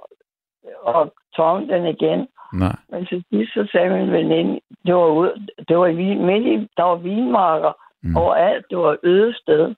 [0.89, 2.29] at tomme den igen.
[2.53, 2.77] Nej.
[2.91, 6.69] Men til sidst så sagde min veninde, det var, ude, det var i, midt i,
[6.77, 7.73] der var vinmarker
[8.03, 8.17] mm.
[8.17, 9.75] overalt, det var et øde sted.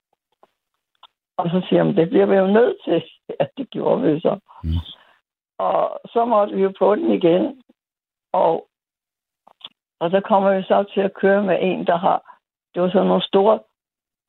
[1.39, 3.03] Og så siger hun, det bliver vi jo nødt til.
[3.41, 4.39] Ja, det gjorde vi så.
[4.64, 4.70] Mm.
[5.59, 7.62] Og så måtte vi jo på den igen.
[8.32, 8.68] Og,
[10.01, 12.39] og så kommer vi så til at køre med en, der har,
[12.74, 13.59] det var sådan nogle store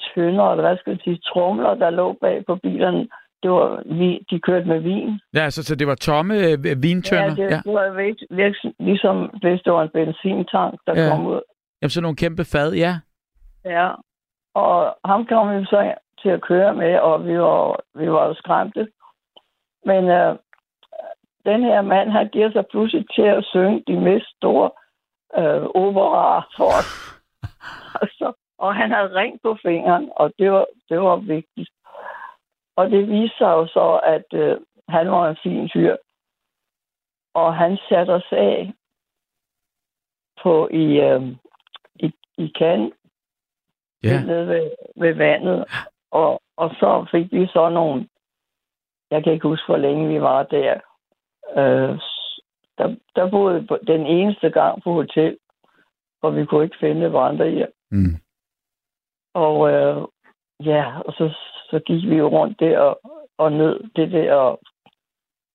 [0.02, 3.08] tønder, eller hvad skal jeg sige, trumler, der lå bag på bilerne.
[3.44, 5.20] Det var, vi, de kørte med vin.
[5.34, 7.24] Ja, så, så det var tomme øh, vintønder?
[7.24, 7.62] Ja, det, ja.
[7.66, 11.10] det var virke, virke, ligesom hvis det var en benzintank, der Ja.
[11.10, 11.42] kom ud.
[11.82, 12.94] Jamen, sådan nogle kæmpe fad, ja.
[13.66, 13.90] Ja.
[14.56, 18.34] Og ham kom vi så til at køre med, og vi var, vi var jo
[18.34, 18.92] skræmte.
[19.86, 20.38] Men øh,
[21.46, 24.72] den her mand, han giver sig pludselig til at synge de mest store
[25.38, 26.90] øh, operaer for os.
[28.02, 31.70] altså, og han havde ring på fingeren, og det var, det var vigtigt.
[32.76, 34.58] Og det viste sig jo så, at øh,
[34.90, 35.96] han var en fin fyr.
[37.34, 38.74] Og han satte os af
[40.44, 41.22] på i, øh,
[41.96, 42.94] i, i Cannes,
[44.04, 44.24] Ja.
[44.26, 45.66] nede ved, ved vandet.
[46.12, 48.08] Og, og så fik vi så nogle...
[49.12, 50.74] Jeg kan ikke huske, hvor længe vi var der.
[51.58, 52.00] Øh,
[52.78, 55.38] der, der boede den eneste gang på hotel,
[56.20, 57.72] hvor vi kunne ikke finde vandrehjem.
[57.92, 58.16] Mm.
[59.34, 60.08] Og øh,
[60.66, 61.36] ja, og så,
[61.70, 63.00] så gik vi jo rundt der og,
[63.38, 64.60] og ned det der og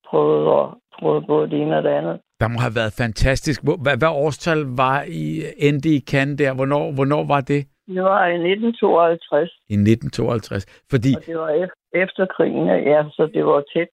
[0.08, 2.20] prøvede, at, prøvede både det ene og det andet.
[2.40, 3.62] Der må have været fantastisk.
[3.64, 6.54] Hvad, hvad årstal var I endte i Cannes der?
[6.54, 7.66] Hvornår, hvornår var det?
[7.86, 10.66] Det var i 1952, I 1952.
[10.90, 13.88] Fordi og det var ef- efter krigen, ja, så det var tæt,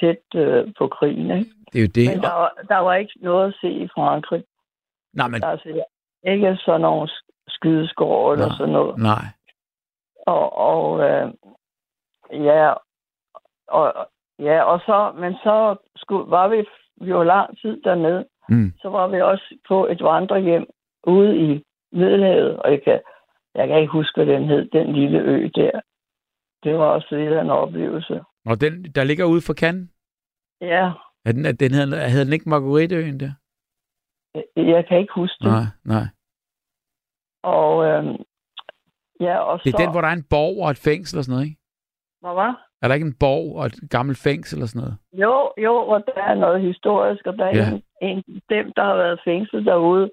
[0.00, 1.30] tæt øh, på krigen.
[1.30, 1.50] Ikke?
[1.72, 2.08] det er jo det.
[2.14, 4.44] Men der var, der var ikke noget at se i Frankrig.
[5.14, 5.82] Nej, men Altså,
[6.26, 8.56] ikke sådan nogle sk- skydeskår eller Nej.
[8.58, 8.98] sådan noget.
[8.98, 9.24] nej.
[10.26, 11.32] Og, og øh,
[12.32, 12.72] ja,
[13.68, 14.08] og,
[14.38, 16.64] ja, og så, men så skulle, var vi,
[17.00, 18.72] vi var lang tid dernede, Mm.
[18.82, 20.66] så var vi også på et vandrehjem
[21.06, 21.62] ude i
[21.92, 23.00] Middelhavet, og jeg kan,
[23.56, 25.80] jeg kan ikke huske, hvad den hed, den lille ø der.
[26.64, 28.20] Det var også lidt af en oplevelse.
[28.46, 29.88] Og den, der ligger ude for Cannes,
[30.60, 30.92] Ja,
[31.24, 33.32] er den, er den hedder, hedder den ikke Margueriteøen der?
[34.56, 35.52] jeg kan ikke huske det.
[35.52, 36.06] Nej, nej.
[37.42, 38.04] Og øh,
[39.20, 39.76] ja, og Det så...
[39.76, 41.60] er den, hvor der er en borg og et fængsel og sådan noget, ikke?
[42.20, 42.66] Hvad var?
[42.82, 44.96] Er der ikke en borg og et gammelt fængsel og sådan noget?
[45.12, 47.68] Jo, jo, og der er noget historisk, og der er Ja.
[47.70, 50.10] en, en dem, der har været fængslet derude,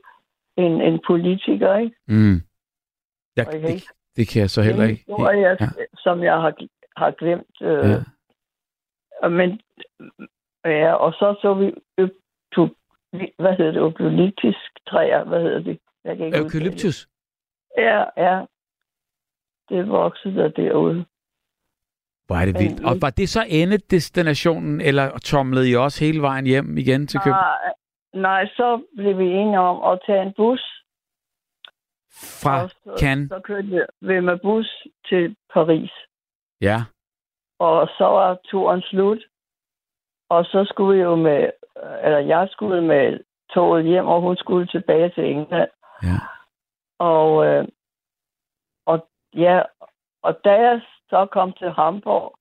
[0.58, 1.96] en, en politiker, ikke?
[2.08, 2.41] Mm.
[3.36, 3.84] Jeg kan det,
[4.15, 5.03] det kan jeg så heller en ikke.
[5.07, 5.55] historie, Ja.
[5.97, 6.53] som jeg har,
[6.97, 7.55] har glemt.
[7.61, 9.27] Øh, Ja.
[9.29, 9.61] Men,
[10.65, 12.67] ja, og så så vi, øpto,
[13.39, 15.79] hvad hedder det, eukalyptisk træer, hvad hedder det?
[16.03, 16.38] Jeg kan ikke.
[16.38, 17.07] Eukalyptus?
[17.77, 18.45] Ja, ja.
[19.69, 21.05] Det voksede der derude.
[22.27, 22.86] Hvor er det vildt.
[22.86, 27.55] Og var det så endedestinationen, eller tomlede I også hele vejen hjem igen til København?
[28.13, 30.82] Nej, nej, så blev vi enige om at tage en bus.
[32.14, 33.30] Fra og så, Cannes?
[33.30, 33.68] Så kørte
[34.02, 35.91] vi- med bus til Paris.
[36.61, 36.77] Ja.
[37.60, 39.23] Og så var turen slut.
[40.30, 41.49] Og så skulle vi jo med,
[42.03, 43.19] eller jeg skulle med
[43.53, 45.69] toget hjem, og hun skulle tilbage til England.
[46.03, 46.18] Ja.
[46.99, 47.68] Og, øh,
[48.85, 49.61] og ja,
[50.22, 52.35] og da jeg så kom til Hamburg,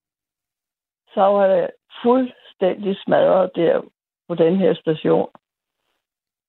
[1.15, 1.71] så var det
[2.03, 3.83] fuldstændig smadret der
[4.29, 5.31] på den her station.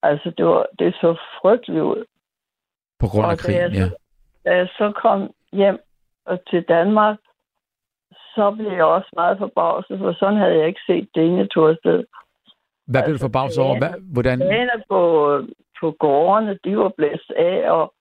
[0.01, 2.05] Altså, det, var, det så frygteligt ud.
[2.99, 3.89] På grund af Og det krigen, er ja.
[3.89, 3.97] så-
[4.45, 5.19] Da jeg så kom
[5.51, 5.79] hjem
[6.49, 7.17] til Danmark,
[8.35, 12.03] så blev jeg også meget forbavset, for sådan havde jeg ikke set det i Torsted.
[12.87, 13.77] Hvad blev du altså, forbavset over?
[13.77, 14.39] Hvad, hvordan?
[14.39, 14.99] Dagene på,
[15.79, 17.93] på gårdene, de var blæst af, og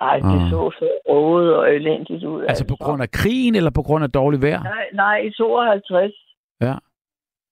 [0.00, 0.50] Ej, det Ah.
[0.50, 2.44] så så rodet og elendigt ud.
[2.48, 4.62] Altså på grund af krigen, eller på grund af dårligt vejr?
[4.62, 6.12] Nej, nej, i 52.
[6.60, 6.74] Ja.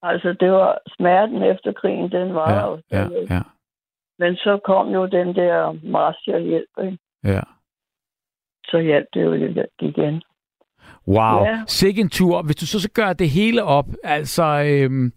[0.02, 3.02] Altså, det var smerten efter krigen, den var Ja, jo ja,
[3.34, 3.40] ja,
[4.23, 5.57] Men så kom jo den der
[5.97, 6.99] Marshall-hjælp, ikke?
[7.24, 7.40] ja.
[8.65, 10.23] Så hjalp det jo lidt igen.
[11.09, 11.44] Wow.
[11.44, 11.62] Ja.
[11.66, 12.43] Sikke en tur.
[12.43, 14.44] Hvis du så, så gør det hele op, altså...
[14.44, 15.12] Øhm,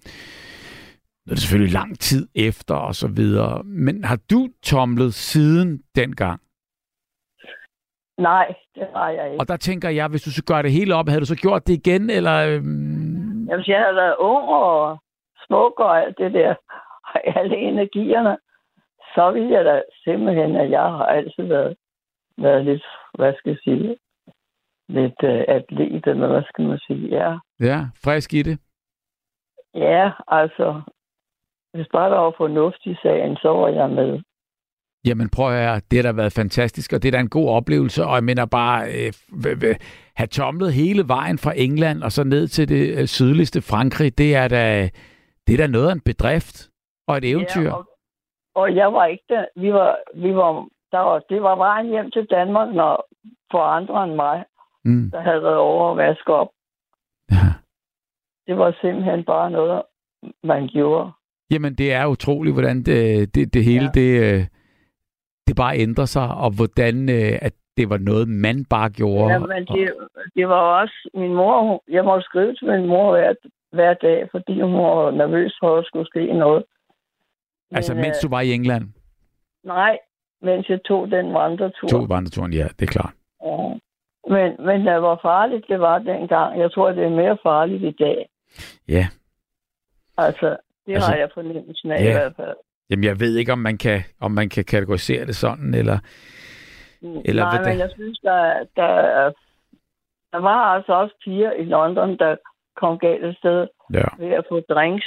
[1.25, 3.63] det er selvfølgelig lang tid efter og så videre.
[3.63, 6.41] Men har du tomlet siden dengang?
[8.17, 9.41] Nej, det har jeg ikke.
[9.41, 11.67] Og der tænker jeg, hvis du så gør det hele op, havde du så gjort
[11.67, 12.37] det igen, eller...
[12.47, 14.97] Øhm, Jamen, jeg havde været ung og
[15.45, 16.55] smuk og alt det der,
[17.13, 18.37] og alle energierne,
[19.15, 21.75] så ville jeg da simpelthen, at jeg har altid været,
[22.37, 23.97] været lidt, hvad skal jeg sige,
[24.89, 27.37] lidt uh, atlet, eller hvad skal man sige, ja.
[27.59, 28.59] ja, frisk i det.
[29.73, 30.81] Ja, altså,
[31.73, 34.21] hvis bare der var fornuft i sagen, så var jeg med.
[35.05, 37.49] Jamen prøv at høre, det har da været fantastisk, og det er da en god
[37.49, 39.13] oplevelse, og jeg mener bare, øh,
[40.15, 44.35] have tomlet hele vejen fra England og så ned til det øh, sydligste Frankrig, det
[44.35, 44.89] er da,
[45.47, 46.69] det er da noget af en bedrift
[47.07, 47.61] og et eventyr.
[47.61, 47.94] Ja, og,
[48.55, 49.45] og jeg var ikke der.
[49.55, 53.07] Vi var, vi var, der var, det var vejen hjem til Danmark, når
[53.51, 54.45] for andre end mig,
[54.87, 55.11] Mm.
[55.11, 56.47] der havde været over at vaske op.
[57.31, 57.47] Ja.
[58.47, 59.81] Det var simpelthen bare noget,
[60.43, 61.11] man gjorde.
[61.51, 63.91] Jamen det er utroligt, hvordan det, det, det hele, ja.
[63.99, 64.45] det, øh,
[65.47, 69.31] det bare ændrer sig, og hvordan øh, at det var noget, man bare gjorde.
[69.33, 69.93] Ja, men det,
[70.35, 71.83] det var også min mor.
[71.89, 73.33] Jeg måtte skrive til min mor hver,
[73.71, 76.63] hver dag, fordi hun var nervøs for, at skulle ske noget.
[77.71, 78.83] Altså men, mens øh, du var i England,
[79.63, 79.97] Nej,
[80.41, 81.87] mens jeg tog den vandretur.
[81.87, 83.13] tog vandreturen, ja, det er klart.
[83.45, 83.57] Ja.
[84.29, 86.59] Men, men det var farligt, det var dengang.
[86.59, 88.25] Jeg tror, det er mere farligt i dag.
[88.87, 89.07] Ja,
[90.17, 90.57] Altså, det
[90.93, 92.09] Altså, altså, har jeg fornemmelsen af ja.
[92.09, 92.55] i hvert fald.
[92.89, 95.97] jamen jeg ved ikke, om man kan, om man kan kategorisere det sådan, eller...
[97.25, 98.91] Eller Nej, hvad men jeg synes, der, der,
[100.31, 102.35] der var altså også piger i London, der
[102.75, 104.03] kom galt sted Ja.
[104.19, 105.05] ved at få drinks.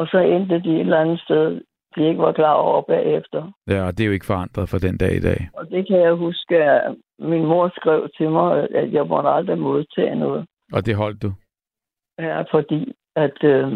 [0.00, 1.60] Og så endte de et eller andet sted,
[1.96, 3.52] de ikke var klar over bagefter.
[3.68, 5.48] ja, og det er jo ikke forandret for den dag i dag.
[5.54, 9.58] Og det kan jeg huske, at min mor skrev til mig, at jeg måtte aldrig
[9.58, 10.46] modtage noget.
[10.72, 11.32] Og det holdt du.
[12.18, 13.72] Ja, fordi at øh,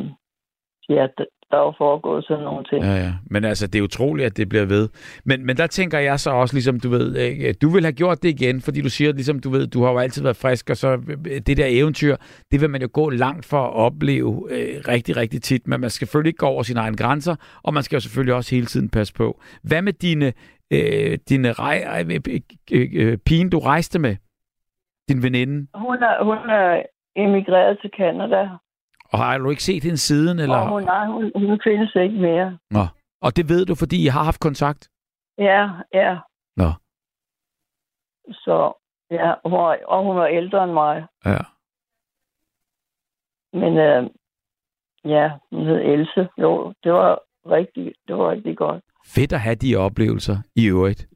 [0.89, 1.07] ja,
[1.51, 2.85] der var foregået sådan nogle ting.
[2.85, 3.13] Ja, ja.
[3.31, 4.89] Men altså, det er utroligt, at det bliver ved.
[5.25, 8.23] Men, men der tænker jeg så også, ligesom du ved, ikke, du vil have gjort
[8.23, 10.77] det igen, fordi du siger, ligesom du ved, du har jo altid været frisk, og
[10.77, 10.89] så
[11.27, 12.17] øh, det der eventyr,
[12.51, 15.67] det vil man jo gå langt for at opleve øh, rigtig, rigtig tit.
[15.67, 18.35] Men man skal selvfølgelig ikke gå over sine egne grænser, og man skal jo selvfølgelig
[18.35, 19.41] også hele tiden passe på.
[19.63, 20.33] Hvad med dine,
[20.71, 22.21] øh, dine rej, øh,
[22.73, 24.17] øh, øh, pigen, du rejste med?
[25.09, 25.67] Din veninde?
[25.75, 26.83] Hun er, hun er
[27.17, 28.49] emigreret til Canada,
[29.13, 30.39] Og har du ikke set hende siden?
[30.39, 30.57] Eller?
[30.57, 32.59] og hun, nej, hun, hun findes ikke mere.
[32.71, 32.85] Nå.
[33.23, 34.89] Og det ved du, fordi I har haft kontakt?
[35.39, 36.19] Ja, ja.
[36.57, 36.71] Nå.
[38.33, 38.73] Så,
[39.11, 41.07] ja, hun er, og hun er ældre end mig.
[41.27, 41.39] Ja.
[43.53, 44.11] Men øh,
[45.05, 46.29] ja, hun hed Else.
[46.39, 48.83] Jo, det var rigtig, det var rigtig godt.
[49.07, 51.07] Fedt at have de oplevelser i øvrigt.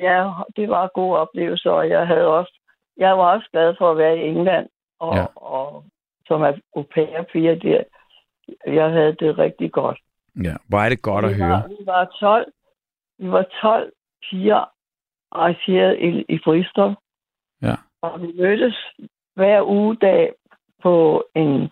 [0.00, 2.60] Ja, det var gode oplevelser, og jeg havde også,
[2.96, 4.68] jeg var også glad for at være i England,
[5.00, 5.20] og, Ja.
[5.20, 5.26] ja.
[5.36, 5.84] og
[6.26, 7.82] som er au pair piger der.
[8.66, 9.98] Jeg havde det rigtig godt.
[10.44, 11.50] Ja, hvor er det godt at vi høre.
[11.50, 12.52] Var, vi var 12,
[13.18, 13.92] vi var 12
[14.30, 14.64] piger
[15.32, 16.94] arrangeret i, i Bristol.
[17.62, 17.74] Ja.
[18.02, 18.76] Og vi mødtes
[19.34, 20.32] hver ugedag
[20.82, 21.68] på en,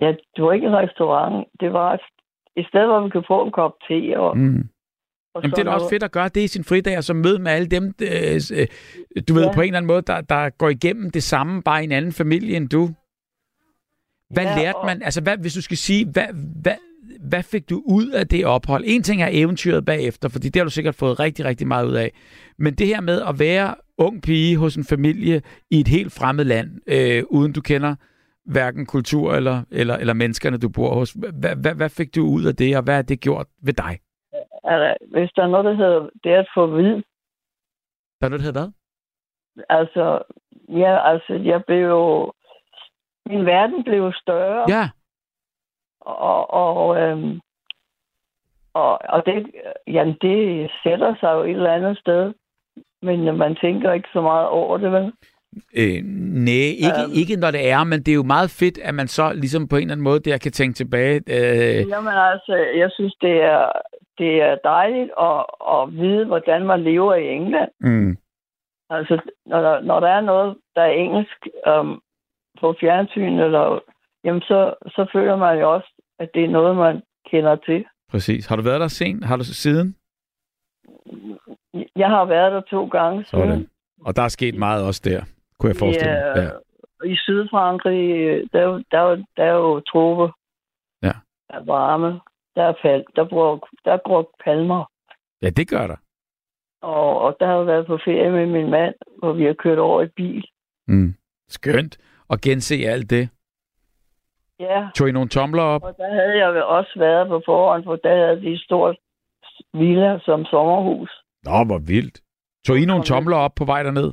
[0.00, 2.00] ja, det var ikke en restaurant, det var et,
[2.56, 4.20] et sted, hvor vi kunne få en kop te.
[4.20, 4.68] Og, Mm.
[5.34, 7.14] og Jamen, det er da også fedt at gøre det i sin fridag, og så
[7.14, 8.66] møde med alle dem, øh, øh,
[9.28, 9.52] du ved, Ja.
[9.54, 12.12] på en eller anden måde, der, der går igennem det samme, bare i en anden
[12.12, 12.88] familie end du.
[14.30, 16.26] Hvad Ja, lærte og- man, altså hvad, hvis du skal sige, hvad,
[16.62, 16.74] hvad,
[17.30, 18.84] hvad fik du ud af det ophold?
[18.86, 21.94] En ting er eventyret bagefter, fordi det har du sikkert fået rigtig, rigtig meget ud
[21.94, 22.10] af.
[22.58, 26.44] Men det her med at være ung pige hos en familie i et helt fremmed
[26.44, 27.94] land, øh, uden du kender
[28.44, 31.12] hverken kultur eller, eller, eller menneskerne, du bor hos.
[31.12, 33.98] Hvad, hvad, hvad fik du ud af det, og hvad har det gjort ved dig?
[34.64, 36.94] Altså, hvis der er noget, der hedder det at få vid,
[38.20, 38.70] Der er noget, der hedder hvad?
[39.68, 40.22] altså,
[40.68, 42.32] ja, altså, jeg blev jo,
[43.26, 44.88] min verden blev større, Ja,
[46.00, 47.40] og, og, øhm,
[48.74, 49.50] og, og det,
[49.86, 52.32] jamen, det sætter sig jo et eller andet sted,
[53.02, 55.12] men man tænker ikke så meget over det, vel?
[55.76, 56.02] Øh,
[56.46, 57.12] nej, ikke, Øhm.
[57.20, 59.76] ikke når det er, men det er jo meget fedt, at man så ligesom på
[59.76, 61.16] en eller anden måde der kan tænke tilbage.
[61.28, 63.72] Øh, Jamen altså, jeg synes, det er,
[64.18, 65.44] det er dejligt at,
[65.74, 67.70] at vide, hvordan man lever i England.
[67.80, 68.16] mm,
[68.90, 71.46] Altså, når der, når der er noget, der er engelsk
[71.80, 72.02] um,
[72.60, 73.80] på fjernsyn, eller,
[74.24, 77.84] jamen så, så føler man jo også, at det er noget, man kender til.
[78.10, 78.46] præcis.
[78.46, 79.24] Har du været der sent?
[79.24, 79.96] Har du siden?
[81.96, 83.44] Jeg har været der to gange siden.
[83.48, 83.68] Sådan.
[84.00, 85.20] Og der er sket meget også der,
[85.58, 86.32] kunne jeg forestille mig.
[86.36, 86.50] Ja, Ja.
[87.04, 87.98] I Sydfrankrig,
[88.52, 90.32] der, er der, er jo- der er jo trope.
[91.02, 91.12] Ja.
[91.48, 92.20] Der er varme.
[92.56, 93.04] Der er fald.
[93.16, 94.84] Der, bruger, der går palmer.
[95.42, 95.96] ja, det gør der.
[96.82, 99.78] Og, og der har jeg været på ferie med min mand, hvor vi har kørt
[99.78, 100.44] over i bil.
[100.88, 101.14] Mm.
[101.48, 101.98] Skønt
[102.30, 103.28] at gense alt det.
[104.60, 105.82] Ja, Tog I nogle tomler op?
[105.84, 108.96] og der havde jeg også været på forhånd, for der havde de et stort
[109.74, 111.10] villa som sommerhus.
[111.44, 112.20] Nå, hvor vildt.
[112.66, 114.12] Tog I nogle tomler op på vej derned?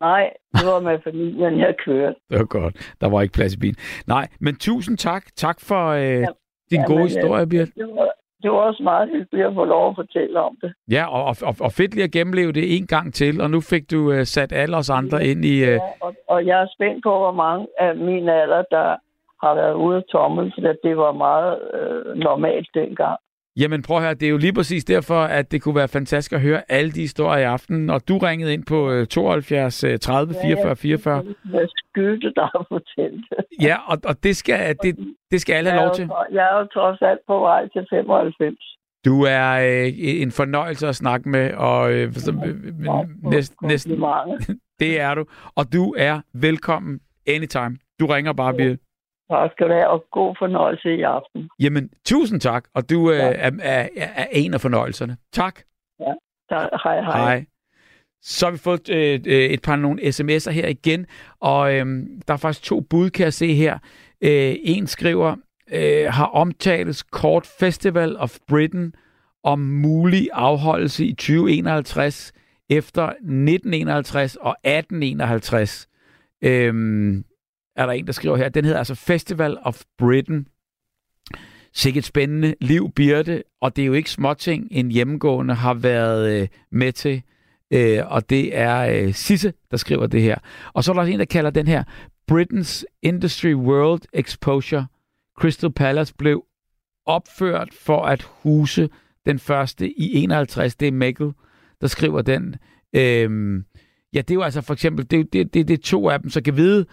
[0.00, 2.14] Nej, det var med familien, jeg kørte.
[2.30, 2.94] Det var godt.
[3.00, 3.76] Der var ikke plads i bilen.
[4.06, 5.24] Nej, men tusind tak.
[5.36, 6.26] Tak for øh, din
[6.72, 7.72] Jamen, gode øh, historie, Birte.
[7.76, 8.10] Det var,
[8.44, 10.70] det var også meget hyggeligt at få lov at fortælle om det.
[10.90, 13.90] Ja, og, og, og- fedt lige at gennemleve det en gang til, og nu fik
[13.90, 15.56] du øh, sat alle os andre ind i...
[15.64, 18.96] Ja, og, og jeg er spændt på, hvor mange af min alder, der
[19.44, 23.18] har været ude af tommel, for det var meget øh, normalt dengang.
[23.56, 26.32] Jamen prøv at høre, det er jo lige præcis derfor, at det kunne være fantastisk
[26.32, 29.98] at høre alle de historier i aften, og du ringede ind på øh, 72 øh,
[29.98, 31.24] 30 44 44.
[31.52, 33.44] Jeg skyldte dig at fortælle det.
[33.62, 34.96] Ja, og, og det, skal, det,
[35.30, 36.10] det skal alle have lov til.
[36.32, 38.78] Jeg er jo trods alt på vej til 95.
[39.04, 44.04] Du er øh, en fornøjelse at snakke med, og øh, så, øh, næst, næsten,
[44.80, 45.24] det er du.
[45.56, 47.76] Og du er velkommen anytime.
[48.00, 48.78] Du ringer bare, Birte.
[49.30, 51.48] Tak skal du have, og god fornøjelse i aften.
[51.60, 53.32] Jamen, tusind tak, og du øh, Ja.
[53.34, 55.16] er, er, er en af fornøjelserne.
[55.32, 55.60] Tak.
[56.50, 57.18] Tak, hej, hej.
[57.18, 57.44] Hej.
[58.22, 61.06] Så har vi fået øh, øh, et par nogle sms'er her igen,
[61.40, 61.86] og øh,
[62.28, 63.78] der er faktisk to bud, kan jeg se her.
[64.20, 65.36] Øh, en skriver,
[65.72, 68.94] øh, har omtales Kort Festival of Britain
[69.44, 72.32] om mulig afholdelse i 2051
[72.70, 75.88] efter 1951 og 1851.
[76.44, 77.24] Øhm,
[77.76, 78.48] er der en, der skriver her.
[78.48, 80.48] Den hedder altså Festival of Britain.
[81.72, 86.48] Sikkert spændende liv, Birte, og det er jo ikke småting, en hjemmegående har været øh,
[86.70, 87.22] med til,
[87.70, 90.36] øh, og det er øh, Sisse, der skriver det her.
[90.72, 91.84] Og så er der også en, der kalder den her
[92.32, 94.86] Britain's Industry World Exposure.
[95.38, 96.44] Crystal Palace blev
[97.06, 98.88] opført for at huse
[99.26, 100.76] den første i 51.
[100.76, 101.32] Det er Mikkel,
[101.80, 102.56] der skriver den.
[102.96, 103.64] Øhm,
[104.12, 106.20] ja, det er jo altså for eksempel, det, er det, det, det er to af
[106.20, 106.86] dem, så kan vide,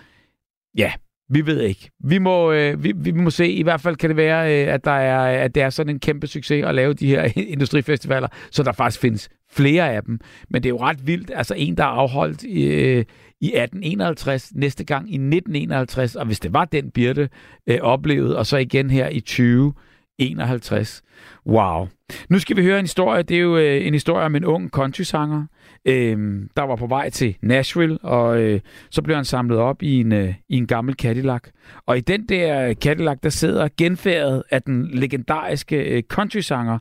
[0.77, 0.91] ja,
[1.33, 1.89] vi ved ikke.
[2.03, 3.47] Vi må, øh, vi, vi må se.
[3.47, 5.99] I hvert fald kan det være, øh, at, der er, at det er sådan en
[5.99, 10.19] kæmpe succes at lave de her industrifestivaler, så der faktisk findes flere af dem.
[10.49, 11.31] Men det er jo ret vildt.
[11.35, 13.05] Altså en, der er afholdt øh,
[13.41, 17.29] i 1851, næste gang i 1951, og hvis det var den Birte
[17.67, 21.01] øh, oplevede, og så igen her i 2051.
[21.45, 21.87] Wow.
[22.29, 23.23] Nu skal vi høre en historie.
[23.23, 25.45] Det er jo øh, en historie om en ung countrysanger,
[25.87, 28.59] øh, der var på vej til Nashville, og øh,
[28.89, 31.43] så blev han samlet op i en, øh, i en gammel Cadillac.
[31.85, 36.79] Og i den der Cadillac, der sidder genfærdet af den legendariske øh, countrysanger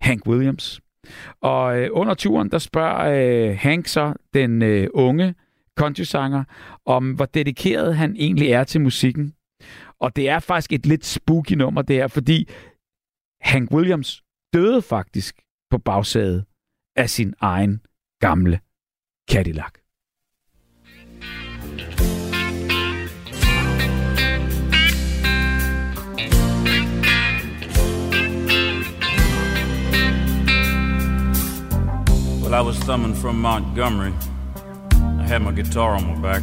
[0.00, 0.80] Hank Williams.
[1.40, 5.34] Og øh, under turen, der spørger øh, Hank så den øh, unge
[5.78, 6.44] countrysanger,
[6.86, 9.34] om hvor dedikeret han egentlig er til musikken.
[10.00, 12.48] Og det er faktisk et lidt spooky nummer, det her, fordi
[13.40, 14.22] Hank Williams
[14.52, 16.44] døde faktisk på bagsædet
[16.96, 17.80] af sin egen
[18.22, 18.60] gamle
[19.26, 19.80] Cadillac.
[32.40, 34.14] Well, I was thumbing from Montgomery.
[34.92, 36.42] I had my guitar on my back.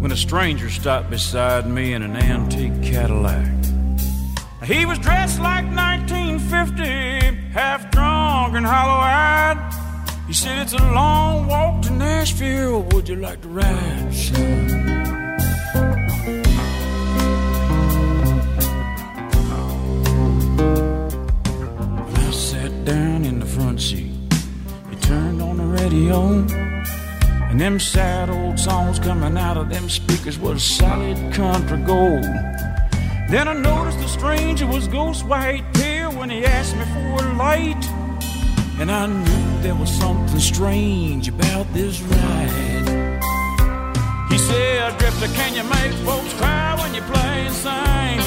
[0.00, 3.61] When a stranger stopped beside me in an antique Cadillac.
[4.64, 6.82] He was dressed like 1950,
[7.50, 9.58] half drunk and hollow eyed.
[10.28, 12.82] He said, It's a long walk to Nashville.
[12.92, 14.70] Would you like to ride, son?
[22.14, 24.12] I sat down in the front seat,
[24.90, 26.46] he turned on the radio.
[27.50, 32.24] And them sad old songs coming out of them speakers was solid country gold.
[33.32, 37.32] Then I noticed the stranger was ghost white pale when he asked me for a
[37.32, 37.82] light.
[38.78, 43.22] And I knew there was something strange about this ride.
[44.30, 48.20] He said, Drifter, can you make folks cry when you play and sing?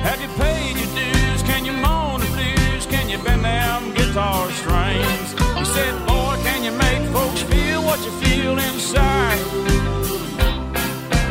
[0.00, 1.42] Have you paid your dues?
[1.42, 2.86] Can you moan the blues?
[2.86, 5.32] Can you bend them guitar strings?
[5.58, 9.73] He said, Boy, can you make folks feel what you feel inside?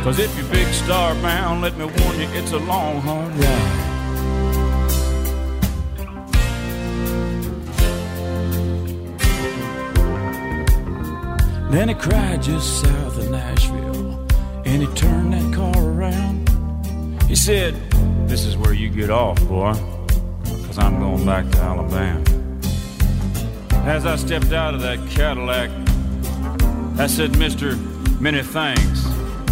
[0.04, 3.94] Cause if you're big star bound, let me warn you, it's a long, hard ride.
[11.72, 14.28] Then he cried just south of Nashville,
[14.66, 16.50] and he turned that car around.
[17.30, 17.74] He said,
[18.28, 19.72] This is where you get off, boy.
[20.68, 22.22] cause I'm going back to Alabama.
[23.86, 25.70] As I stepped out of that Cadillac,
[27.00, 27.80] I said, Mr.
[28.20, 28.93] Many Thanks.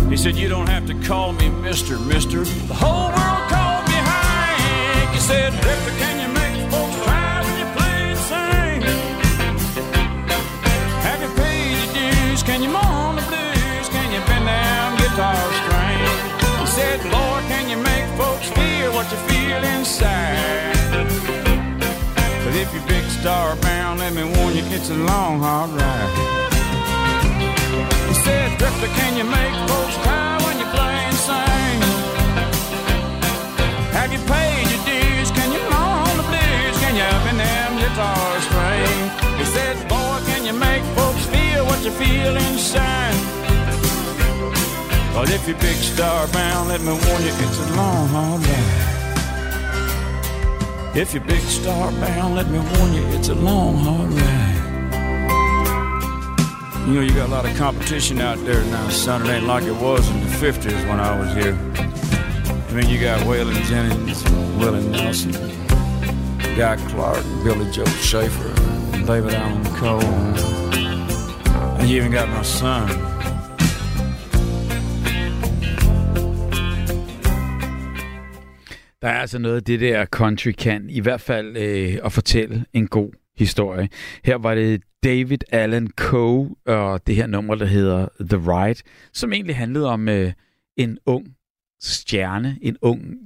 [0.10, 2.00] He said, You don't have to call me Mr.
[2.06, 2.44] Mister.
[2.44, 5.10] The whole world called me Hank.
[5.14, 8.82] He said, Drifter, can you make folks cry when you play and sing?
[11.08, 12.44] Have you paid your dues?
[12.44, 13.88] Can you mourn the blues?
[13.90, 16.12] Can you bend down guitar strings?
[16.60, 20.76] He said, Lord, can you make folks feel what you feel inside?
[22.44, 26.51] But if you're big star bound, let me warn you, it's a long, hard ride.
[28.62, 31.82] Drifter, can you make folks cry when you play and sing?
[33.98, 35.32] Have you paid your dues?
[35.32, 36.78] Can you mourn the blues?
[36.78, 39.10] Can you up in them guitar strings?
[39.40, 43.18] He said, Boy, can you make folks feel what you feel inside?
[45.16, 48.92] But if you're big star bound, let me warn you, it's a long, hard ride.
[50.96, 54.61] If you're big star bound, let me warn you, it's a long, hard ride.
[56.88, 59.22] You know, you got a lot of competition out there now, son.
[59.22, 61.54] It ain't like it was in the 50s when I was here.
[62.70, 64.24] I mean, you got Waylon Jennings,
[64.58, 65.32] Willie Nelson,
[66.58, 68.50] Guy Clark, Billy Joe Schaefer,
[69.06, 70.02] David Allen Cole.
[71.80, 72.90] And you even got my son.
[79.02, 82.66] Der er altså noget af det der country kan, i hvert fald øh, at fortælle
[82.74, 83.90] en god historie.
[84.24, 88.82] Her var det David Allen Coe og det her nummer, der hedder The Ride,
[89.14, 90.34] som egentlig handlede om øh,
[90.78, 91.28] en ung
[91.82, 93.18] stjerne, en ung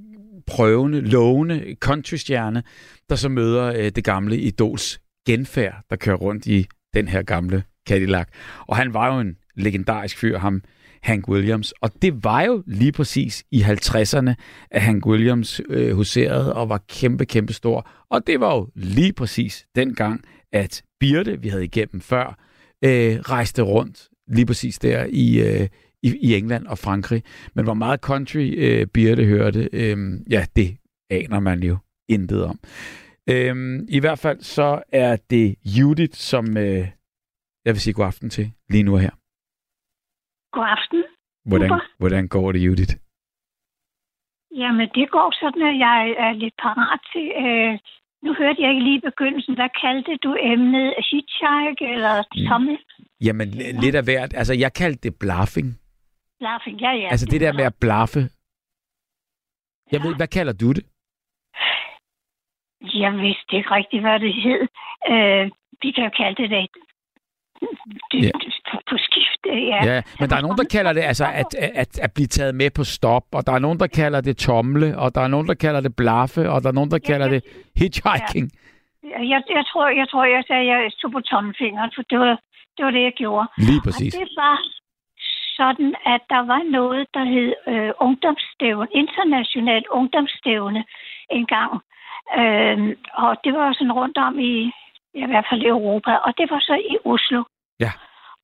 [0.48, 2.64] prøvende, lovende countrystjerne,
[3.10, 7.64] der så møder øh, det gamle idols genfærd, der kører rundt i den her gamle
[7.88, 8.28] Cadillac.
[8.68, 10.62] Og han var jo en legendarisk fyr, ham
[11.04, 11.72] Hank Williams.
[11.72, 14.34] Og det var jo lige præcis i 50'erne,
[14.72, 17.90] at Hank Williams øh, huserede og var kæmpe, kæmpe stor.
[18.10, 20.22] Og det var jo lige præcis dengang,
[20.52, 22.28] at Birte, vi havde igennem før,
[22.84, 25.68] øh, rejste rundt lige præcis der i, øh,
[26.04, 27.24] i, i England og Frankrig.
[27.56, 29.98] Men hvor meget country øh, Birte hørte, øh,
[30.30, 30.78] ja, det
[31.10, 31.78] aner man jo
[32.10, 32.60] intet om.
[33.30, 33.56] Øh,
[33.90, 36.88] I hvert fald så er det Judith, som øh,
[37.66, 39.14] jeg vil sige god aften til lige nu her.
[40.52, 41.04] God aften.
[41.46, 41.82] Hvordan, Super.
[41.98, 42.94] hvordan går det, Judith?
[44.62, 47.26] Jamen, det går sådan, at jeg er lidt parat til...
[47.46, 47.80] Øh,
[48.26, 49.54] nu hørte jeg ikke lige i begyndelsen.
[49.56, 50.88] Hvad kaldte du emnet?
[51.10, 52.14] Hitchhike eller
[52.50, 52.78] tommel?
[53.26, 54.32] Jamen, l- lidt af hvert.
[54.40, 55.70] Altså, jeg kaldte det bluffing.
[56.40, 57.08] Laughing, ja, ja.
[57.12, 58.22] Altså, det der med at blaffe.
[59.92, 60.86] Jeg ved, hvad kalder du det?
[63.04, 64.62] Jeg vidste ikke rigtigt, hvad det hed.
[65.14, 65.46] Øh,
[65.82, 66.68] vi kan jo kalde det det.
[68.14, 68.32] Ja.
[68.72, 69.80] på, på skift, ja.
[69.90, 72.70] Ja, men der er nogen, der kalder det altså at, at, at blive taget med
[72.78, 75.54] på stop, og der er nogen, der kalder det tomle, og der er nogen, der
[75.54, 77.42] kalder det blaffe, og der er nogen, der kalder det
[77.76, 78.52] hitchhiking.
[79.04, 82.40] Jeg, jeg, tror, jeg tror, jeg sagde, at jeg stod på tommelfingeren, for det var,
[82.78, 83.48] det var det, jeg gjorde.
[83.58, 84.14] Lige præcis.
[84.16, 84.58] Og det var
[85.60, 90.82] sådan, at der var noget, der hed øh, ungdomsstævne, internationalt ungdomsstævne
[91.30, 91.72] engang.
[92.40, 92.78] Øh,
[93.14, 94.72] og det var sådan rundt om i,
[95.16, 97.44] i hvert fald i Europa, og det var så i Oslo.
[97.80, 97.92] Ja.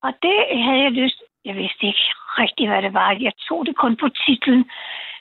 [0.04, 0.36] Og det
[0.66, 2.06] havde jeg lyst, jeg vidste ikke
[2.42, 3.08] rigtigt, hvad det var.
[3.28, 4.70] Jeg tog det kun på titlen.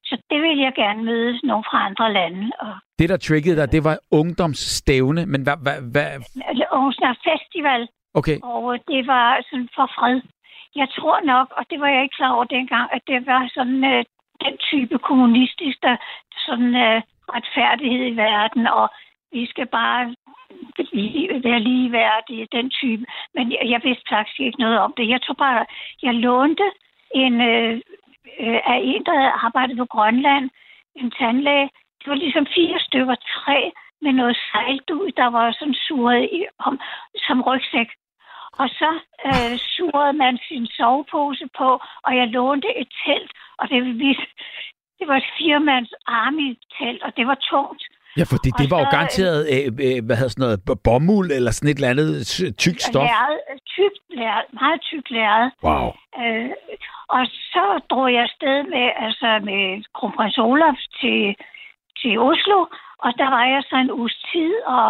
[0.04, 2.52] Så det ville jeg gerne møde nogen fra andre lande.
[2.60, 5.58] Og Det, der triggede dig, det var ungdomsstævne, men hvad...
[5.66, 6.08] hvad, hvad
[6.50, 7.00] eller Aarhus
[7.30, 10.22] Festival, okay, og det var sådan for fred.
[10.76, 13.84] Jeg tror nok, og det var jeg ikke klar over dengang, at det var sådan
[13.94, 14.04] øh,
[14.46, 15.96] den type kommunistisk, der
[16.48, 17.02] sådan øh,
[17.36, 18.90] retfærdighed i verden, og
[19.32, 20.16] vi skal bare
[21.44, 23.06] være ligeværdige, den type.
[23.36, 25.10] Men jeg, jeg vidste faktisk ikke noget om det.
[25.10, 25.66] Jeg tror bare,
[26.04, 26.68] jeg lånte
[27.16, 27.74] en øh,
[28.40, 30.50] øh, af en, der arbejdede på Grønland,
[30.96, 31.70] en tandlæge.
[32.00, 33.70] Det var ligesom fire stykker træ
[34.02, 36.80] med noget sejldud, der var sådan suret i, om,
[37.28, 37.90] som rygsæk.
[38.62, 38.92] Og så
[39.26, 41.70] øh, surede man sin sovepose på,
[42.06, 44.26] og jeg lånte et telt, og det, vise,
[45.00, 47.84] det var et firmands army-telt, og det var tungt
[48.20, 51.30] ja, for det, det var jo øh, garanteret, øh, øh, hvad hedder sådan noget, bomuld
[51.38, 53.04] eller sådan et eller andet ty- tykt stof.
[53.10, 53.40] Lærred,
[53.76, 55.50] tykt lærred, meget tykt lærred.
[55.68, 55.88] Wow.
[56.22, 56.50] Øh,
[57.16, 57.24] og
[57.54, 59.62] så drog jeg afsted med, altså med
[59.98, 61.20] kronprins Olaf til,
[62.00, 62.60] til Oslo,
[63.06, 64.88] og der var jeg så en uges tid, og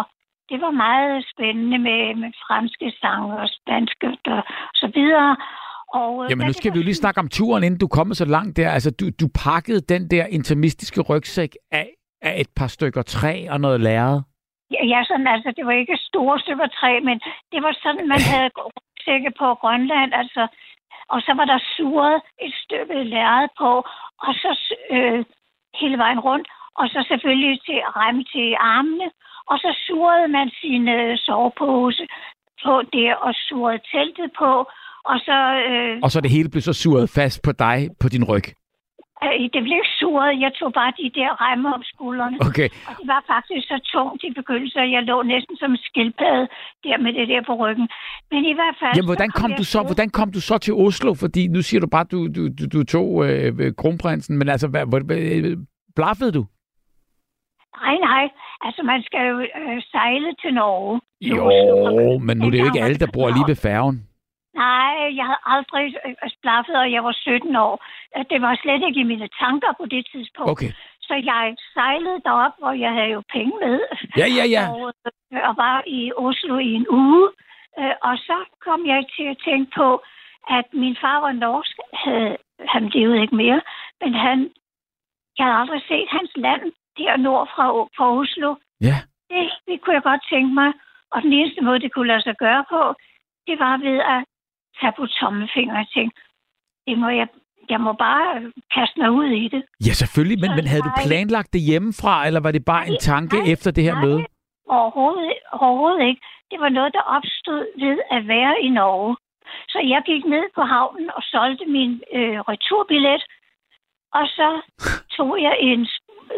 [0.50, 4.42] det var meget spændende med, med franske sange og spanske og
[4.82, 5.36] så videre.
[6.00, 8.24] Og, øh, Jamen, nu skal vi jo lige snakke om turen, inden du kommer så
[8.24, 8.70] langt der.
[8.70, 11.88] Altså, du, du pakkede den der intimistiske rygsæk af,
[12.22, 14.20] af et par stykker træ og noget lærred.
[14.74, 17.16] Ja, ja, sådan, altså, det var ikke store stykker træ, men
[17.52, 20.42] det var sådan, man havde rygsække på Grønland, altså,
[21.08, 23.70] og så var der suret et stykke lærred på,
[24.26, 24.50] og så
[24.94, 25.24] øh,
[25.80, 26.48] hele vejen rundt,
[26.80, 29.08] og så selvfølgelig til remme til armene,
[29.50, 32.06] Og så surede man sin øh, sovepose
[32.64, 34.52] på der, og surede teltet på,
[35.10, 35.36] og så...
[35.68, 38.46] Øh, Og så det hele blev så suret fast på dig, på din ryg.
[39.26, 42.36] Øh, det blev suret, jeg tog bare de der remmer om skuldrene.
[42.48, 42.68] Okay.
[42.88, 46.46] Og det var faktisk så tungt i begyndelsen, at jeg lå næsten som en skildpadde
[46.84, 47.88] der med det der på ryggen.
[48.30, 48.94] Men i hvert fald...
[48.96, 51.10] Jamen, hvordan kom jeg du så, hvordan kom du så til Oslo?
[51.14, 54.84] Fordi nu siger du bare, du, du, du, du tog øh, kronprinsen, men altså, hvad,
[54.90, 55.18] hvad, hvad,
[55.96, 56.42] blaffede du?
[57.82, 58.24] Nej, nej.
[58.60, 61.00] Altså, man skal jo øh, sejle til Norge.
[61.20, 62.18] Jo, Oslo.
[62.18, 64.06] men nu er det jo ikke alle, der det lige ved færgen.
[64.54, 67.74] Nej, jeg havde aldrig øh, blaffet, og jeg var 17 år.
[68.16, 70.50] Øh, Det var slet ikke i mine tanker på det tidspunkt.
[70.50, 70.70] Okay.
[71.08, 73.76] Så jeg sejlede derop, hvor jeg havde jo penge med.
[74.20, 74.64] Ja, ja, ja.
[74.72, 74.92] Og,
[75.32, 77.28] øh, og var i Oslo i en uge.
[77.78, 80.02] Øh, Og så kom jeg til at tænke på,
[80.58, 81.76] at min far var norsk.
[82.04, 82.36] Havde,
[82.74, 83.60] han levede ikke mere,
[84.00, 84.38] men han,
[85.38, 86.62] jeg havde aldrig set hans land
[86.98, 87.64] der nord fra,
[87.96, 88.54] fra Oslo.
[88.80, 88.96] Ja.
[89.30, 90.72] Det, det kunne jeg godt tænke mig.
[91.10, 92.94] Og den eneste måde, det kunne lade sig gøre på,
[93.46, 94.24] det var ved at
[94.80, 96.14] tage på tommelfinger og tænke,
[96.86, 97.28] det må jeg,
[97.70, 99.62] jeg må bare kaste mig ud i det.
[99.86, 102.98] Ja, selvfølgelig, men, Så men havde du planlagt det hjemmefra, eller var det bare en
[103.00, 104.04] tanke nej, efter det her nej.
[104.04, 104.20] møde?
[104.68, 106.20] Overhovedet, overhovedet ikke.
[106.50, 109.16] Det var noget, der opstod ved at være i Norge.
[109.68, 113.22] Så jeg gik ned på havnen og solgte min øh, returbillet,
[114.18, 114.48] og så
[115.16, 115.80] tog jeg en,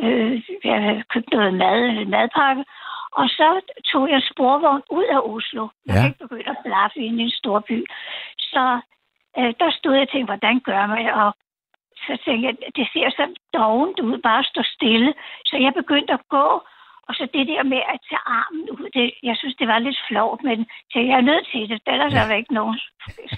[0.03, 2.65] øh, jeg købte noget mad, en madpakke,
[3.21, 3.49] og så
[3.93, 5.65] tog jeg sporvogn ud af Oslo.
[5.87, 6.01] Jeg Ja.
[6.01, 7.79] kan ikke begynde at blaffe ind i en stor by.
[8.53, 8.65] Så
[9.39, 11.07] øh, der stod jeg og tænkte, hvordan gør man?
[11.23, 11.31] Og
[12.07, 13.25] så tænkte jeg, det ser så
[13.59, 15.15] dovent ud, bare stå stille.
[15.47, 16.47] Så jeg begyndte at gå,
[17.09, 19.99] og så det der med at tage armen ud, det, jeg synes, det var lidt
[20.09, 20.59] flovt, men
[20.93, 22.19] så jeg er nødt til det, ellers ja.
[22.23, 22.79] er der ikke nogen,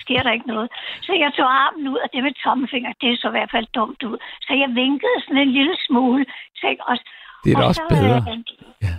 [0.02, 0.68] sker der ikke noget.
[1.06, 4.02] Så jeg tog armen ud, og det med tommelfinger, det så i hvert fald dumt
[4.02, 4.18] ud.
[4.46, 6.26] Så jeg vinkede sådan en lille smule.
[6.62, 7.04] Jeg også,
[7.44, 8.16] Det er da og også så, bedre.
[8.32, 8.38] øh,
[8.86, 8.94] Ja,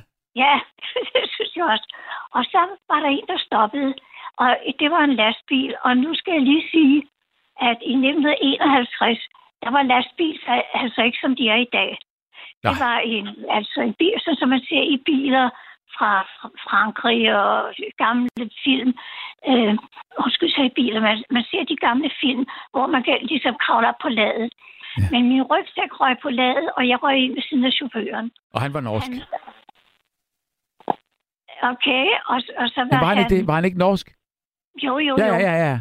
[1.14, 1.88] det synes jeg også.
[2.36, 3.94] Og så var der en, der stoppede,
[4.38, 4.50] og
[4.80, 5.76] det var en lastbil.
[5.86, 6.98] Og nu skal jeg lige sige,
[7.70, 9.20] at i 1951,
[9.64, 10.40] der var lastbil
[10.74, 11.92] altså ikke, som de er i dag.
[12.64, 12.74] Nej.
[12.74, 13.28] Det var en,
[13.58, 15.50] altså en bil, sådan som man ser i biler
[15.96, 18.92] fra fra Frankrig og gamle film.
[19.50, 19.74] Øh,
[20.24, 21.02] undskyld, så i biler.
[21.02, 24.50] Man, man ser de gamle film, hvor man kan ligesom kravle op på ladet.
[24.98, 25.04] Ja.
[25.12, 28.32] Men min rygsæk røg på ladet, og jeg røg ind ved siden af chaufføren.
[28.54, 29.08] Og han var norsk.
[29.08, 29.22] Han,
[31.64, 33.48] okay, og, og så var, var han ikke det?
[33.48, 34.08] Var han ikke norsk?
[34.84, 35.26] Jo, jo, jo.
[35.26, 35.80] ja, ja, ja.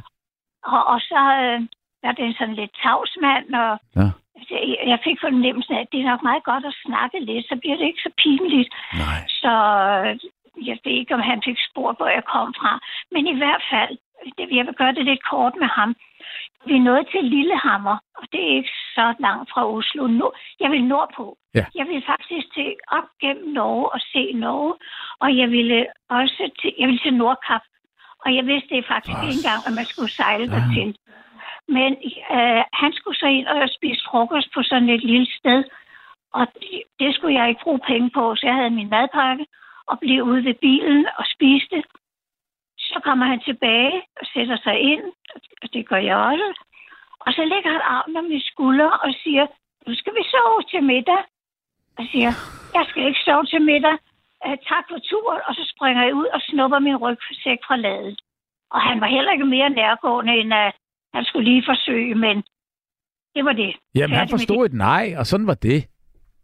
[0.64, 1.60] Og, og så øh,
[2.04, 4.08] var det sådan lidt tavsmand, og Ja.
[4.50, 7.56] jeg, jeg fik fornemmelsen af, at det er nok meget godt at snakke lidt, så
[7.60, 8.70] bliver det ikke så pinligt.
[9.04, 9.20] Nej.
[9.42, 9.52] Så
[10.04, 10.12] øh,
[10.68, 12.72] jeg ved ikke, om han fik spurgt, hvor jeg kom fra.
[13.12, 13.98] Men i hvert fald,
[14.38, 15.96] jeg vil gøre det lidt kort med ham.
[16.66, 20.06] Vi er nået til Lillehammer, og det er ikke så langt fra Oslo.
[20.06, 21.38] Nu, jeg vil nordpå.
[21.54, 21.64] Ja.
[21.74, 24.74] Jeg vil faktisk til op gennem Norge og se Norge,
[25.20, 27.64] og jeg ville også til, jeg ville til Nordkap.
[28.24, 30.96] Og jeg vidste det faktisk ikke engang, at man skulle sejle dertil.
[31.68, 31.90] Men
[32.36, 35.64] øh, han skulle så ind og spise frokost på sådan et lille sted.
[36.32, 39.46] Og det, det skulle jeg ikke bruge penge på, så jeg havde min madpakke
[39.86, 41.82] og blev ude ved bilen og spiste.
[42.78, 45.04] Så kommer han tilbage og sætter sig ind,
[45.62, 46.48] og det gør jeg også.
[47.20, 49.46] Og så lægger han armen om min skulder og siger,
[49.86, 51.22] nu skal vi sove til middag.
[51.98, 52.30] Og siger,
[52.74, 53.96] jeg skal ikke sove til middag.
[54.46, 55.40] Uh, tak for turen.
[55.48, 58.20] Og så springer jeg ud og snupper min rygsæk fra ladet.
[58.70, 60.72] Og han var heller ikke mere nærgående, end at
[61.14, 62.36] han skulle lige forsøge, men
[63.34, 63.72] det var det.
[63.94, 65.86] Jamen, han Færdig forstod et nej, og sådan var det.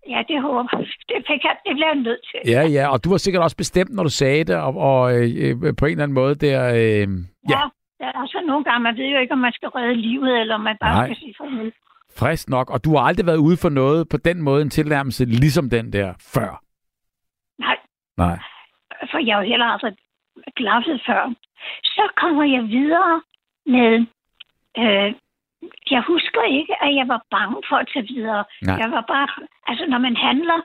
[0.09, 0.87] Ja, det håber jeg.
[1.09, 2.41] Det, fik han, det blev jeg nødt til.
[2.53, 5.29] Ja, ja, og du var sikkert også bestemt, når du sagde det, og, og øh,
[5.65, 6.59] øh, på en eller anden måde der...
[6.75, 7.07] Øh, ja,
[7.51, 7.63] ja.
[7.99, 10.55] Der er også nogle gange, man ved jo ikke, om man skal redde livet, eller
[10.55, 11.07] om man bare Nej.
[11.07, 11.73] skal sige farvel.
[12.19, 12.71] frisk nok.
[12.71, 15.93] Og du har aldrig været ude for noget på den måde, en tilnærmelse, ligesom den
[15.93, 16.63] der før.
[17.59, 17.77] Nej,
[18.17, 18.39] Nej.
[19.11, 19.93] for jeg har jo heller aldrig
[20.57, 21.33] glaffet før.
[21.85, 23.23] Så kommer jeg videre
[23.67, 24.07] med...
[24.79, 25.15] Øh,
[25.91, 28.45] jeg husker ikke, at jeg var bange for at tage videre.
[28.63, 28.77] Nej.
[28.83, 29.29] Jeg var bare...
[29.67, 30.59] Altså, når man handler,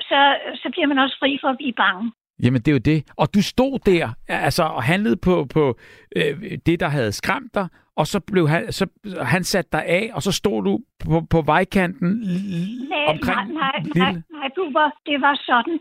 [0.00, 0.20] så,
[0.54, 2.12] så bliver man også fri for at blive bange.
[2.42, 2.98] Jamen, det er jo det.
[3.16, 5.78] Og du stod der, altså, og handlede på, på
[6.16, 6.34] øh,
[6.66, 8.86] det, der havde skræmt dig, og så blev han, så,
[9.22, 12.08] han sat dig af, og så stod du på, på vejkanten
[12.88, 14.22] Nej, omkring nej, nej, lille...
[14.36, 15.78] nej, du var, det var sådan,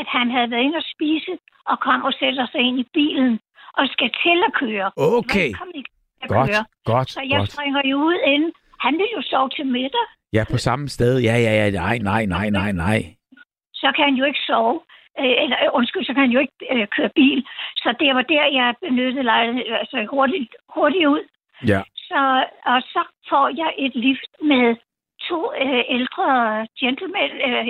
[0.00, 1.32] at han havde været inde og spise,
[1.70, 3.40] og kom og sætter sig ind i bilen,
[3.78, 4.88] og skal til at køre.
[4.96, 5.48] Okay.
[5.50, 5.91] Han kom ikke
[6.28, 6.50] Godt,
[6.84, 7.52] godt, Så jeg godt.
[7.52, 8.52] springer jo ud inden.
[8.80, 11.18] Han vil jo sove til middag, Ja, på samme sted.
[11.20, 11.70] Ja, ja, ja.
[11.70, 12.98] Nej, nej, nej, nej, nej.
[13.74, 14.80] så kan han jo ikke sove.
[15.20, 17.46] Øh, eller øh, undskyld, så kan han jo ikke øh, køre bil.
[17.76, 21.22] Så det var der, jeg benyttede lejligheden, altså hurtigt, hurtigt ud.
[21.72, 21.80] Ja.
[21.96, 24.76] Så, og så får jeg et lift med
[25.28, 26.26] to øh, ældre
[26.80, 27.64] gentlemen, øh,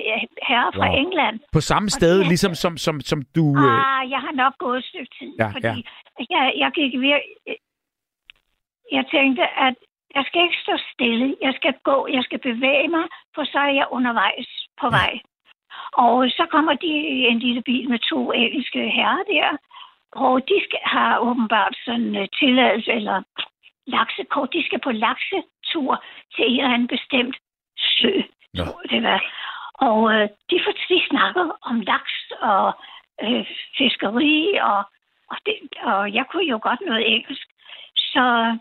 [0.49, 0.99] herrer fra Wow.
[1.03, 1.41] England.
[1.53, 3.45] På samme Og sted, de- ligesom som, som, som du...
[3.65, 5.79] Øh, Ah, jeg har nok gået et stykke tid, Ja, fordi
[6.31, 6.93] jeg, jeg gik.
[8.97, 9.75] Jeg tænkte, at
[10.15, 11.37] jeg skal ikke stå stille.
[11.41, 13.05] Jeg skal gå, jeg skal bevæge mig,
[13.35, 14.49] for så er jeg undervejs
[14.81, 15.13] på vej.
[15.93, 19.57] Og så kommer de i en lille bil med to engelske herrer der,
[20.13, 23.23] og de skal, har åbenbart sådan uh, tilladelse eller
[23.87, 24.53] laksekort.
[24.53, 26.05] De skal på laksetur
[26.35, 27.37] til en eller anden bestemt
[27.79, 28.13] sø,
[28.55, 29.21] jeg det var.
[29.75, 32.73] Og øh, de, for, de snakker om laks og
[33.23, 33.47] øh,
[33.79, 34.79] fiskeri, og,
[35.31, 37.49] og, det, og jeg kunne jo godt noget engelsk.
[37.97, 38.57] Så,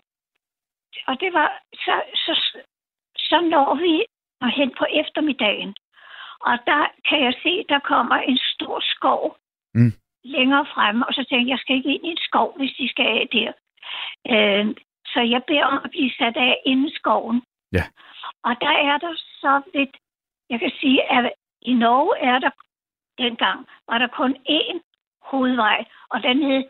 [1.08, 2.34] og det var, så, så,
[3.18, 4.06] så når vi
[4.60, 5.76] hen på eftermiddagen,
[6.42, 9.38] og der kan jeg se, der kommer en stor skov
[9.74, 9.94] Mm.
[10.24, 12.90] længere fremme, og så tænkte jeg, jeg skal ikke ind i en skov, hvis de
[12.90, 13.52] skal af der.
[14.34, 17.42] Øh, så jeg beder om at blive sat af inden skoven.
[17.74, 17.84] Ja.
[18.44, 19.98] Og der er der så lidt,
[20.50, 21.32] jeg kan sige, at
[21.62, 22.52] i Norge er der
[23.18, 24.78] dengang, var der kun én
[25.30, 26.64] hovedvej, og den hed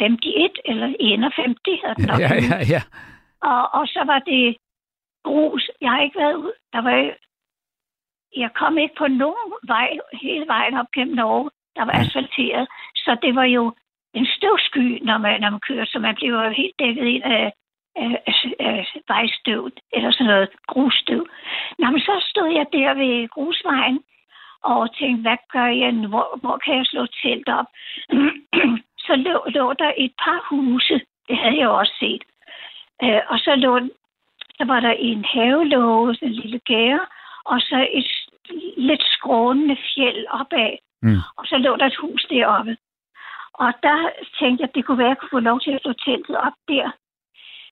[0.00, 2.20] 51 eller 51, hed den nok.
[2.20, 2.82] ja, ja, ja.
[3.42, 4.56] Og, og så var det
[5.24, 5.70] grus.
[5.80, 6.52] Jeg har ikke været ud.
[6.72, 7.12] Der var,
[8.36, 12.68] jeg kom ikke på nogen vej hele vejen op gennem Norge, der var asfalteret.
[12.96, 13.72] Så det var jo
[14.14, 17.52] en støvsky, når man, når man kører, så man blev jo helt dækket ind af,
[17.96, 21.26] af, af, af vejstøv, eller sådan noget grusstøv.
[21.78, 23.98] Nå, men så stod jeg der ved grusvejen,
[24.62, 26.08] og tænkte, hvad gør jeg nu?
[26.08, 27.66] Hvor, hvor kan jeg slå telt op?
[29.06, 31.00] så lå, lå der et par huse.
[31.28, 32.22] Det havde jeg også set.
[33.02, 33.80] Øh, og så lå
[34.58, 37.00] så var der en havelåge, en lille gære,
[37.44, 38.10] og så et
[38.76, 40.76] lidt skrånende fjeld opad.
[41.02, 41.20] Mm.
[41.36, 42.76] Og så lå der et hus deroppe.
[43.52, 43.98] Og der
[44.40, 46.36] tænkte jeg, at det kunne være, at jeg kunne få lov til at slå teltet
[46.36, 46.90] op der.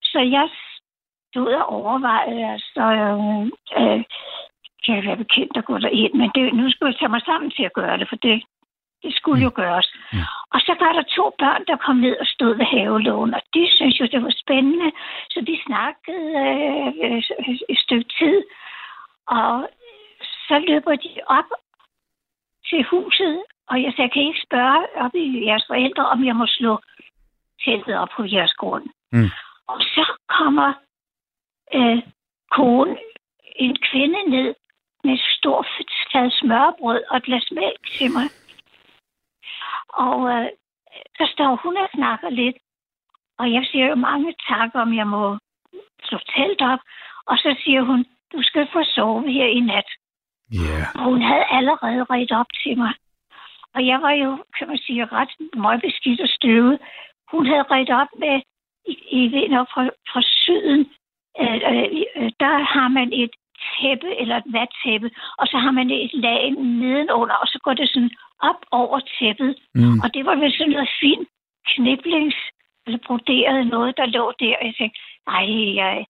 [0.03, 0.48] Så jeg
[1.31, 3.44] stod og overvejede, altså, øh,
[3.78, 4.05] øh,
[4.85, 7.51] kan jeg være bekendt at gå derind, men det, nu skulle jeg tage mig sammen
[7.51, 8.43] til at gøre det, for det,
[9.02, 9.89] det skulle jo gøres.
[10.12, 10.18] Mm.
[10.55, 13.62] Og så var der to børn, der kom ned og stod ved havelågen, og de
[13.70, 14.90] syntes jo, det var spændende,
[15.31, 16.24] så de snakkede
[17.05, 17.23] øh,
[17.68, 18.43] et stykke tid.
[19.27, 19.68] Og
[20.48, 21.51] så løber de op
[22.68, 26.36] til huset, og jeg sagde, kan I ikke spørge op i jeres forældre, om jeg
[26.36, 26.78] må slå
[27.64, 28.86] teltet op på jeres grund?
[29.12, 29.31] Mm.
[29.68, 30.73] Og så kommer
[31.74, 32.02] øh,
[32.51, 32.97] konen,
[33.56, 34.55] en kvinde ned
[35.05, 35.66] med et stort
[36.12, 38.27] fad smørbrød og et glas mælk til mig.
[39.89, 40.48] Og øh,
[41.19, 42.57] så står hun og snakker lidt,
[43.39, 45.39] og jeg siger jo mange tak, om jeg må
[46.09, 46.81] slå telt op.
[47.27, 49.89] Og så siger hun, du skal få sove her i nat.
[50.61, 50.86] Yeah.
[50.94, 52.94] Og hun havde allerede ret op til mig.
[53.74, 56.78] Og jeg var jo, kan man sige, ret møgbeskidt og støvet.
[57.32, 58.36] Hun havde ret op med,
[58.86, 60.81] i, i nok fra, fra syden,
[61.40, 61.59] øh,
[62.16, 63.31] øh, der har man et
[63.74, 67.88] tæppe eller et vattæppe, og så har man et lag nedenunder, og så går det
[67.88, 68.10] sådan
[68.43, 69.56] op over tæppet.
[69.74, 70.01] Mm.
[70.02, 71.28] Og det var vel sådan noget fint
[71.72, 72.36] kniblings
[72.86, 74.55] eller broderet noget, der lå der.
[74.60, 76.06] Og jeg tænkte, ej, jeg,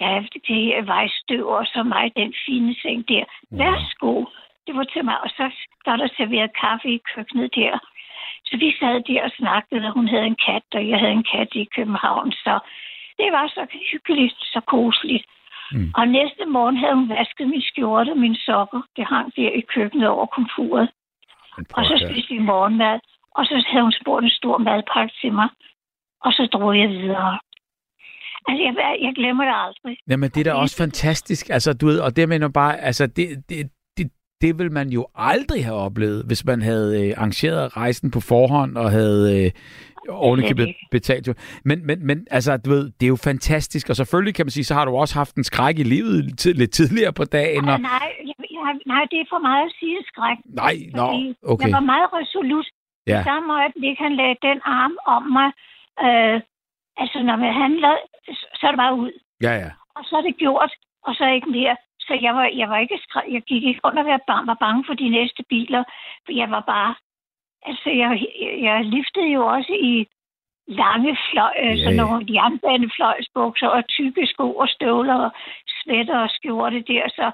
[0.00, 3.24] ja, det er vejstøv og så mig, den fine seng der.
[3.50, 4.24] Værsgo.
[4.66, 5.50] Det var til mig, og så
[5.86, 7.78] var der serveret kaffe i køkkenet der.
[8.44, 11.30] Så vi sad der og snakkede, og hun havde en kat, og jeg havde en
[11.32, 12.32] kat i København.
[12.32, 12.58] Så
[13.18, 15.26] det var så hyggeligt, så koseligt.
[15.72, 15.90] Mm.
[15.98, 18.82] Og næste morgen havde hun vasket min skjorte og mine sokker.
[18.96, 20.88] Det hang der i køkkenet over komfuret.
[21.76, 22.98] Og så spiste vi morgenmad.
[23.36, 25.48] Og så havde hun spurgt en stor madpakke til mig.
[26.24, 27.38] Og så drog jeg videre.
[28.48, 29.96] Altså, jeg, jeg glemmer det aldrig.
[30.08, 31.50] Jamen, det er da også fantastisk.
[31.50, 33.70] Altså, du ved, og det mener bare, altså, det, det,
[34.40, 38.20] det, det vil man jo aldrig have oplevet, hvis man havde øh, arrangeret rejsen på
[38.20, 39.50] forhånd og havde øh,
[40.48, 40.74] ikke.
[40.90, 41.28] betalt.
[41.64, 43.88] Men, men, men altså, du ved, det er jo fantastisk.
[43.88, 46.54] Og selvfølgelig kan man sige, så har du også haft en skræk i livet tid,
[46.54, 47.68] lidt tidligere på dagen.
[47.68, 47.80] Og...
[47.80, 48.34] Nej, jeg,
[48.86, 50.38] nej, det er for meget at sige skræk.
[50.62, 51.06] Nej, nå,
[51.52, 51.64] okay.
[51.64, 52.66] Jeg var meget resolut.
[53.06, 53.20] Ja.
[53.20, 55.50] I samme øjeblik, han lagde den arm om mig.
[56.06, 56.36] Øh,
[57.02, 57.92] altså, når man handler,
[58.58, 59.12] så er det bare ud.
[59.42, 59.70] Ja, ja.
[59.96, 60.72] Og så er det gjort,
[61.06, 61.76] og så ikke mere.
[62.10, 63.32] Så jeg var, jeg var ikke skræk.
[63.36, 65.82] Jeg gik ikke under at være bange, var bange for de næste biler.
[66.24, 66.94] For jeg var bare...
[67.68, 68.08] Altså, jeg,
[68.42, 69.94] jeg, jeg liftede jo også i
[70.82, 71.78] lange fløj, yeah.
[71.78, 72.02] sådan ja.
[72.02, 75.30] nogle jernbanefløjsbukser og tykke sko og støvler og
[75.78, 77.04] sweater og skjorte der.
[77.18, 77.26] Så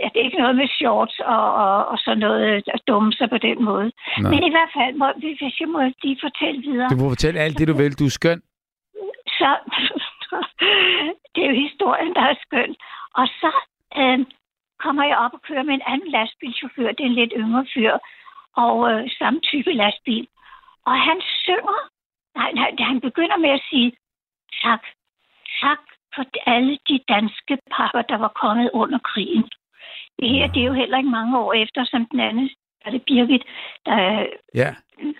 [0.00, 3.28] ja, det er ikke noget med shorts og, og, og sådan noget at dumme sig
[3.30, 3.88] på den måde.
[4.20, 4.30] Nej.
[4.30, 7.58] Men i hvert fald, må, hvis jeg må lige fortælle videre Du må fortælle alt
[7.58, 7.98] det, du vil.
[8.00, 8.40] Du er skøn.
[9.38, 9.50] så
[11.34, 12.72] det er jo historien, der er skøn.
[13.20, 13.50] Og så
[14.00, 14.18] øh,
[14.84, 16.88] kommer jeg op og kører med en anden lastbilchauffør.
[16.92, 17.94] Det er en lidt yngre fyr.
[18.56, 20.26] Og øh, samme type lastbil.
[20.86, 21.78] Og han synger.
[22.38, 23.92] Nej, nej, han begynder med at sige
[24.62, 24.82] tak.
[25.62, 25.78] Tak
[26.14, 29.44] for alle de danske pakker, der var kommet under krigen.
[30.18, 32.50] Det her, det er jo heller ikke mange år efter, som den anden,
[32.84, 33.42] er det Birgit,
[33.86, 34.26] der...
[34.54, 34.74] Ja.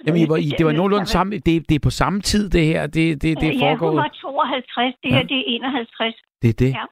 [0.07, 1.39] Jamen, I var, I, det var nogenlunde samme...
[1.39, 2.83] Det, det er på samme tid, det her.
[2.87, 5.23] Det, det, det er Ja, hun var 52, det her, Ja.
[5.23, 6.15] det er 51.
[6.43, 6.71] Det er det.
[6.71, 6.85] Ja.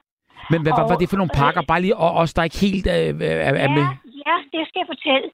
[0.53, 1.63] Men hvad, hvad var Og, det for nogle pakker?
[1.71, 3.11] Bare lige og os, der ikke helt øh,
[3.47, 3.87] er, er med.
[3.89, 5.29] Ja, ja, det skal jeg fortælle.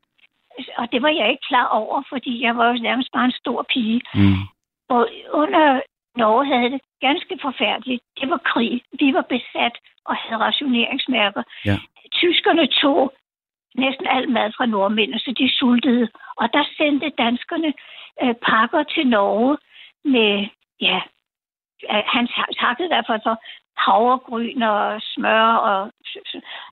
[0.80, 3.66] Og det var jeg ikke klar over, fordi jeg var jo nærmest bare en stor
[3.72, 4.00] pige.
[4.14, 4.42] Mm.
[4.88, 5.02] Og
[5.32, 5.80] under
[6.16, 8.02] Norge havde det ganske forfærdeligt.
[8.20, 8.82] Det var krig.
[9.00, 9.74] Vi var besat
[10.08, 11.42] og havde rationeringsmærker.
[11.64, 11.76] Ja.
[12.12, 13.12] Tyskerne tog
[13.74, 16.08] næsten al mad fra nordmændene, så de sultede.
[16.36, 17.72] Og der sendte danskerne
[18.22, 19.56] øh, pakker til Norge
[20.04, 20.46] med,
[20.80, 21.00] ja,
[21.90, 22.28] øh, han
[22.60, 23.36] takkede derfor for
[23.76, 25.44] havregryn og smør.
[25.70, 25.90] Og,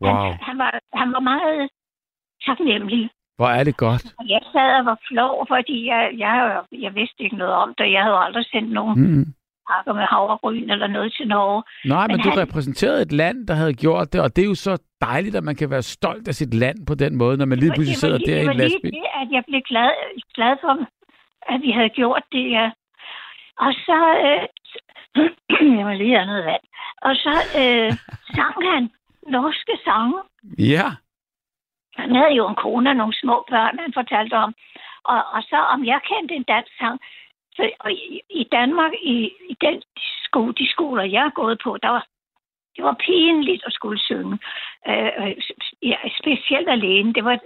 [0.03, 0.15] Wow.
[0.15, 1.69] han, han, var, han var meget
[2.47, 3.11] taknemmelig.
[3.37, 4.05] Hvor er det godt.
[4.19, 7.93] Og jeg sad og var flov, fordi jeg, jeg, jeg vidste ikke noget om det.
[7.93, 9.25] Jeg havde aldrig sendt nogen Mm.
[9.71, 11.63] pakker med havregryn eller noget til Norge.
[11.85, 14.49] Nej, men, Men du han- repræsenterede et land, der havde gjort det, og det er
[14.49, 17.47] jo så dejligt, at man kan være stolt af sit land på den måde, når
[17.47, 18.91] man lige pludselig det sidder var, der i det var en lastbil.
[18.93, 19.91] det, at jeg blev glad,
[20.35, 20.73] glad for,
[21.53, 22.71] at vi havde gjort det, ja.
[23.59, 23.99] Og så...
[24.27, 24.47] Øh,
[25.79, 26.65] jeg må lige have noget vand.
[27.03, 27.93] Og så øh,
[28.37, 28.91] sang han
[29.29, 30.19] norske sange.
[30.59, 30.87] Ja.
[31.97, 34.55] Han havde jo en kone og nogle små børn, han fortalte om.
[35.05, 37.01] Og, og så om jeg kendte en dansk sang.
[37.57, 39.83] Så, og i, i Danmark, i, i den
[40.25, 42.07] skole, de skoler, jeg er gået på, der var,
[42.77, 44.39] det var pinligt at skulle synge.
[44.89, 45.37] Øh, øh,
[45.83, 47.13] ja, specielt alene.
[47.15, 47.37] Det var,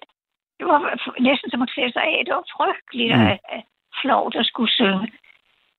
[0.58, 0.80] det var
[1.20, 2.22] næsten som at klæde sig af.
[2.26, 3.26] Det var frygteligt Mm.
[3.26, 3.62] at, at
[4.00, 5.12] flot at skulle synge.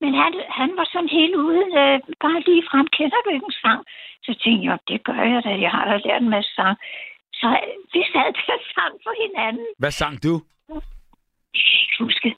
[0.01, 3.59] Men han, han var sådan helt ude, øh, bare lige frem, kender du ikke en
[3.63, 3.81] sang?
[4.25, 6.75] Så tænkte jeg, det gør jeg da, jeg har da lært en masse sang.
[7.39, 9.67] Så øh, vi sad der sang for hinanden.
[9.81, 10.33] Hvad sang du?
[11.55, 12.29] Jeg kan ikke huske.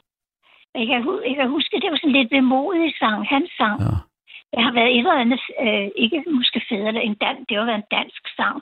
[0.79, 0.99] Jeg kan,
[1.29, 3.19] jeg kan huske, det var sådan lidt vemodig sang.
[3.33, 3.79] Han sang.
[3.87, 3.97] Ja.
[4.53, 7.83] Det har været et eller andet, øh, ikke måske fædre, en dan, det har været
[7.83, 8.57] en dansk sang.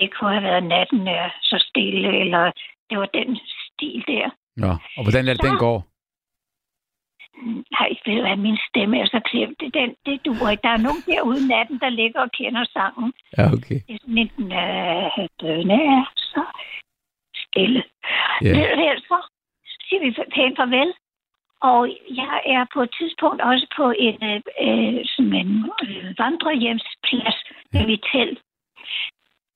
[0.00, 2.52] Det kunne have været natten er så stille, eller
[2.90, 4.30] det var den stil der.
[4.56, 5.89] Nå, og hvordan er det, den går?
[7.76, 9.60] Nej, ved du hvad, min stemme er så klemt.
[9.60, 10.62] Det, den, det duer ikke.
[10.62, 13.12] Der er nogen derude natten, der ligger og kender sangen.
[13.38, 13.78] Ja, okay.
[13.86, 16.44] Det er sådan lidt, natten er så
[17.44, 17.82] stille.
[18.42, 18.52] Ja.
[18.56, 19.18] Ved du hvad, så
[19.86, 20.92] siger vi pænt farvel.
[21.60, 21.80] Og
[22.10, 27.38] jeg er på et tidspunkt også på en, øh, øh, sådan en øh, vandrehjemsplads
[27.72, 28.38] med mit telt.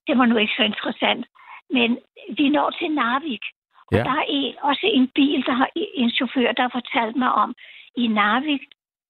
[0.07, 1.27] Det var nu ikke så interessant.
[1.71, 1.99] Men
[2.39, 3.45] vi når til Narvik.
[3.91, 4.03] Og Ja.
[4.09, 5.69] der er en, også en bil, der har
[6.03, 7.55] en chauffør, der har fortalt mig om,
[7.97, 8.63] i Narvik,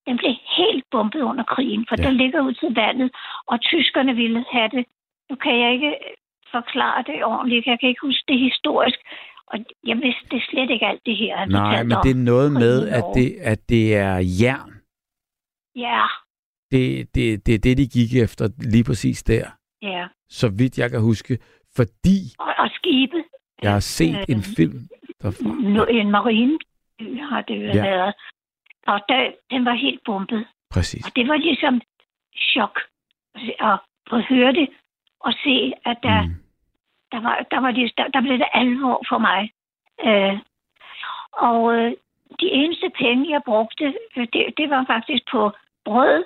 [0.06, 2.02] den blev helt bumpet under krigen, for Ja.
[2.06, 3.10] den ligger ud til vandet,
[3.46, 4.84] og tyskerne ville have det.
[5.30, 5.92] Nu kan jeg ikke
[6.56, 8.98] forklare det ordentligt, jeg kan ikke huske det historisk,
[9.46, 9.56] og
[9.86, 13.04] jeg vidste det slet ikke alt det her, Nej, men det er noget med, at
[13.14, 14.72] det, at det er jern.
[15.76, 16.02] Ja,
[16.70, 19.46] Det, det, det er det, de gik efter lige præcis der.
[19.82, 20.06] ja.
[20.28, 21.38] Så vidt jeg kan huske.
[21.76, 23.24] Fordi Og, og skibet,
[23.62, 24.78] jeg har set Øh, en film
[25.22, 25.48] derfra.
[25.48, 26.58] nu, en marine
[27.30, 27.82] har det jo Ja.
[27.82, 28.14] været,
[28.86, 30.46] og der, den var helt bumpet.
[30.70, 31.06] Præcis.
[31.06, 31.80] Og det var ligesom
[32.52, 32.80] chok
[33.60, 33.78] at,
[34.12, 34.68] at høre det
[35.20, 36.28] og se, at der, Mm.
[36.28, 36.34] mm.
[37.12, 39.50] der, var, der, var det, der, der blev det alvor for mig.
[40.04, 40.38] Øh,
[41.32, 41.90] og øh,
[42.40, 45.52] de eneste penge, jeg brugte, øh, det, det var faktisk på
[45.84, 46.24] brød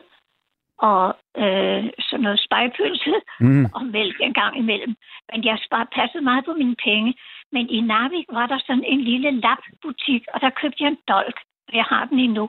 [0.78, 3.64] og øh, sådan noget spejpølse Mm.
[3.74, 4.94] og mælk en gang imellem.
[5.32, 7.14] Men jeg spar, passede meget på mine penge.
[7.52, 11.36] Men i Narvik var der sådan en lille lapbutik, og der købte jeg en dolk.
[11.68, 12.48] Og jeg har den endnu.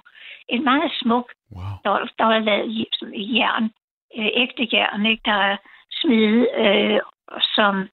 [0.49, 1.63] En meget smuk Wow.
[1.85, 3.63] dolk, der var lavet i, i jern.
[4.17, 5.21] Øh, ægte jern, ikke?
[5.25, 5.57] Der er
[5.91, 6.99] smidet, øh,
[7.55, 7.87] som...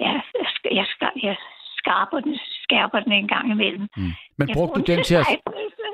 [0.00, 1.36] Ja, jeg, jeg, sk- jeg
[1.78, 3.88] skarper den, skærper den en gang imellem.
[3.96, 4.02] Mm.
[4.38, 5.26] Men Jeg brugte du den til at...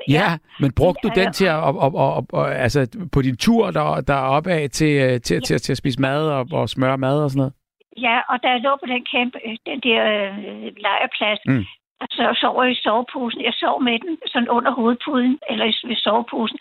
[0.09, 0.29] Ja,
[0.59, 2.79] men brugte du Ja, den til at, op, op, op, op, altså
[3.13, 6.29] på din tur der, der er opad til, øh, til, til, til at spise mad
[6.37, 7.53] og, og smøre mad og sådan noget?
[7.97, 11.65] Ja, og da jeg lå på den kæmpe, øh, den der øh, lejerplads, Mm.
[12.17, 13.41] så sov jeg i soveposen.
[13.43, 16.57] Jeg sov med den sådan under hovedpuden, eller i- ved soveposen.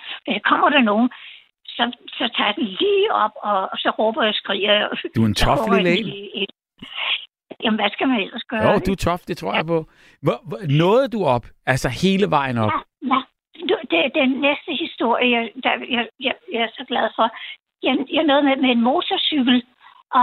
[0.51, 1.09] Kommer der nogen,
[1.77, 1.85] så,
[2.19, 4.89] så tager jeg den lige op, og, og så råber jeg og skriger.
[5.17, 6.07] Du er en tof lille en.
[6.07, 6.47] i- i-
[7.65, 8.63] Jamen, hvad skal man ellers gøre?
[8.73, 9.79] Jo, du er tof, det tror jeg på.
[10.69, 11.47] Nåede du op?
[11.67, 12.71] Altså hele vejen op?
[12.73, 12.79] Ja,
[13.69, 17.27] Du, det den næste historie, jeg, der, jeg, jeg, jeg er så glad for.
[17.83, 19.65] Jeg, jeg nåede med, med en motorcykel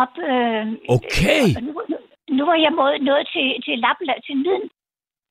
[0.02, 0.14] op.
[0.30, 1.44] Øh, Okay.
[1.62, 1.98] Nu, nu,
[2.38, 4.70] nu var jeg måde, nået til, til Lapland til midten.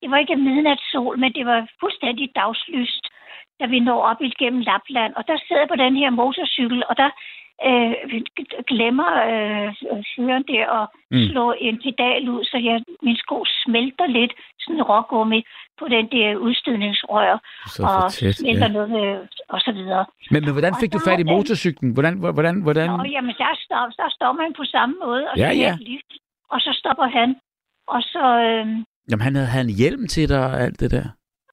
[0.00, 3.04] Det var ikke midnatssol, men det var fuldstændig dagslyst,
[3.60, 5.12] da vi når op igennem Lapland.
[5.18, 7.10] Og der sidder jeg på den her motorcykel, og der
[7.68, 7.94] øh,
[8.72, 9.68] glemmer øh,
[10.16, 11.26] fyren der og Mm.
[11.30, 15.40] slå en pedal ud, så jeg, min sko smelter lidt, sådan en rågummi,
[15.78, 18.72] på den der udstødningsrør, Så og tæt, smelter ja.
[18.72, 19.18] noget, øh,
[19.48, 20.04] og så videre.
[20.30, 21.92] Men, men hvordan Og fik du der fat i motorcyklen?
[21.92, 22.88] Hvordan, hvordan, hvordan?
[22.90, 25.76] Nå, jamen, der står, der står man på samme måde, og Ja, så ja.
[25.80, 26.10] lift,
[26.50, 27.28] og så stopper han,
[27.88, 28.24] og så...
[28.46, 28.66] Øh,
[29.10, 31.04] Jamen, han havde, havde en hjelm til dig og alt det der.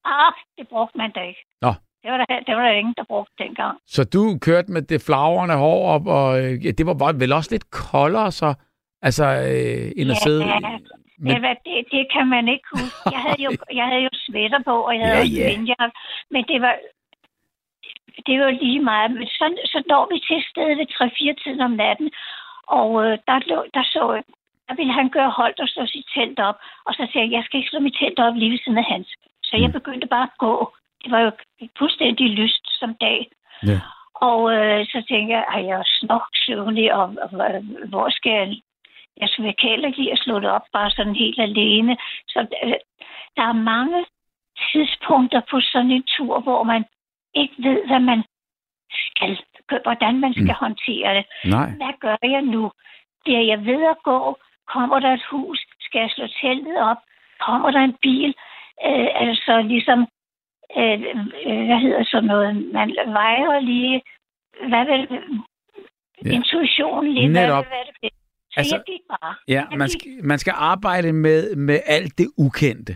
[0.05, 1.41] ah, det brugte man da ikke.
[1.61, 1.71] Nå.
[2.03, 3.77] Det var der, det var der ingen, der brugte dengang.
[3.87, 7.33] Så du kørte med det flagrende hår op, og øh, ja, det var bare- vel
[7.33, 8.53] også lidt koldere så,
[9.01, 10.45] altså, øh, end at Ja, sidde...
[10.45, 11.41] Men...
[11.41, 12.97] Men, Det, det, kan man ikke huske.
[13.15, 13.49] Jeg havde jo,
[13.79, 15.85] jeg havde jo sweater på, og jeg havde Ja, også ja.
[16.33, 16.75] Men det var,
[18.27, 19.11] det var lige meget.
[19.11, 20.87] Men så, så når vi til stedet ved
[21.37, 22.09] 3-4 tiden om natten,
[22.79, 24.23] og øh, der, lå, der så jeg,
[24.67, 26.57] der ville han gøre holdt og slå sit telt op.
[26.87, 28.87] Og så sagde jeg, jeg skal ikke slå mit telt op lige ved siden af
[28.93, 29.07] hans.
[29.47, 29.73] Så jeg Mm.
[29.79, 30.53] begyndte bare at gå.
[31.03, 31.31] Det var jo
[31.77, 33.31] fuldstændig lyst som dag.
[33.67, 33.79] ja.
[34.15, 38.31] Og øh, så tænkte jeg, at jeg er snok søvnlig, og, og, og hvor skal
[38.31, 38.61] jeg...
[39.17, 41.97] Jeg skal heller ikke lide at slå det op bare sådan helt alene.
[42.27, 42.73] Så øh,
[43.37, 44.05] der er mange
[44.71, 46.85] tidspunkter på sådan en tur, hvor man
[47.35, 48.23] ikke ved, hvad man
[48.91, 49.39] skal,
[49.83, 50.63] hvordan man skal mm.
[50.65, 51.25] håndtere det.
[51.45, 51.69] Nej.
[51.79, 52.71] Hvad gør jeg nu?
[53.23, 54.37] Bliver jeg ved at gå?
[54.73, 55.59] Kommer der et hus?
[55.79, 56.97] Skal jeg slå teltet op?
[57.39, 58.33] Kommer der en bil?
[58.87, 60.07] Øh, altså ligesom,
[60.77, 61.01] øh,
[61.47, 62.55] øh, hvad hedder sådan noget?
[62.73, 64.01] Man vejer lige,
[64.69, 65.01] hvad vil
[66.25, 66.29] Ja.
[66.31, 67.65] intuitionen lige, Netop.
[67.65, 68.09] hvad, hvad det.
[68.51, 69.35] Så Altså- jeg gik bare.
[69.47, 72.93] Ja, man skal, man skal arbejde med, med alt det ukendte.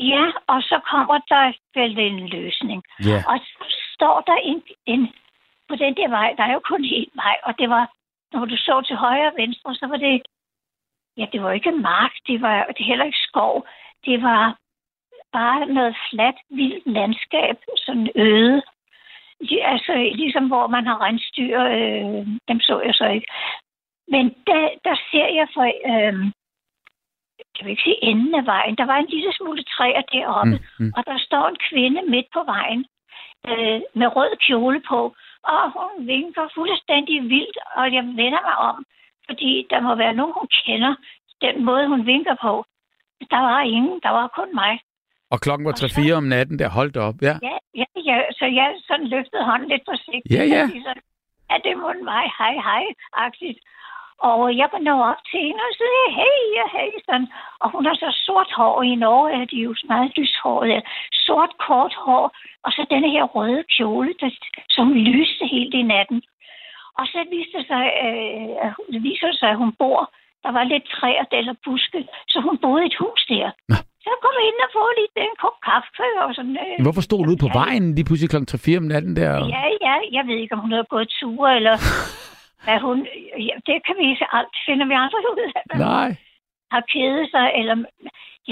[0.00, 2.82] Ja, og så kommer der vel en løsning.
[3.04, 3.18] Ja.
[3.30, 3.64] Og så
[3.94, 5.08] står der en, en,
[5.68, 7.84] på den der vej, der er jo kun en vej, og det var,
[8.32, 10.22] når du så til højre og venstre, så var det,
[11.16, 13.66] ja, det var ikke mark, det var det er heller ikke skov,
[14.04, 14.56] det var
[15.32, 18.62] bare noget fladt, vildt landskab, sådan øde.
[19.48, 23.26] De- Altså, ligesom hvor man har rensdyr, øh, dem så jeg så ikke.
[24.08, 26.14] Men der, der ser jeg for, øh,
[27.58, 30.84] jeg vil ikke sige enden af vejen, der var en lille smule træer deroppe, Mm,
[30.84, 30.92] mm.
[30.96, 32.84] og der står en kvinde midt på vejen
[33.48, 35.14] øh, med rød kjole på,
[35.44, 38.84] og hun vinker fuldstændig vildt, og jeg vender mig om,
[39.26, 40.94] fordi der må være nogen, hun kender,
[41.42, 42.64] den måde, hun vinker på.
[43.30, 44.80] Der var ingen, der var kun mig.
[45.32, 47.16] Og klokken var Og så- 3-4 om natten, der holdt op.
[47.28, 47.34] Ja.
[47.48, 50.34] Ja, ja, ja, så jeg sådan løftede hånden lidt forsigtigt.
[50.36, 50.64] Ja, ja.
[50.74, 50.98] Ligesom,
[51.50, 52.24] ja, det må mig.
[52.38, 52.84] Hej, hej,
[53.26, 53.58] agtigt.
[54.30, 56.42] Og jeg går nå op til hende og siger, hey,
[56.76, 57.28] hey, sådan.
[57.62, 60.82] Og hun har så sort hår i Norge, er de jo meget lyshåret.
[61.26, 62.24] Sort, kort hår,
[62.64, 64.30] og så denne her røde kjole, der,
[64.70, 66.22] som lyste helt i natten.
[66.98, 70.00] Og så viste det sig, øh, det viser sig, at hun bor,
[70.44, 73.50] der var lidt træer eller buske, så hun boede i et hus der.
[73.68, 73.76] Nå.
[74.12, 76.56] Så jeg kom ind og få lidt en kop kaffe og sådan.
[76.64, 79.30] Øh, Hvorfor stod du ude på Ja, vejen lige pludselig klokken 3-4 om natten der?
[79.56, 81.74] Ja, ja, jeg ved ikke, om hun har gået ture, eller
[82.64, 82.96] hvad hun...
[83.48, 85.62] Ja, det kan vi så alt finder vi andre ud af.
[85.72, 86.08] hun Nej.
[86.74, 87.74] Har kædet sig, eller...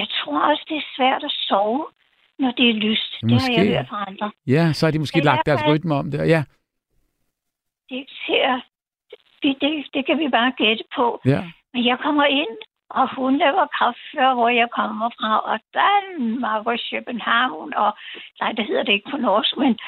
[0.01, 1.85] Jeg tror også, det er svært at sove,
[2.39, 3.11] når det er lyst.
[3.21, 3.53] Det har Måske.
[3.55, 4.27] jeg hørt fra andre.
[4.47, 6.25] Ja, så har de måske Men lagt deres rytme om der.
[6.35, 6.43] Ja,
[7.91, 8.61] Det, ser,
[9.43, 11.21] det, det, det kan vi bare gætte på.
[11.25, 11.43] ja.
[11.75, 12.55] Men jeg kommer ind,
[12.91, 17.91] og hun laver kaffe, hvor jeg kommer fra, og Danmark og København, og
[18.41, 19.79] nej, det hedder det ikke på norsk, men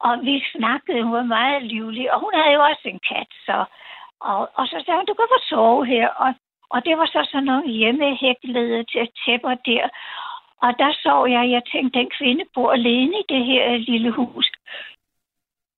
[0.00, 3.64] og vi snakkede, hun var meget livlig, og hun havde jo også en kat, så
[4.20, 6.34] og, og så sagde hun, du kan få sove her, og,
[6.70, 9.88] og det var så sådan nogle hjemmehæklede til tæpper der,
[10.62, 14.46] og der så jeg, jeg tænkte, den kvinde bor alene i det her lille hus.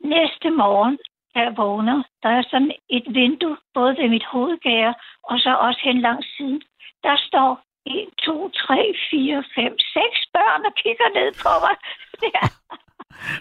[0.01, 0.99] Næste morgen,
[1.45, 6.01] jeg vågner, der er sådan et vindue, både ved mit hovedgære, og så også hen
[6.01, 6.63] langs siden.
[7.03, 7.51] Der står
[7.87, 10.05] 1, 2, 3, 4, 5, 6
[10.35, 11.77] børn og kigger ned på mig.
[12.35, 12.45] Ja,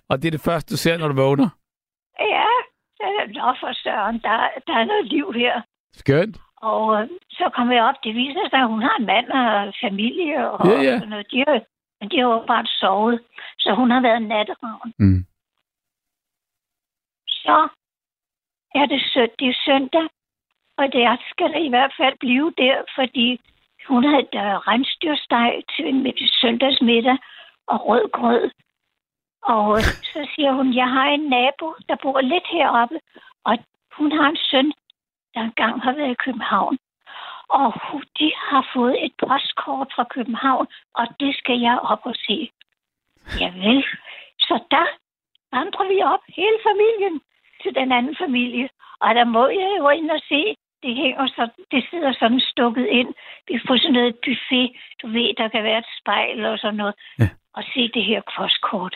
[0.10, 1.50] Og det er det første, du ser, når du vågner.
[2.20, 2.46] ja.
[3.40, 4.38] Nå for søren, der,
[4.68, 5.62] der er noget liv her.
[5.94, 6.38] Skønt.
[6.62, 9.74] Og øh, så kommer jeg op, det viser sig, at hun har en mand og
[9.84, 10.94] familie og Ja, ja.
[10.98, 11.32] sådan noget.
[11.32, 11.60] De har,
[12.02, 13.20] men de har bare sovet,
[13.60, 14.94] så hun har været natteravn.
[15.00, 15.26] Mm.
[17.28, 17.68] så
[18.76, 20.08] er det, sø- det er søndag,
[20.78, 23.40] og det skal der i hvert fald blive der, fordi
[23.88, 27.18] hun havde der rensdyrsteg til en søndagsmiddag
[27.68, 28.52] og rød grød.
[29.42, 33.00] Og så siger hun, jeg har en nabo, der bor lidt heroppe,
[33.44, 33.58] og
[33.98, 34.74] hun har en søn,
[35.34, 36.78] der engang har været i København.
[37.50, 37.74] Og
[38.20, 42.52] de har fået et postkort fra København, og det skal jeg op og se.
[43.40, 43.86] Ja vel.
[44.40, 44.88] Så der
[45.52, 47.22] vandrer vi op, hele familien,
[47.62, 48.70] til den anden familie.
[49.00, 52.86] Og der må jeg jo ind og se, det hænger så, det sidder sådan stukket
[52.88, 53.14] ind.
[53.48, 54.72] Vi får sådan noget buffet,
[55.02, 56.96] du ved, der kan være et spejl og sådan noget.
[57.20, 57.30] Ja.
[57.54, 58.96] Og se det her postkort.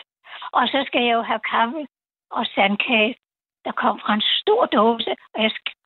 [0.52, 1.88] Og så skal jeg jo have kaffe
[2.32, 3.16] og sandkage.
[3.66, 5.82] der kom fra en stor dåse, og jeg, sk-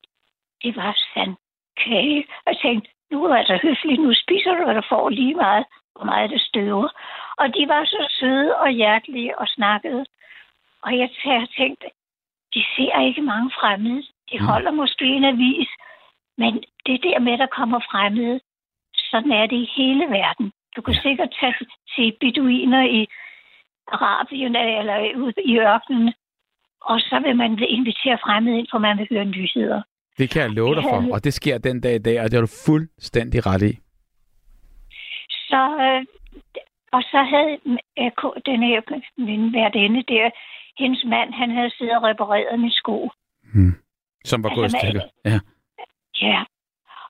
[0.64, 2.26] det var sandkage.
[2.46, 5.66] Og jeg tænkte, nu er det høfligt, nu spiser du, hvad du får lige meget,
[5.96, 6.90] hvor meget det støver.
[7.38, 10.06] Og de var så søde og hjertelige og snakkede.
[10.82, 11.10] Og jeg
[11.58, 11.88] tænkte,
[12.56, 14.04] de ser ikke mange fremmede.
[14.32, 15.70] De holder måske en avis,
[16.38, 16.54] men
[16.86, 18.40] det der med, der kommer fremmede,
[19.12, 20.52] sådan er det i hele verden.
[20.76, 21.56] Du kan sikkert tage
[21.96, 23.08] til beduiner i
[23.88, 26.14] Arabien eller ude i ørkenen,
[26.82, 29.82] og så vil man invitere fremmede ind, for man vil høre nyheder.
[30.18, 32.34] Det kan jeg love dig for, og det sker den dag i dag, og det
[32.34, 33.74] har du fuldstændig ret i.
[35.50, 36.06] Så, øh,
[36.96, 37.52] og så havde
[38.00, 38.12] øh,
[38.46, 38.82] den her
[39.18, 40.30] min værtinde der,
[40.80, 43.12] hendes mand, han havde siddet og repareret min sko.
[44.26, 45.06] Som var Altså, gået i stykker.
[45.26, 45.40] Ja.
[46.22, 46.44] Ja.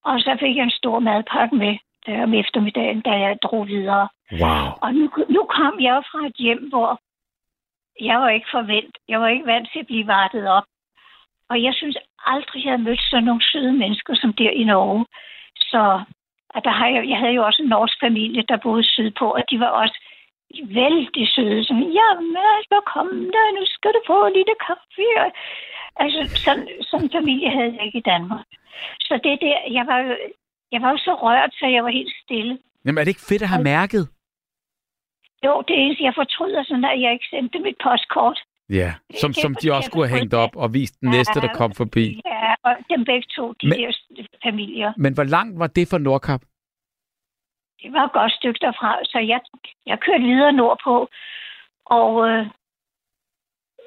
[0.03, 1.77] Og så fik jeg en stor madpakke med
[2.09, 4.07] øh, om eftermiddagen, da jeg drog videre.
[4.31, 4.65] Wow.
[4.81, 7.01] Og nu, nu kom jeg jo fra et hjem, hvor
[8.01, 8.97] jeg var ikke forvent.
[9.07, 10.63] Jeg var ikke vant til at blive vartet op.
[11.49, 15.05] Og jeg synes aldrig, jeg havde mødt sådan nogle søde mennesker som der i Norge.
[15.55, 16.03] Så
[16.55, 19.43] og der har jeg, jeg havde jo også en norsk familie, der boede sydpå, og
[19.49, 19.97] de var også
[20.79, 21.61] vældig søde.
[21.67, 25.07] Som, jamen, altså, kom der, nu skal du få en lille kaffe.
[26.03, 28.45] Altså, sådan, sådan familie havde jeg ikke i Danmark.
[29.07, 30.13] Så det der, jeg var jo,
[30.71, 32.53] jeg var jo så rørt, så jeg var helt stille.
[32.85, 34.03] Jamen, er det ikke fedt at have mærket?
[35.45, 38.39] Jo, det eneste, jeg fortryder, sådan at jeg ikke sendte et postkort.
[38.69, 41.71] Ja, som, som de også skulle have hængt op og vist den næste, der kom
[41.73, 42.21] forbi.
[42.25, 44.17] Ja, og dem begge to, de Men- Men...
[44.17, 44.93] der familier.
[44.97, 46.41] Men hvor langt var det fra Nordkap?
[47.85, 49.39] Det var et godt stykke derfra, så jeg,
[49.85, 51.09] jeg kørte videre nordpå.
[51.85, 52.45] Og øh,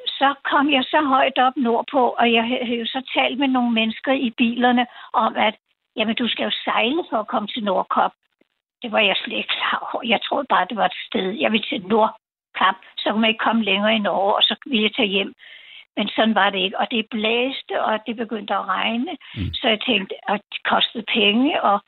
[0.06, 3.72] så kom jeg så højt op nordpå, og jeg havde jo så talt med nogle
[3.72, 5.54] mennesker i bilerne om, at
[5.96, 8.12] jamen, du skal jo sejle for at komme til Nordkap.
[8.82, 10.02] Det var jeg slet ikke klar over.
[10.06, 11.30] Jeg troede bare, det var et sted.
[11.30, 14.82] Jeg ville til Nordkap, så kunne man ikke komme længere i Norge, og så ville
[14.82, 15.34] jeg tage hjem.
[15.96, 16.78] Men sådan var det ikke.
[16.78, 19.16] Og det blæste, og det begyndte at regne.
[19.36, 19.54] Mm.
[19.54, 21.80] Så jeg tænkte, at det kostede penge, og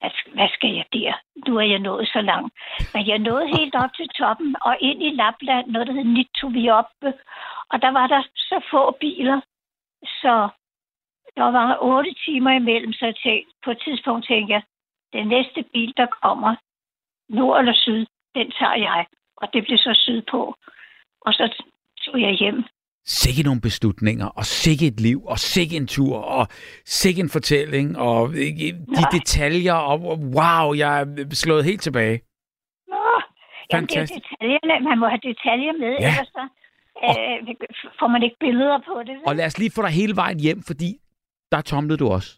[0.00, 1.12] hvad, hvad skal jeg der?
[1.46, 2.54] Nu er jeg nået så langt.
[2.94, 7.10] Men jeg nåede helt op til toppen og ind i Lapland, noget der hed Nitoviopbe.
[7.70, 9.40] Og der var der så få biler,
[10.02, 10.48] så
[11.36, 14.62] der var otte timer imellem, så jeg tænkte, på et tidspunkt tænkte jeg,
[15.12, 16.56] den næste bil, der kommer,
[17.28, 19.06] nord eller syd, den tager jeg.
[19.36, 20.54] Og det blev så sydpå.
[21.20, 21.62] Og så
[22.04, 22.64] tog jeg hjem.
[23.22, 26.44] Sikke nogle beslutninger, og sikke et liv, og sikke en tur, og
[26.84, 29.10] sikke en fortælling, og de Nej.
[29.12, 29.96] detaljer, og
[30.36, 31.06] wow, jeg er
[31.42, 32.16] slået helt tilbage.
[32.88, 33.04] Nå,
[33.72, 34.84] jamen det er detaljerne.
[34.88, 36.08] Man må have detaljer med, Ja.
[36.10, 36.44] ellers så
[37.04, 37.56] øh,
[37.98, 39.16] får man ikke billeder på det.
[39.26, 40.90] Og lad os lige få dig hele vejen hjem, fordi
[41.52, 42.30] der tomlede du også.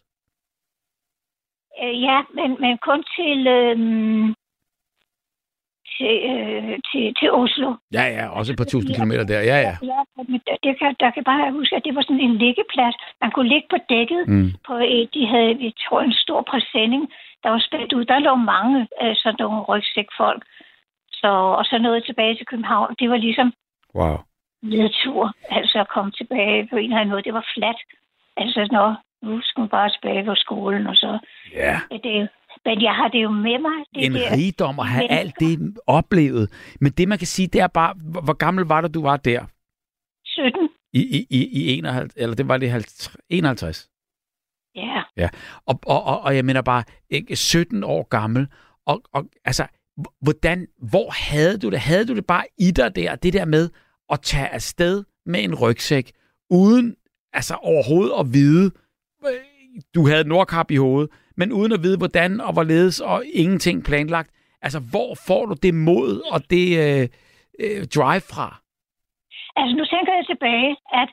[1.83, 3.75] Øh, ja, men, men kun til, øh,
[5.97, 7.69] til, øh, til, til Oslo.
[7.97, 9.41] Ja, ja, også et par tusind kilometer der.
[9.51, 9.73] Ja, ja.
[9.91, 9.99] Ja,
[10.63, 12.95] det- kan, der kan bare huske, at det var sådan en liggeplads.
[13.21, 14.21] Man kunne ligge på dækket.
[14.27, 14.49] Mm.
[14.67, 17.03] På et, de havde, vi tror, en stor præsending,
[17.43, 18.05] der var spændt ud.
[18.05, 20.43] Der lå mange øh, sådan nogle rygsækfolk.
[21.11, 21.27] Så,
[21.59, 22.95] og så jeg tilbage til København.
[22.99, 23.53] Det var ligesom
[23.95, 24.17] Wow.
[24.61, 27.23] nedtur, altså at komme tilbage på en eller anden måde.
[27.23, 27.81] Det var fladt.
[28.37, 28.85] Altså, nå,
[29.27, 31.19] nu skal man bare tilbage på skolen, og så...
[31.53, 31.75] Ja.
[31.91, 32.29] Det,
[32.65, 33.77] men jeg har det jo med mig.
[33.95, 36.51] Det En der, rigdom at have Men- alt det oplevet.
[36.81, 39.45] Men det, man kan sige, det er bare, hvor gammel var du, du var der?
[40.25, 40.69] 17.
[40.93, 43.89] I, i, i, i 51, eller det var det 50, 51?
[44.75, 45.03] Ja.
[45.17, 45.29] Ja,
[45.65, 48.47] og, og, og, og jeg mener bare, ikke, 17 år gammel,
[48.85, 49.67] og, og altså,
[50.21, 51.79] hvordan, hvor havde du det?
[51.79, 53.69] Havde du det bare i dig der, det der med
[54.09, 56.11] at tage afsted med en rygsæk,
[56.49, 56.95] uden
[57.33, 58.71] altså overhovedet at vide,
[59.25, 59.31] øh,
[59.95, 64.29] du havde Nordkap i hovedet, men uden at vide, hvordan og hvorledes, og ingenting planlagt.
[64.61, 67.07] Altså, hvor får du det mod og det øh,
[67.63, 68.47] øh, drive fra?
[69.59, 71.09] Altså, nu tænker jeg tilbage, at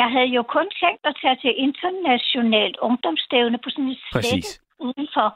[0.00, 4.60] jeg havde jo kun tænkt at tage til internationalt ungdomsstævne på sådan et Præcis.
[4.88, 5.28] Udenfor.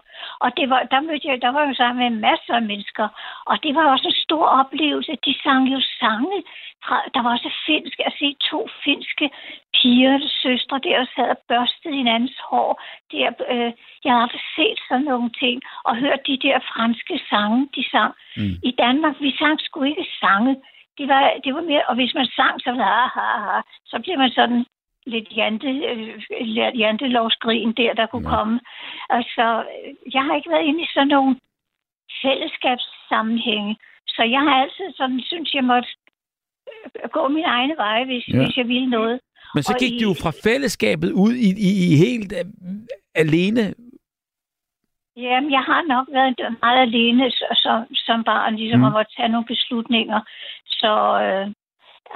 [0.44, 3.06] Og det var, der, mødte jeg, der var jo sammen med masser af mennesker.
[3.50, 5.12] Og det var også en stor oplevelse.
[5.26, 6.38] De sang jo sange.
[6.84, 9.26] Fra, der var også finsk, at se to finske
[9.76, 12.70] piger, søstre der, der sad og børstede hinandens hår.
[13.12, 13.72] Der, øh,
[14.04, 15.56] jeg har aldrig set sådan nogle ting.
[15.84, 18.12] Og hørt de der franske sange, de sang.
[18.36, 18.54] Mm.
[18.70, 20.56] I Danmark, vi sang sgu ikke sange.
[20.98, 23.62] Det var, det var mere, og hvis man sang, så var det, ah, ah, ah,
[23.90, 24.64] så bliver man sådan
[25.14, 28.34] lidt jante, øh, jantelovsgrin der, der kunne Ja.
[28.36, 28.60] komme.
[29.10, 29.44] Altså,
[30.14, 31.36] jeg har ikke været inde i sådan nogle
[32.22, 33.76] fællesskabssammenhænge,
[34.08, 35.88] så jeg har altid sådan, synes jeg måtte
[36.68, 38.36] øh, gå min egne veje, hvis, Ja.
[38.38, 39.20] hvis jeg ville noget.
[39.54, 42.44] Men så Og gik i- du jo fra fællesskabet ud i, i, i helt øh,
[43.14, 43.74] alene.
[45.16, 48.84] Jamen, jeg har nok været meget alene så- som, som barn, ligesom mm.
[48.86, 50.20] at måtte tage nogle beslutninger.
[50.66, 50.92] Så
[51.24, 51.46] øh,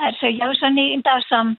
[0.07, 1.57] altså, jeg er jo sådan en, der som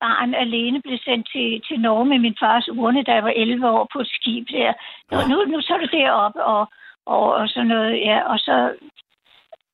[0.00, 3.70] barn alene blev sendt til, til Norge med min fars urne, da jeg var 11
[3.70, 4.72] år på et skib der.
[5.10, 6.62] Og nu, nu tager du derop og,
[7.06, 8.56] og, og sådan noget, ja, og så,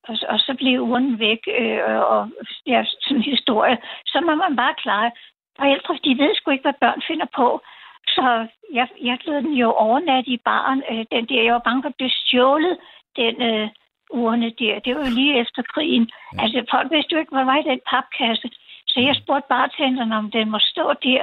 [0.09, 2.31] og, og så blev urnen væk, øh, og
[2.67, 3.77] ja, sådan en historie.
[4.07, 5.11] Så må man bare klare.
[5.59, 7.61] Forældre, de ved sgu ikke, hvad børn finder på.
[8.09, 10.83] Så jeg, jeg lod den jo overnatte i baren.
[10.91, 12.77] Øh, den der, jeg var bange for at blive stjålet,
[13.17, 13.69] den øh,
[14.11, 14.79] urne der.
[14.79, 16.11] Det var jo lige efter krigen.
[16.35, 16.43] Ja.
[16.43, 18.49] Altså, folk vidste jo ikke, hvad var i den papkasse.
[18.97, 21.23] Så jeg spurgte bartenderen, om den må stå der.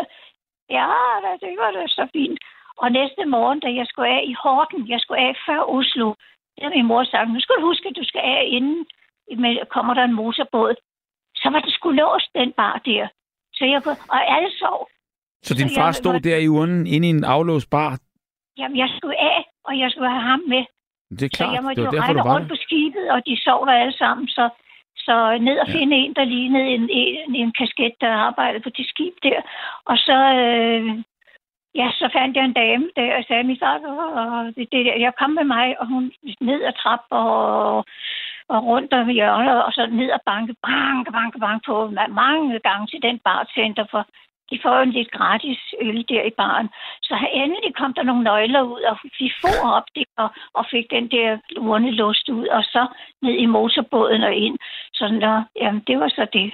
[0.78, 0.88] Ja,
[1.44, 2.40] det var det så fint.
[2.82, 6.08] Og næste morgen, da jeg skulle af i Horten, jeg skulle af før Oslo,
[6.58, 8.86] der min mor sagt, nu skal du huske, at du skal af inden
[9.44, 10.76] med, kommer der en motorbåd.
[11.36, 13.08] Så var den skulle låst, den bar der.
[13.54, 13.82] Så jeg,
[14.16, 14.90] og alle sov.
[15.44, 18.00] Så din Så far jeg stod der i urnen inde i en aflåst bar?
[18.58, 20.64] Jamen, jeg skulle af, og jeg skulle have ham med.
[21.20, 22.56] Det er så klart, jeg måtte det var jo derfor, du var rundt der.
[22.56, 24.28] på skibet, og de sov der alle sammen.
[24.28, 24.44] Så,
[25.08, 25.74] så ned og Ja.
[25.74, 29.40] finde en, der lignede en, en, en kasket, der arbejdede på det skib der.
[29.86, 31.04] Og så, øh,
[31.76, 33.80] ja, så fandt jeg en dame der, og sagde, min far,
[34.22, 34.96] og det, det, der.
[35.06, 36.12] jeg kom med mig, og hun
[36.42, 37.78] ned ad trap og,
[38.54, 42.60] og rundt om hjørnet, og så ned og banke, banke, banke, banke på ma- mange
[42.60, 44.08] gange til den barcenter, for
[44.54, 46.70] de får jo en lidt gratis øl der i baren.
[47.04, 50.86] Så endelig kom der nogle nøgler ud, og vi for op der og, og fik
[50.96, 52.88] den der urne låst ud, og så
[53.22, 54.58] ned i motorbåden og ind.
[54.94, 56.54] Så nå, jamen, det var så det.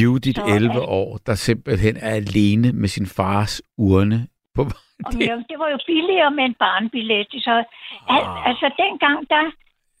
[0.00, 4.18] Judith, Så, 11 øh, år, der simpelthen er alene med sin fars urne.
[4.54, 4.62] På...
[5.06, 5.26] Og det...
[5.28, 7.26] Jamen, det var jo billigere med en barnbillet.
[7.46, 7.54] Så
[8.08, 8.48] al, Ah.
[8.48, 9.44] altså dengang, der,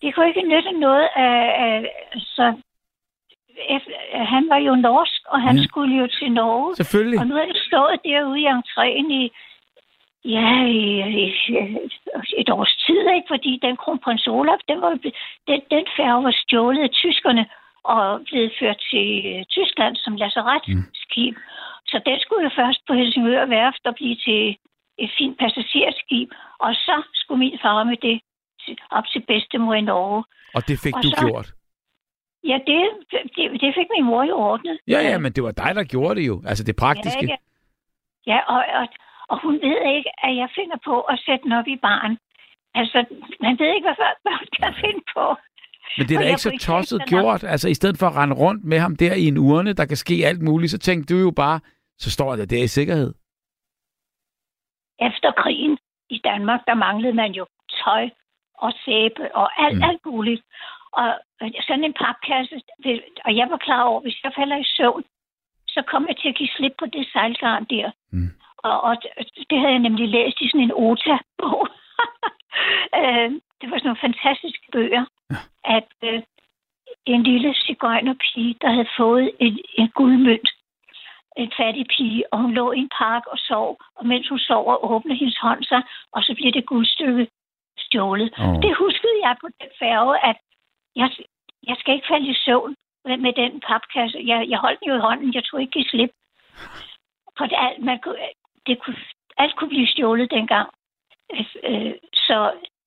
[0.02, 1.74] det kunne ikke nytte noget af, af
[2.16, 2.67] så efter,
[4.34, 5.64] han var jo norsk, og han ja.
[5.64, 6.76] skulle jo til Norge.
[6.76, 7.18] Selvfølgelig.
[7.20, 9.30] Og nu er det stået derude i entréen i,
[10.24, 10.82] ja, i,
[11.22, 11.24] i,
[12.38, 13.28] et års tid, ikke?
[13.28, 14.90] Fordi den kronprins Olaf, den, var,
[15.48, 17.46] den, den færge var stjålet af tyskerne
[17.84, 21.34] og blevet ført til øh, Tyskland som lazaretskib.
[21.36, 21.42] Mm.
[21.90, 24.56] Så den skulle jo først på Helsingør værft og blive til
[24.98, 26.28] et fint passagerskib.
[26.60, 28.20] Og så skulle min far med det
[28.90, 30.24] op til bedstemor i Norge.
[30.54, 31.48] Og det fik Og du så- gjort.
[32.44, 32.78] Ja, det,
[33.10, 34.78] det, det fik min mor jo ordnet.
[34.88, 36.42] Ja, ja, men det var dig, der gjorde det jo.
[36.46, 37.26] Altså det praktiske.
[37.26, 37.36] Ja,
[38.26, 38.32] ja.
[38.32, 38.88] ja og, og,
[39.28, 42.18] og hun ved ikke, at jeg finder på at sætte den op i baren.
[42.74, 42.98] Altså,
[43.40, 45.36] man ved ikke, hvad børn kan finde på.
[45.98, 47.44] Men det er da ikke så tosset gjort.
[47.44, 49.96] Altså i stedet for at rende rundt med ham der i en urne, der kan
[49.96, 51.60] ske alt muligt, så tænkte du jo bare,
[51.98, 53.14] så står jeg der i sikkerhed.
[55.00, 55.78] Efter krigen
[56.10, 57.46] i Danmark, der manglede man jo
[57.84, 58.08] tøj
[58.58, 59.82] og sæbe og alt, mm.
[59.82, 60.42] alt muligt.
[60.92, 61.08] Og
[61.66, 65.04] sådan en papkasse, det, og jeg var klar over, hvis jeg falder i søvn,
[65.68, 67.90] så kom jeg til at give slip på det sejlgarn der.
[68.12, 68.30] Mm.
[68.58, 68.96] Og, og
[69.50, 71.68] det havde jeg nemlig læst i sådan en OTA-bog.
[73.00, 75.04] Øh, det var sådan nogle fantastiske bøger,
[75.64, 76.22] at øh,
[77.06, 80.50] en lille cigøjnerpige, der havde fået en, en guldmønt,
[81.36, 84.66] en fattig pige, og hun lå i en park og sov, og mens hun sov
[84.66, 85.82] og åbnede hendes hånd sig,
[86.12, 87.28] og så blev det guldstykke
[87.78, 88.30] stjålet.
[88.38, 88.54] Åh.
[88.64, 90.36] Det huskede jeg på den færge, at
[91.00, 91.08] jeg,
[91.70, 94.18] jeg skal ikke falde i søvn med, den papkasse.
[94.30, 96.12] Jeg, jeg holdt den jo i hånden, jeg tog ikke give slip.
[97.38, 98.18] For det, alt, man kunne,
[98.66, 99.00] det kunne,
[99.36, 100.68] alt kunne blive stjålet dengang.
[101.68, 102.36] Øh, så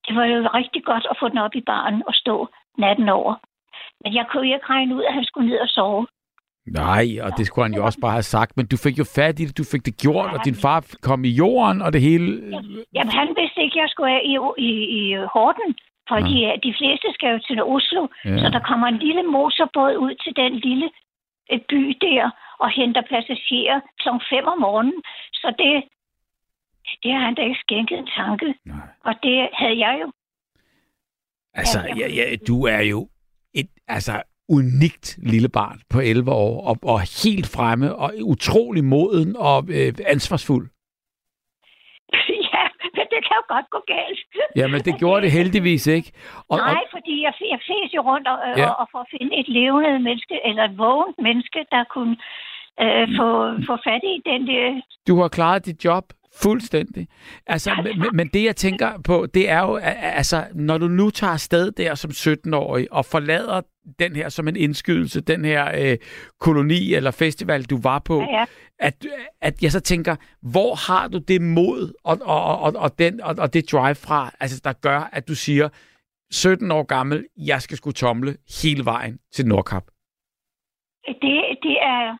[0.05, 2.35] det var jo rigtig godt at få den op i baren og stå
[2.77, 3.33] natten over.
[4.03, 6.07] Men jeg kunne ikke regne ud, at han skulle ned og sove.
[6.67, 9.39] Nej, og det skulle han jo også bare have sagt, men du fik jo fat
[9.39, 12.27] i det, du fik det gjort, og din far kom i jorden, og det hele...
[12.95, 15.75] Jamen, han vidste ikke, at jeg skulle af i, i, i Horten,
[16.11, 16.51] fordi ja.
[16.65, 18.01] de fleste skal jo til Oslo.
[18.25, 18.37] Ja.
[18.41, 20.87] Så der kommer en lille motorbåd ud til den lille
[21.51, 22.23] øh, by der
[22.63, 24.07] og henter passagerer kl.
[24.29, 24.99] 5 om morgenen.
[25.33, 25.73] Så det,
[27.03, 28.47] det har han da ikke skænket en tanke.
[28.65, 28.87] Nej.
[29.07, 30.11] Og det havde jeg jo.
[31.53, 33.09] Altså, ja, ja, du er jo
[33.53, 39.35] et altså, unikt lille barn på 11 år, og, og helt fremme, og utrolig moden
[39.37, 40.69] og øh, ansvarsfuld.
[42.53, 42.63] ja,
[42.95, 44.19] men det kan jo godt gå galt.
[44.59, 46.09] Jamen, det gjorde det heldigvis ikke.
[46.51, 48.69] Og, Nej, fordi jeg, jeg fes jo rundt og, ja.
[48.69, 52.15] og, og for at finde et levende menneske, eller et vågent menneske, der kunne
[52.83, 53.27] øh, få,
[53.69, 54.81] få fat i den der...
[55.07, 56.05] du har klaret dit job
[56.35, 57.07] fuldstændig.
[57.47, 61.33] Altså, men, men- det jeg tænker på, det er jo, altså, når du nu tager
[61.33, 63.61] afsted der som 17-årig og forlader
[63.99, 65.97] den her som en indskydelse, den her øh,
[66.39, 68.45] koloni eller festival, du var på, Ja, ja.
[68.79, 69.05] at,
[69.41, 73.35] at jeg så tænker, hvor har du det mod og, og, og, og, den, og,
[73.37, 75.69] og det drive fra, altså, der gør, at du siger,
[76.31, 79.83] 17 år gammel, jeg skal skulle tomle hele vejen til Nordkap.
[81.07, 82.17] Det, det er...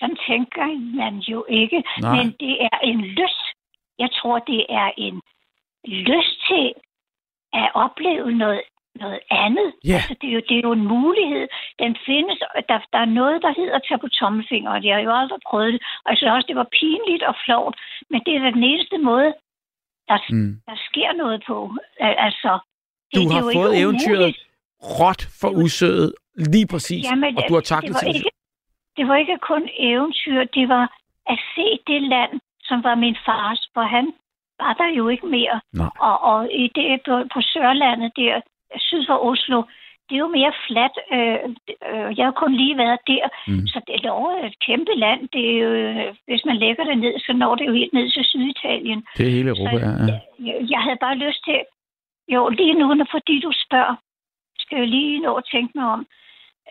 [0.00, 0.66] Sådan tænker
[1.00, 1.78] man jo ikke.
[2.00, 2.16] Nej.
[2.16, 3.44] Men det er en lyst.
[3.98, 5.20] Jeg tror, det er en
[5.84, 6.66] lyst til
[7.52, 8.60] at opleve noget
[9.04, 9.68] noget andet.
[9.84, 9.94] Ja.
[9.94, 11.44] Altså, det, er jo, det er jo en mulighed.
[11.78, 12.38] Den findes.
[12.68, 14.84] Der, der er noget, der hedder at tage på tommelfingeren.
[14.84, 15.82] Jeg har jo aldrig prøvet det.
[16.04, 17.74] Og jeg synes også, det var pinligt og flovt.
[18.10, 19.30] Men det er da den eneste måde,
[20.08, 20.52] der, Mm.
[20.68, 21.56] der sker noget på.
[22.00, 22.52] Al- Altså,
[23.12, 24.34] det, Du det er har jo fået eventyret
[25.00, 26.12] råt for usødet,
[26.52, 28.30] lige præcis, Jamen, og du har det taklet var, til ikke,
[29.00, 30.84] det var ikke kun eventyr, det var
[31.32, 34.12] at se det land, som var min fars, for han
[34.60, 35.60] var der jo ikke mere.
[35.72, 35.90] Nej.
[36.00, 38.40] Og, og i det, på, på Sørlandet, der
[38.76, 39.62] syd for Oslo,
[40.08, 40.96] det er jo mere fladt.
[41.14, 41.38] Øh,
[41.90, 43.66] øh, jeg har kun lige været der, Mm.
[43.66, 45.28] så det er et kæmpe land.
[45.34, 45.70] Det er jo,
[46.26, 49.00] hvis man lægger det ned, så når det jo helt ned til Syditalien.
[49.16, 49.90] Det er hele Europa, ja.
[50.10, 50.18] ja.
[50.46, 51.58] Jeg, jeg havde bare lyst til,
[52.34, 53.94] jo lige nu, når- fordi du spørger,
[54.58, 56.06] skal jeg lige nå at tænke mig om,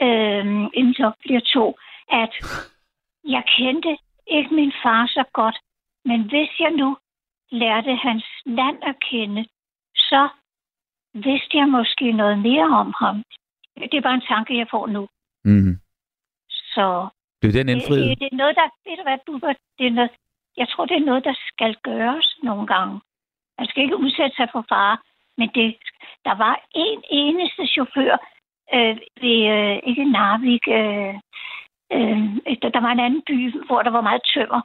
[0.06, 0.46] øh,
[0.80, 1.66] inden så bliver to,
[2.12, 2.34] at
[3.24, 5.58] jeg kendte ikke min far så godt,
[6.06, 6.98] men hvis jeg nu
[7.52, 9.46] lærte hans land at kende,
[9.96, 10.30] så
[11.14, 13.24] vidste jeg måske noget mere om ham.
[13.78, 15.08] Det er bare en tanke, jeg får nu.
[15.46, 15.80] Mm.
[16.50, 17.08] Så
[17.42, 18.10] Det er den det, indfriet.
[18.10, 20.12] det, det er noget, der, ved du hvad, Bubber, det er noget,
[20.58, 23.02] jeg tror, det er noget, der skal gøres nogle gange.
[23.58, 24.98] Man skal ikke udsætte sig for fare,
[25.38, 25.76] men det,
[26.26, 28.14] der var en eneste chauffør
[28.74, 31.14] øh, ved, øh, ikke Narvik, øh,
[31.92, 32.20] øh,
[32.76, 34.62] der, var en anden by, hvor der var meget tømmer,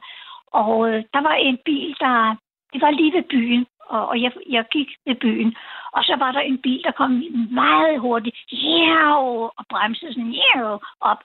[0.47, 2.35] og øh, der var en bil, der,
[2.73, 5.55] det var lige ved byen, og, og jeg, jeg gik ved byen,
[5.93, 7.11] og så var der en bil, der kom
[7.51, 9.17] meget hurtigt, yeah,
[9.57, 11.21] og bremsede sådan, yeah, op,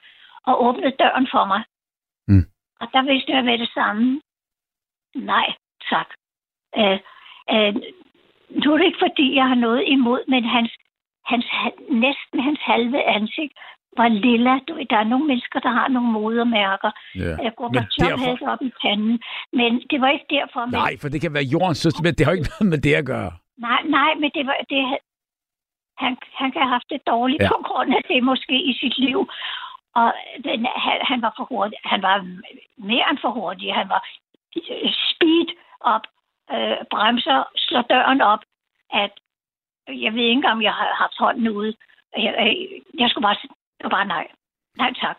[0.46, 1.62] og åbnede døren for mig.
[2.28, 2.46] Mm.
[2.80, 4.20] Og der vidste jeg med det samme.
[5.14, 5.54] Nej,
[5.90, 6.08] tak.
[6.76, 6.98] Øh,
[7.52, 7.74] øh,
[8.62, 10.72] nu er det ikke, fordi jeg har noget imod, men hans,
[11.24, 11.46] hans,
[11.90, 13.52] næsten hans halve ansigt
[13.96, 14.54] var lilla.
[14.68, 16.90] Du der er nogle mennesker, der har nogle modermærker.
[17.14, 17.34] Ja.
[17.46, 19.16] Jeg går Men derfor- havde det op i panden.
[19.52, 20.60] Men det var ikke derfor.
[20.66, 22.94] Men, Nej, for det kan være jordens søster, men det har ikke noget med det
[22.94, 23.32] at gøre.
[23.68, 24.56] nej, nej, men det var...
[24.70, 24.80] Det,
[26.04, 27.48] han, han kan have haft det dårligt Ja.
[27.48, 29.28] på grund af det måske i sit liv.
[29.94, 30.12] Og
[30.44, 31.78] den, han, han var for hurtig.
[31.84, 32.16] Han var
[32.90, 33.74] mere end for hurtig.
[33.74, 34.02] Han var
[34.56, 35.48] øh, speed
[35.80, 36.04] op,
[36.54, 38.42] øh, bremser, slår døren op,
[38.92, 39.12] at
[39.88, 41.74] jeg ved ikke om jeg har haft hånden ude.
[42.16, 42.56] Jeg, jeg,
[42.98, 43.36] jeg skulle bare
[43.80, 44.26] det var bare nej.
[44.78, 45.16] Nej tak.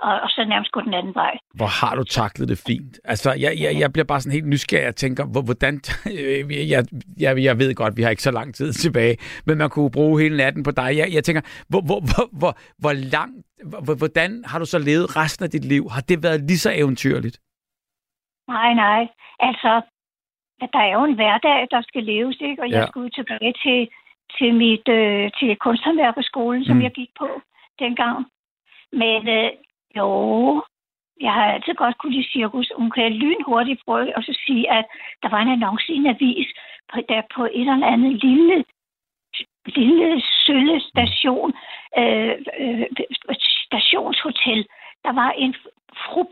[0.00, 1.38] Og, og så nærmest gå den anden vej.
[1.54, 3.00] Hvor har du taklet det fint?
[3.04, 5.74] Altså, jeg, jeg, jeg bliver bare sådan helt nysgerrig og tænker, hvor, hvordan...
[6.72, 6.84] jeg,
[7.20, 9.16] jeg, jeg ved godt, vi har ikke så lang tid tilbage,
[9.46, 10.96] men man kunne bruge hele natten på dig.
[10.96, 13.46] Jeg, jeg tænker, hvor, hvor, hvor, hvor, hvor langt...
[13.84, 15.82] Hvor, hvordan har du så levet resten af dit liv?
[15.90, 17.36] Har det været lige så eventyrligt?
[18.48, 19.02] Nej, nej.
[19.48, 19.72] Altså,
[20.62, 22.62] at der er jo en hverdag, der skal leves, ikke?
[22.62, 22.86] Og jeg Ja.
[22.86, 23.80] skulle tilbage til,
[24.38, 26.82] til mit øh, til kunsthåndværkerskolen, som mm.
[26.82, 27.28] jeg gik på
[27.78, 28.26] dengang.
[28.92, 29.50] Men øh,
[29.96, 30.08] jo,
[31.20, 32.72] jeg har altid godt kunne lide cirkus.
[32.76, 34.84] Hun kan lynhurtigt prøve at så sige, at
[35.22, 36.48] der var en annonce i en avis,
[36.92, 38.64] på, der på et eller andet lille
[39.76, 41.52] lille sølle station,
[41.98, 42.86] øh, øh,
[43.66, 44.66] stationshotel.
[45.04, 45.54] Der var en
[46.04, 46.22] fru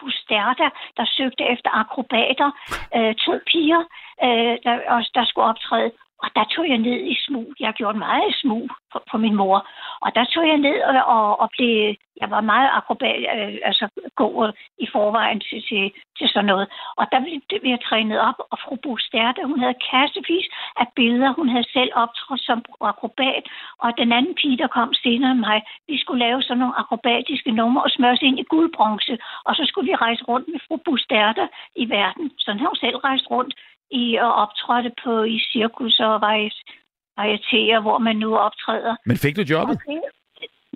[0.00, 2.50] Busterda, der søgte efter akrobater.
[2.96, 3.82] Øh, to piger,
[4.24, 5.90] øh, der, også, der skulle optræde.
[6.24, 7.48] Og der tog jeg ned i smug.
[7.60, 9.58] Jeg har gjort meget i smug på, på min mor.
[10.04, 11.94] Og der tog jeg ned og, og, og blev...
[12.22, 13.84] Jeg var meget akrobat, øh, altså
[14.16, 14.52] god
[14.84, 15.84] i forvejen til, til,
[16.18, 16.66] til sådan noget.
[16.96, 20.46] Og der blev, blev jeg trænet op, og fru Bosterte, hun havde kassevis
[20.76, 21.30] af billeder.
[21.38, 23.44] Hun havde selv optrådt som akrobat.
[23.78, 27.50] Og den anden pige, der kom senere end mig, vi skulle lave sådan nogle akrobatiske
[27.50, 29.18] numre og smøre ind i guldbronze.
[29.44, 31.48] Og så skulle vi rejse rundt med fru Bosterte
[31.82, 32.30] i verden.
[32.38, 33.54] Sådan har hun selv rejst rundt
[34.02, 38.94] i og optrådte på i cirkus og varieterer, hvor man nu optræder.
[39.06, 39.76] Men fik du jobbet?
[39.76, 40.00] Okay.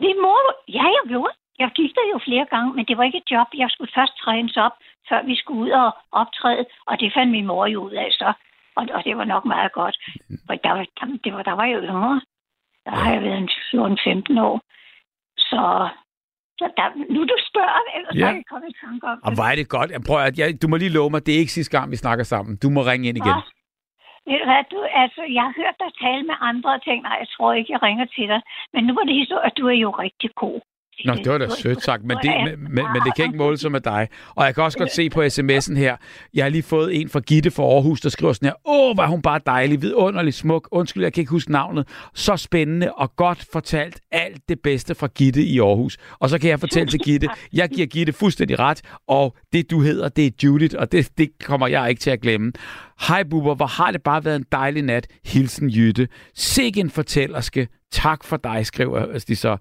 [0.05, 0.41] Min mor,
[0.79, 1.33] ja, jeg gjorde.
[1.59, 3.47] Jeg gik der jo flere gange, men det var ikke et job.
[3.55, 4.73] Jeg skulle først trænes op,
[5.09, 8.33] før vi skulle ud og optræde, og det fandt min mor jo ud af så.
[8.77, 9.97] Og, og det var nok meget godt.
[10.47, 12.21] For der, var- der, det var, der var jeg yngre.
[12.85, 13.49] Der har jeg været en
[14.39, 14.61] 14-15 år.
[15.39, 15.89] Så,
[16.61, 18.21] så der, nu du spørger, ellers Ja.
[18.21, 18.27] ja.
[18.27, 19.91] har jeg kommet i tanke om Og hvor er det godt.
[19.97, 21.97] Jeg prøver, at jeg, du må lige love mig, det er ikke sidste gang, vi
[22.05, 22.53] snakker sammen.
[22.65, 23.37] Du må ringe ind igen.
[23.39, 23.43] Nå.
[24.29, 27.17] Ved du hvad, du, altså, jeg har hørt dig tale med andre og tænkt, nej,
[27.23, 28.41] jeg tror ikke, jeg ringer til dig.
[28.73, 30.59] Men nu var det historie, at du er jo rigtig god.
[31.05, 33.59] Nå, det var da sødt sagt, men det, men, men, men det kan ikke måle
[33.59, 34.09] sig med dig.
[34.35, 35.97] Og jeg kan også godt se på sms'en her,
[36.35, 39.07] jeg har lige fået en fra Gitte fra Aarhus, der skriver sådan her, åh, var
[39.07, 43.47] hun bare dejlig, vidunderlig, smuk, undskyld, jeg kan ikke huske navnet, så spændende og godt
[43.53, 45.99] fortalt alt det bedste fra Gitte i Aarhus.
[46.19, 49.81] Og så kan jeg fortælle til Gitte, jeg giver Gitte fuldstændig ret, og det du
[49.81, 52.53] hedder, det er Judith, og det, det kommer jeg ikke til at glemme.
[53.09, 55.07] Hej Bubber, hvor har det bare været en dejlig nat.
[55.25, 56.09] Hilsen Jytte.
[56.35, 57.69] Sikke en fortællerske.
[57.93, 59.57] Tak for dig, skriver de så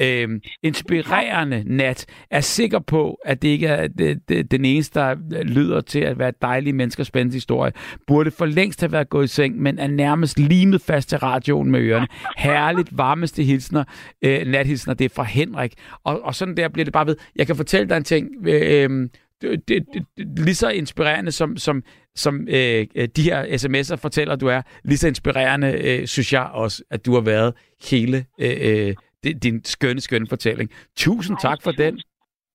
[0.00, 0.28] øh,
[0.62, 2.06] inspirerende nat.
[2.30, 6.18] Er sikker på, at det ikke er det, det, den eneste, der lyder til at
[6.18, 7.72] være dejlige menneskers spændende historie.
[8.06, 11.70] Burde for længst have været gået i seng, men er nærmest limet fast til radioen
[11.70, 12.06] med ørerne.
[12.36, 13.84] Herligt varmeste hilsner,
[14.22, 15.74] øh, nathilsner, det er fra Henrik.
[16.04, 17.16] Og, og sådan der bliver det bare ved.
[17.36, 18.28] Jeg kan fortælle dig en ting.
[18.48, 19.08] Øh,
[19.42, 20.04] det, det, det,
[20.38, 21.82] lige så inspirerende som, som,
[22.14, 22.86] som øh,
[23.16, 27.14] de her sms'er fortæller, du er, lige så inspirerende øh, synes jeg også, at du
[27.14, 27.54] har været
[27.90, 28.94] hele øh, øh
[29.26, 30.70] øh, din skønne, skønne fortælling.
[30.96, 31.94] Tusind tak for den.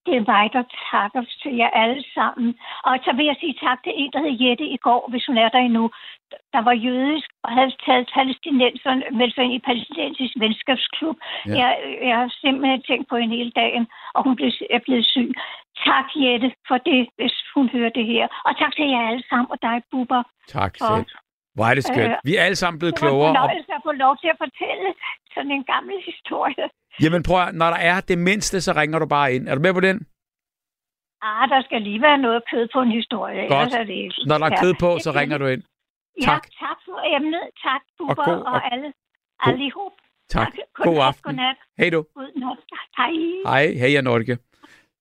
[0.08, 2.50] Det er mig, der takker til jer alle sammen.
[2.88, 5.38] Og så vil jeg sige tak til en, der hed Jette i går, hvis hun
[5.38, 5.86] er der endnu.
[6.56, 11.18] Der var jødisk og havde taget palæstinenserne meldt sig ind i palæstinensisk venskabsklub.
[11.48, 11.52] Ja.
[11.62, 11.72] Jeg,
[12.10, 15.30] jeg har simpelthen tænkt på en hele dagen, og hun blev, er blevet syg.
[15.90, 18.26] Tak, Jette, for det, hvis hun hører det her.
[18.48, 20.24] Og tak til jer alle sammen, og dig, Bubber.
[20.48, 21.06] Tak selv.
[21.58, 22.14] Hvor er det skønt.
[22.16, 23.32] Øh, vi er alle sammen blevet klogere.
[23.34, 24.90] Det var en at få lov til at fortælle
[25.36, 26.66] sådan en gammel historie.
[27.04, 29.44] Jamen prøv at, når der er det mindste, så ringer du bare ind.
[29.50, 29.98] Er du med på den?
[31.22, 33.42] Ah, der skal lige være noget kød på en historie.
[33.48, 33.74] Godt.
[33.74, 35.64] Er det, når der er kød på, så ringer du ind.
[36.30, 36.44] Tak.
[36.46, 37.44] Ja, tak for emnet.
[37.68, 38.94] Tak, Bubber og, god, og, og alle.
[39.40, 39.96] Allihop.
[40.30, 40.54] Tak.
[40.74, 41.24] God, god aften.
[41.24, 41.58] Godnat.
[41.78, 42.06] Hej du.
[42.16, 42.58] Godnat.
[42.98, 43.12] Hej.
[43.46, 43.66] Hej.
[43.82, 44.38] Hej, Norge.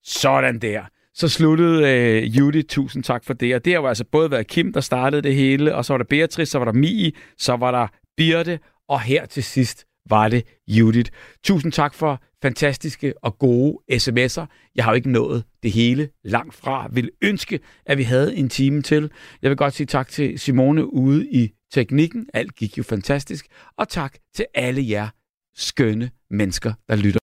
[0.02, 0.82] Sådan der
[1.16, 3.54] så sluttede øh, Judith, tusind tak for det.
[3.54, 5.98] Og det har jo altså både været Kim, der startede det hele, og så var
[5.98, 7.86] der Beatrice, så var der Mie, så var der
[8.16, 11.10] Birte, og her til sidst var det Judith.
[11.44, 14.46] Tusind tak for fantastiske og gode sms'er.
[14.74, 16.88] Jeg har jo ikke nået det hele langt fra.
[16.92, 19.10] Vil ønske, at vi havde en time til.
[19.42, 22.26] Jeg vil godt sige tak til Simone ude i teknikken.
[22.34, 23.46] Alt gik jo fantastisk.
[23.78, 25.08] Og tak til alle jer
[25.56, 27.25] skønne mennesker, der lytter.